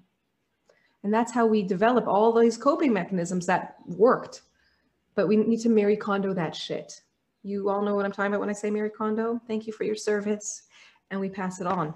And 1.02 1.12
that's 1.12 1.32
how 1.32 1.46
we 1.46 1.62
develop 1.62 2.06
all 2.06 2.38
these 2.38 2.58
coping 2.58 2.92
mechanisms 2.92 3.46
that 3.46 3.76
worked. 3.86 4.42
But 5.14 5.28
we 5.28 5.36
need 5.36 5.60
to 5.60 5.70
Marie 5.70 5.96
Kondo 5.96 6.34
that 6.34 6.54
shit. 6.54 7.00
You 7.42 7.70
all 7.70 7.80
know 7.80 7.94
what 7.94 8.04
I'm 8.04 8.12
talking 8.12 8.30
about 8.30 8.40
when 8.40 8.50
I 8.50 8.54
say 8.54 8.70
Marie 8.70 8.90
Kondo. 8.90 9.40
Thank 9.48 9.66
you 9.66 9.72
for 9.72 9.84
your 9.84 9.96
service. 9.96 10.64
And 11.10 11.18
we 11.18 11.30
pass 11.30 11.62
it 11.62 11.66
on. 11.66 11.94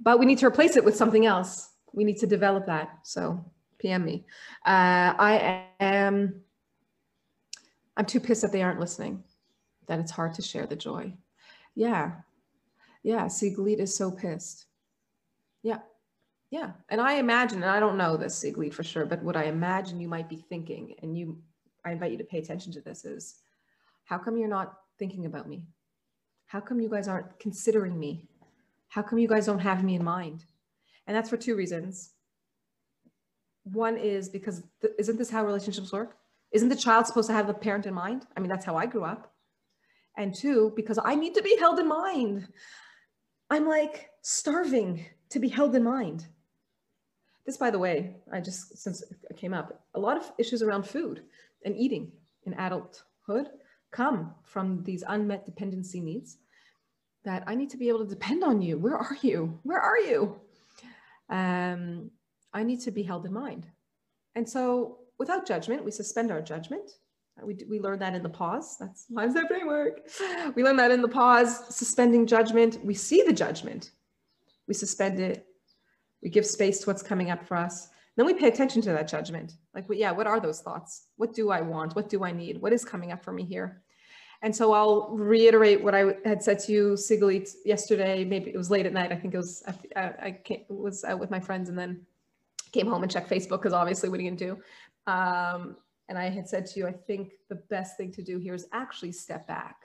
But 0.00 0.18
we 0.18 0.26
need 0.26 0.38
to 0.38 0.46
replace 0.46 0.76
it 0.76 0.84
with 0.84 0.96
something 0.96 1.26
else. 1.26 1.70
We 1.92 2.02
need 2.02 2.18
to 2.18 2.26
develop 2.26 2.66
that. 2.66 2.98
So 3.04 3.42
PM 3.78 4.04
me. 4.04 4.24
Uh, 4.66 5.14
I 5.16 5.66
am 5.78 6.43
I'm 7.96 8.06
too 8.06 8.20
pissed 8.20 8.42
that 8.42 8.52
they 8.52 8.62
aren't 8.62 8.80
listening, 8.80 9.22
that 9.86 10.00
it's 10.00 10.10
hard 10.10 10.34
to 10.34 10.42
share 10.42 10.66
the 10.66 10.76
joy. 10.76 11.14
Yeah. 11.74 12.12
Yeah. 13.02 13.26
Siegleet 13.26 13.78
is 13.78 13.96
so 13.96 14.10
pissed. 14.10 14.66
Yeah. 15.62 15.78
Yeah. 16.50 16.72
And 16.88 17.00
I 17.00 17.14
imagine, 17.14 17.62
and 17.62 17.70
I 17.70 17.80
don't 17.80 17.96
know 17.96 18.16
this 18.16 18.38
Siegleet 18.38 18.74
for 18.74 18.84
sure, 18.84 19.06
but 19.06 19.22
what 19.22 19.36
I 19.36 19.44
imagine 19.44 20.00
you 20.00 20.08
might 20.08 20.28
be 20.28 20.44
thinking, 20.48 20.94
and 21.02 21.16
you, 21.16 21.42
I 21.84 21.92
invite 21.92 22.12
you 22.12 22.18
to 22.18 22.24
pay 22.24 22.38
attention 22.38 22.72
to 22.72 22.80
this 22.80 23.04
is 23.04 23.36
how 24.04 24.18
come 24.18 24.36
you're 24.36 24.48
not 24.48 24.74
thinking 24.98 25.26
about 25.26 25.48
me? 25.48 25.64
How 26.46 26.60
come 26.60 26.80
you 26.80 26.88
guys 26.88 27.08
aren't 27.08 27.38
considering 27.38 27.98
me? 27.98 28.28
How 28.88 29.02
come 29.02 29.18
you 29.18 29.28
guys 29.28 29.46
don't 29.46 29.58
have 29.58 29.82
me 29.82 29.96
in 29.96 30.04
mind? 30.04 30.44
And 31.06 31.16
that's 31.16 31.30
for 31.30 31.36
two 31.36 31.56
reasons. 31.56 32.12
One 33.64 33.96
is 33.96 34.28
because 34.28 34.62
th- 34.80 34.94
isn't 34.98 35.18
this 35.18 35.30
how 35.30 35.44
relationships 35.44 35.92
work? 35.92 36.16
Isn't 36.54 36.68
the 36.68 36.76
child 36.76 37.06
supposed 37.06 37.28
to 37.28 37.34
have 37.34 37.48
the 37.48 37.52
parent 37.52 37.84
in 37.84 37.94
mind? 37.94 38.26
I 38.36 38.40
mean, 38.40 38.48
that's 38.48 38.64
how 38.64 38.76
I 38.76 38.86
grew 38.86 39.02
up. 39.04 39.32
And 40.16 40.32
two, 40.32 40.72
because 40.76 41.00
I 41.04 41.16
need 41.16 41.34
to 41.34 41.42
be 41.42 41.56
held 41.58 41.80
in 41.80 41.88
mind. 41.88 42.46
I'm 43.50 43.66
like 43.66 44.10
starving 44.22 45.04
to 45.30 45.40
be 45.40 45.48
held 45.48 45.74
in 45.74 45.82
mind. 45.82 46.28
This, 47.44 47.56
by 47.56 47.70
the 47.70 47.78
way, 47.80 48.14
I 48.32 48.40
just, 48.40 48.78
since 48.78 49.02
it 49.02 49.36
came 49.36 49.52
up, 49.52 49.82
a 49.94 50.00
lot 50.00 50.16
of 50.16 50.30
issues 50.38 50.62
around 50.62 50.86
food 50.86 51.24
and 51.64 51.76
eating 51.76 52.12
in 52.46 52.54
adulthood 52.54 53.48
come 53.90 54.32
from 54.44 54.84
these 54.84 55.02
unmet 55.08 55.44
dependency 55.44 56.00
needs 56.00 56.38
that 57.24 57.42
I 57.48 57.56
need 57.56 57.70
to 57.70 57.76
be 57.76 57.88
able 57.88 58.04
to 58.04 58.10
depend 58.10 58.44
on 58.44 58.62
you. 58.62 58.78
Where 58.78 58.96
are 58.96 59.16
you? 59.22 59.58
Where 59.64 59.80
are 59.80 59.98
you? 59.98 60.40
Um, 61.28 62.12
I 62.52 62.62
need 62.62 62.80
to 62.82 62.92
be 62.92 63.02
held 63.02 63.26
in 63.26 63.32
mind. 63.32 63.66
And 64.36 64.48
so 64.48 64.98
without 65.18 65.46
judgment, 65.46 65.84
we 65.84 65.90
suspend 65.90 66.30
our 66.30 66.42
judgment. 66.42 66.90
We, 67.42 67.56
we 67.68 67.80
learn 67.80 67.98
that 67.98 68.14
in 68.14 68.22
the 68.22 68.28
pause. 68.28 68.76
That's 68.78 69.06
five 69.14 69.32
step 69.32 69.48
framework. 69.48 70.08
We 70.54 70.62
learn 70.62 70.76
that 70.76 70.92
in 70.92 71.02
the 71.02 71.08
pause, 71.08 71.74
suspending 71.74 72.26
judgment. 72.26 72.78
We 72.84 72.94
see 72.94 73.22
the 73.22 73.32
judgment, 73.32 73.90
we 74.68 74.74
suspend 74.74 75.18
it, 75.18 75.46
we 76.22 76.30
give 76.30 76.46
space 76.46 76.80
to 76.80 76.86
what's 76.86 77.02
coming 77.02 77.30
up 77.30 77.46
for 77.46 77.56
us. 77.56 77.88
Then 78.16 78.26
we 78.26 78.34
pay 78.34 78.46
attention 78.46 78.80
to 78.82 78.90
that 78.90 79.08
judgment. 79.08 79.54
Like, 79.74 79.86
yeah, 79.90 80.12
what 80.12 80.28
are 80.28 80.38
those 80.38 80.60
thoughts? 80.60 81.08
What 81.16 81.34
do 81.34 81.50
I 81.50 81.60
want? 81.60 81.96
What 81.96 82.08
do 82.08 82.24
I 82.24 82.30
need? 82.30 82.62
What 82.62 82.72
is 82.72 82.84
coming 82.84 83.10
up 83.10 83.24
for 83.24 83.32
me 83.32 83.44
here? 83.44 83.82
And 84.42 84.54
so 84.54 84.72
I'll 84.72 85.08
reiterate 85.10 85.82
what 85.82 85.94
I 85.94 86.14
had 86.24 86.42
said 86.42 86.60
to 86.60 86.72
you, 86.72 86.92
Siglit, 86.92 87.50
yesterday. 87.64 88.24
Maybe 88.24 88.50
it 88.50 88.56
was 88.56 88.70
late 88.70 88.86
at 88.86 88.92
night. 88.92 89.10
I 89.10 89.16
think 89.16 89.34
it 89.34 89.38
was, 89.38 89.62
I, 89.96 90.00
I 90.00 90.40
was 90.68 91.02
out 91.02 91.18
with 91.18 91.30
my 91.30 91.40
friends 91.40 91.68
and 91.68 91.78
then 91.78 92.02
came 92.70 92.86
home 92.86 93.02
and 93.02 93.10
checked 93.10 93.30
Facebook 93.30 93.62
because 93.62 93.72
obviously 93.72 94.08
what 94.08 94.20
are 94.20 94.22
you 94.22 94.30
going 94.30 94.38
to 94.38 94.46
do? 94.46 94.58
Um, 95.06 95.76
and 96.08 96.18
I 96.18 96.28
had 96.28 96.48
said 96.48 96.66
to 96.66 96.80
you, 96.80 96.86
I 96.86 96.92
think 96.92 97.32
the 97.48 97.56
best 97.56 97.96
thing 97.96 98.12
to 98.12 98.22
do 98.22 98.38
here 98.38 98.54
is 98.54 98.66
actually 98.72 99.12
step 99.12 99.46
back 99.46 99.76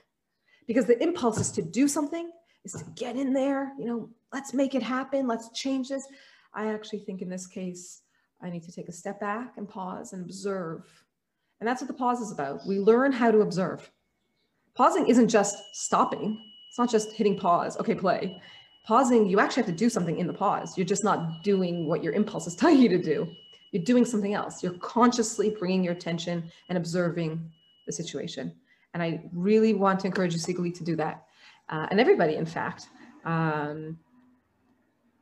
because 0.67 0.85
the 0.85 1.01
impulse 1.01 1.39
is 1.39 1.51
to 1.53 1.61
do 1.61 1.87
something, 1.87 2.31
is 2.65 2.73
to 2.73 2.85
get 2.95 3.15
in 3.15 3.33
there, 3.33 3.73
you 3.79 3.85
know, 3.85 4.09
let's 4.33 4.53
make 4.53 4.75
it 4.75 4.83
happen, 4.83 5.27
let's 5.27 5.49
change 5.51 5.89
this. 5.89 6.07
I 6.53 6.73
actually 6.73 6.99
think 6.99 7.21
in 7.21 7.29
this 7.29 7.47
case, 7.47 8.01
I 8.41 8.49
need 8.49 8.63
to 8.63 8.71
take 8.71 8.89
a 8.89 8.93
step 8.93 9.19
back 9.19 9.57
and 9.57 9.67
pause 9.67 10.13
and 10.13 10.23
observe. 10.23 10.85
And 11.59 11.67
that's 11.67 11.81
what 11.81 11.87
the 11.87 11.93
pause 11.93 12.21
is 12.21 12.31
about. 12.31 12.65
We 12.67 12.79
learn 12.79 13.11
how 13.11 13.31
to 13.31 13.39
observe. 13.39 13.89
Pausing 14.75 15.07
isn't 15.07 15.27
just 15.27 15.57
stopping. 15.73 16.41
It's 16.69 16.77
not 16.77 16.89
just 16.89 17.11
hitting 17.13 17.37
pause, 17.37 17.77
okay, 17.77 17.95
play. 17.95 18.41
Pausing, 18.85 19.27
you 19.27 19.39
actually 19.39 19.63
have 19.63 19.71
to 19.71 19.77
do 19.77 19.89
something 19.89 20.19
in 20.19 20.27
the 20.27 20.33
pause. 20.33 20.77
You're 20.77 20.85
just 20.85 21.03
not 21.03 21.43
doing 21.43 21.87
what 21.87 22.03
your 22.03 22.13
impulse 22.13 22.47
is 22.47 22.55
telling 22.55 22.77
you 22.77 22.89
to 22.89 23.01
do. 23.01 23.29
You're 23.71 23.83
doing 23.83 24.05
something 24.05 24.33
else. 24.33 24.63
You're 24.63 24.77
consciously 24.79 25.55
bringing 25.59 25.83
your 25.83 25.93
attention 25.93 26.51
and 26.69 26.77
observing 26.77 27.51
the 27.85 27.93
situation. 27.93 28.53
And 28.93 29.03
I 29.03 29.23
really 29.33 29.73
want 29.73 29.99
to 30.01 30.07
encourage 30.07 30.33
you, 30.33 30.39
Sigalit, 30.39 30.75
to 30.75 30.83
do 30.83 30.95
that. 30.95 31.25
Uh, 31.69 31.87
and 31.91 31.99
everybody, 31.99 32.35
in 32.35 32.45
fact. 32.45 32.87
Um, 33.25 33.97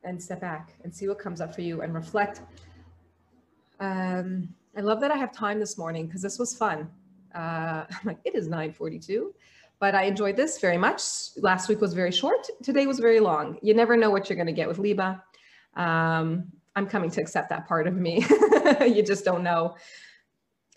and 0.04 0.22
step 0.22 0.40
back 0.40 0.74
and 0.84 0.94
see 0.94 1.08
what 1.08 1.18
comes 1.18 1.40
up 1.40 1.54
for 1.54 1.60
you 1.60 1.82
and 1.82 1.94
reflect. 1.94 2.42
Um, 3.80 4.48
I 4.76 4.80
love 4.80 5.00
that 5.00 5.10
I 5.10 5.16
have 5.16 5.32
time 5.32 5.58
this 5.58 5.76
morning 5.76 6.06
because 6.06 6.22
this 6.22 6.38
was 6.38 6.56
fun. 6.56 6.88
Uh, 7.34 7.84
it 8.24 8.34
is 8.34 8.48
942, 8.48 9.34
but 9.80 9.94
I 9.94 10.04
enjoyed 10.04 10.36
this 10.36 10.60
very 10.60 10.78
much. 10.78 11.02
Last 11.36 11.68
week 11.68 11.80
was 11.80 11.94
very 11.94 12.12
short. 12.12 12.46
Today 12.62 12.86
was 12.86 12.98
very 12.98 13.20
long. 13.20 13.58
You 13.62 13.74
never 13.74 13.96
know 13.96 14.10
what 14.10 14.28
you're 14.28 14.36
going 14.36 14.46
to 14.46 14.52
get 14.52 14.68
with 14.68 14.78
Liba. 14.78 15.22
Um, 15.76 16.52
I'm 16.78 16.86
coming 16.86 17.10
to 17.10 17.20
accept 17.20 17.48
that 17.50 17.66
part 17.66 17.88
of 17.88 17.94
me. 17.94 18.24
you 18.80 19.02
just 19.02 19.24
don't 19.24 19.42
know. 19.42 19.74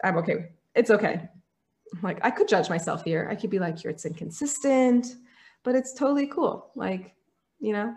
I'm 0.04 0.18
okay. 0.18 0.50
It's 0.74 0.90
okay. 0.90 1.30
Like 2.02 2.18
I 2.24 2.32
could 2.32 2.48
judge 2.48 2.70
myself 2.72 3.04
here. 3.04 3.28
I 3.30 3.36
could 3.36 3.52
be 3.52 3.60
like, 3.60 3.84
"You're 3.84 3.92
it's 3.92 4.06
inconsistent," 4.06 5.06
but 5.64 5.76
it's 5.76 5.94
totally 5.94 6.26
cool. 6.26 6.72
Like, 6.76 7.14
you 7.60 7.74
know, 7.74 7.94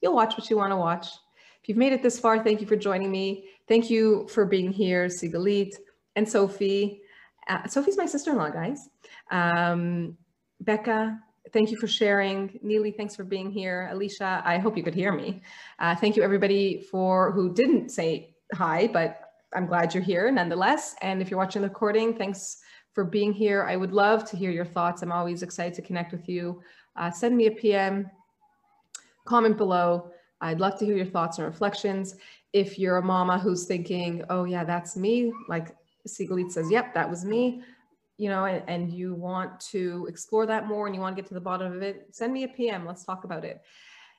you'll 0.00 0.14
watch 0.14 0.38
what 0.38 0.48
you 0.48 0.56
want 0.56 0.70
to 0.70 0.76
watch. 0.76 1.08
If 1.62 1.68
you've 1.68 1.78
made 1.78 1.92
it 1.92 2.00
this 2.02 2.20
far, 2.20 2.42
thank 2.44 2.60
you 2.60 2.66
for 2.66 2.76
joining 2.76 3.10
me. 3.10 3.48
Thank 3.66 3.90
you 3.90 4.28
for 4.28 4.44
being 4.46 4.70
here, 4.70 5.06
Sigalit 5.06 5.74
and 6.14 6.28
Sophie. 6.28 7.02
Uh, 7.48 7.66
Sophie's 7.66 7.96
my 7.96 8.06
sister-in-law, 8.06 8.50
guys. 8.50 8.88
Um, 9.32 10.16
Becca, 10.60 11.18
thank 11.52 11.70
you 11.70 11.76
for 11.76 11.86
sharing. 11.86 12.58
Neely, 12.62 12.92
thanks 12.92 13.16
for 13.16 13.24
being 13.24 13.50
here. 13.50 13.88
Alicia, 13.90 14.42
I 14.44 14.58
hope 14.58 14.76
you 14.76 14.82
could 14.82 14.94
hear 14.94 15.12
me. 15.12 15.42
Uh, 15.78 15.94
thank 15.96 16.16
you 16.16 16.22
everybody 16.22 16.86
for 16.90 17.32
who 17.32 17.52
didn't 17.52 17.90
say 17.90 18.34
hi, 18.54 18.86
but 18.86 19.20
I'm 19.54 19.66
glad 19.66 19.92
you're 19.94 20.02
here 20.02 20.30
nonetheless. 20.30 20.94
And 21.02 21.20
if 21.20 21.30
you're 21.30 21.38
watching 21.38 21.62
the 21.62 21.68
recording, 21.68 22.16
thanks 22.16 22.58
for 22.92 23.04
being 23.04 23.32
here. 23.32 23.64
I 23.64 23.76
would 23.76 23.92
love 23.92 24.28
to 24.30 24.36
hear 24.36 24.50
your 24.50 24.64
thoughts. 24.64 25.02
I'm 25.02 25.12
always 25.12 25.42
excited 25.42 25.74
to 25.74 25.82
connect 25.82 26.12
with 26.12 26.28
you. 26.28 26.62
Uh, 26.96 27.10
send 27.10 27.36
me 27.36 27.46
a 27.46 27.50
PM, 27.50 28.10
comment 29.24 29.56
below. 29.56 30.10
I'd 30.40 30.60
love 30.60 30.78
to 30.78 30.84
hear 30.84 30.96
your 30.96 31.06
thoughts 31.06 31.38
and 31.38 31.46
reflections. 31.46 32.16
If 32.52 32.78
you're 32.78 32.98
a 32.98 33.02
mama 33.02 33.38
who's 33.38 33.64
thinking, 33.64 34.24
oh 34.28 34.44
yeah, 34.44 34.64
that's 34.64 34.96
me, 34.96 35.32
like 35.48 35.74
Sigalit 36.06 36.50
says, 36.50 36.70
yep, 36.70 36.92
that 36.94 37.08
was 37.08 37.24
me 37.24 37.62
you 38.18 38.28
know, 38.28 38.44
and, 38.44 38.62
and 38.68 38.92
you 38.92 39.14
want 39.14 39.60
to 39.60 40.06
explore 40.08 40.46
that 40.46 40.66
more 40.66 40.86
and 40.86 40.94
you 40.94 41.00
want 41.00 41.16
to 41.16 41.22
get 41.22 41.28
to 41.28 41.34
the 41.34 41.40
bottom 41.40 41.72
of 41.72 41.82
it, 41.82 42.08
send 42.10 42.32
me 42.32 42.44
a 42.44 42.48
PM. 42.48 42.86
Let's 42.86 43.04
talk 43.04 43.24
about 43.24 43.44
it. 43.44 43.62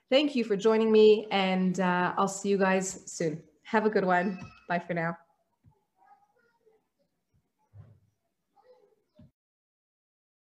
Thank 0.10 0.36
you 0.36 0.44
for 0.44 0.56
joining 0.56 0.92
me, 0.92 1.28
and 1.32 1.80
uh, 1.80 2.14
I'll 2.18 2.28
see 2.28 2.50
you 2.50 2.58
guys 2.58 3.02
soon. 3.06 3.42
Have 3.64 3.86
a 3.86 3.90
good 3.90 4.06
one. 4.06 4.40
Bye 4.68 4.80
for 4.80 4.94
now. 4.94 5.18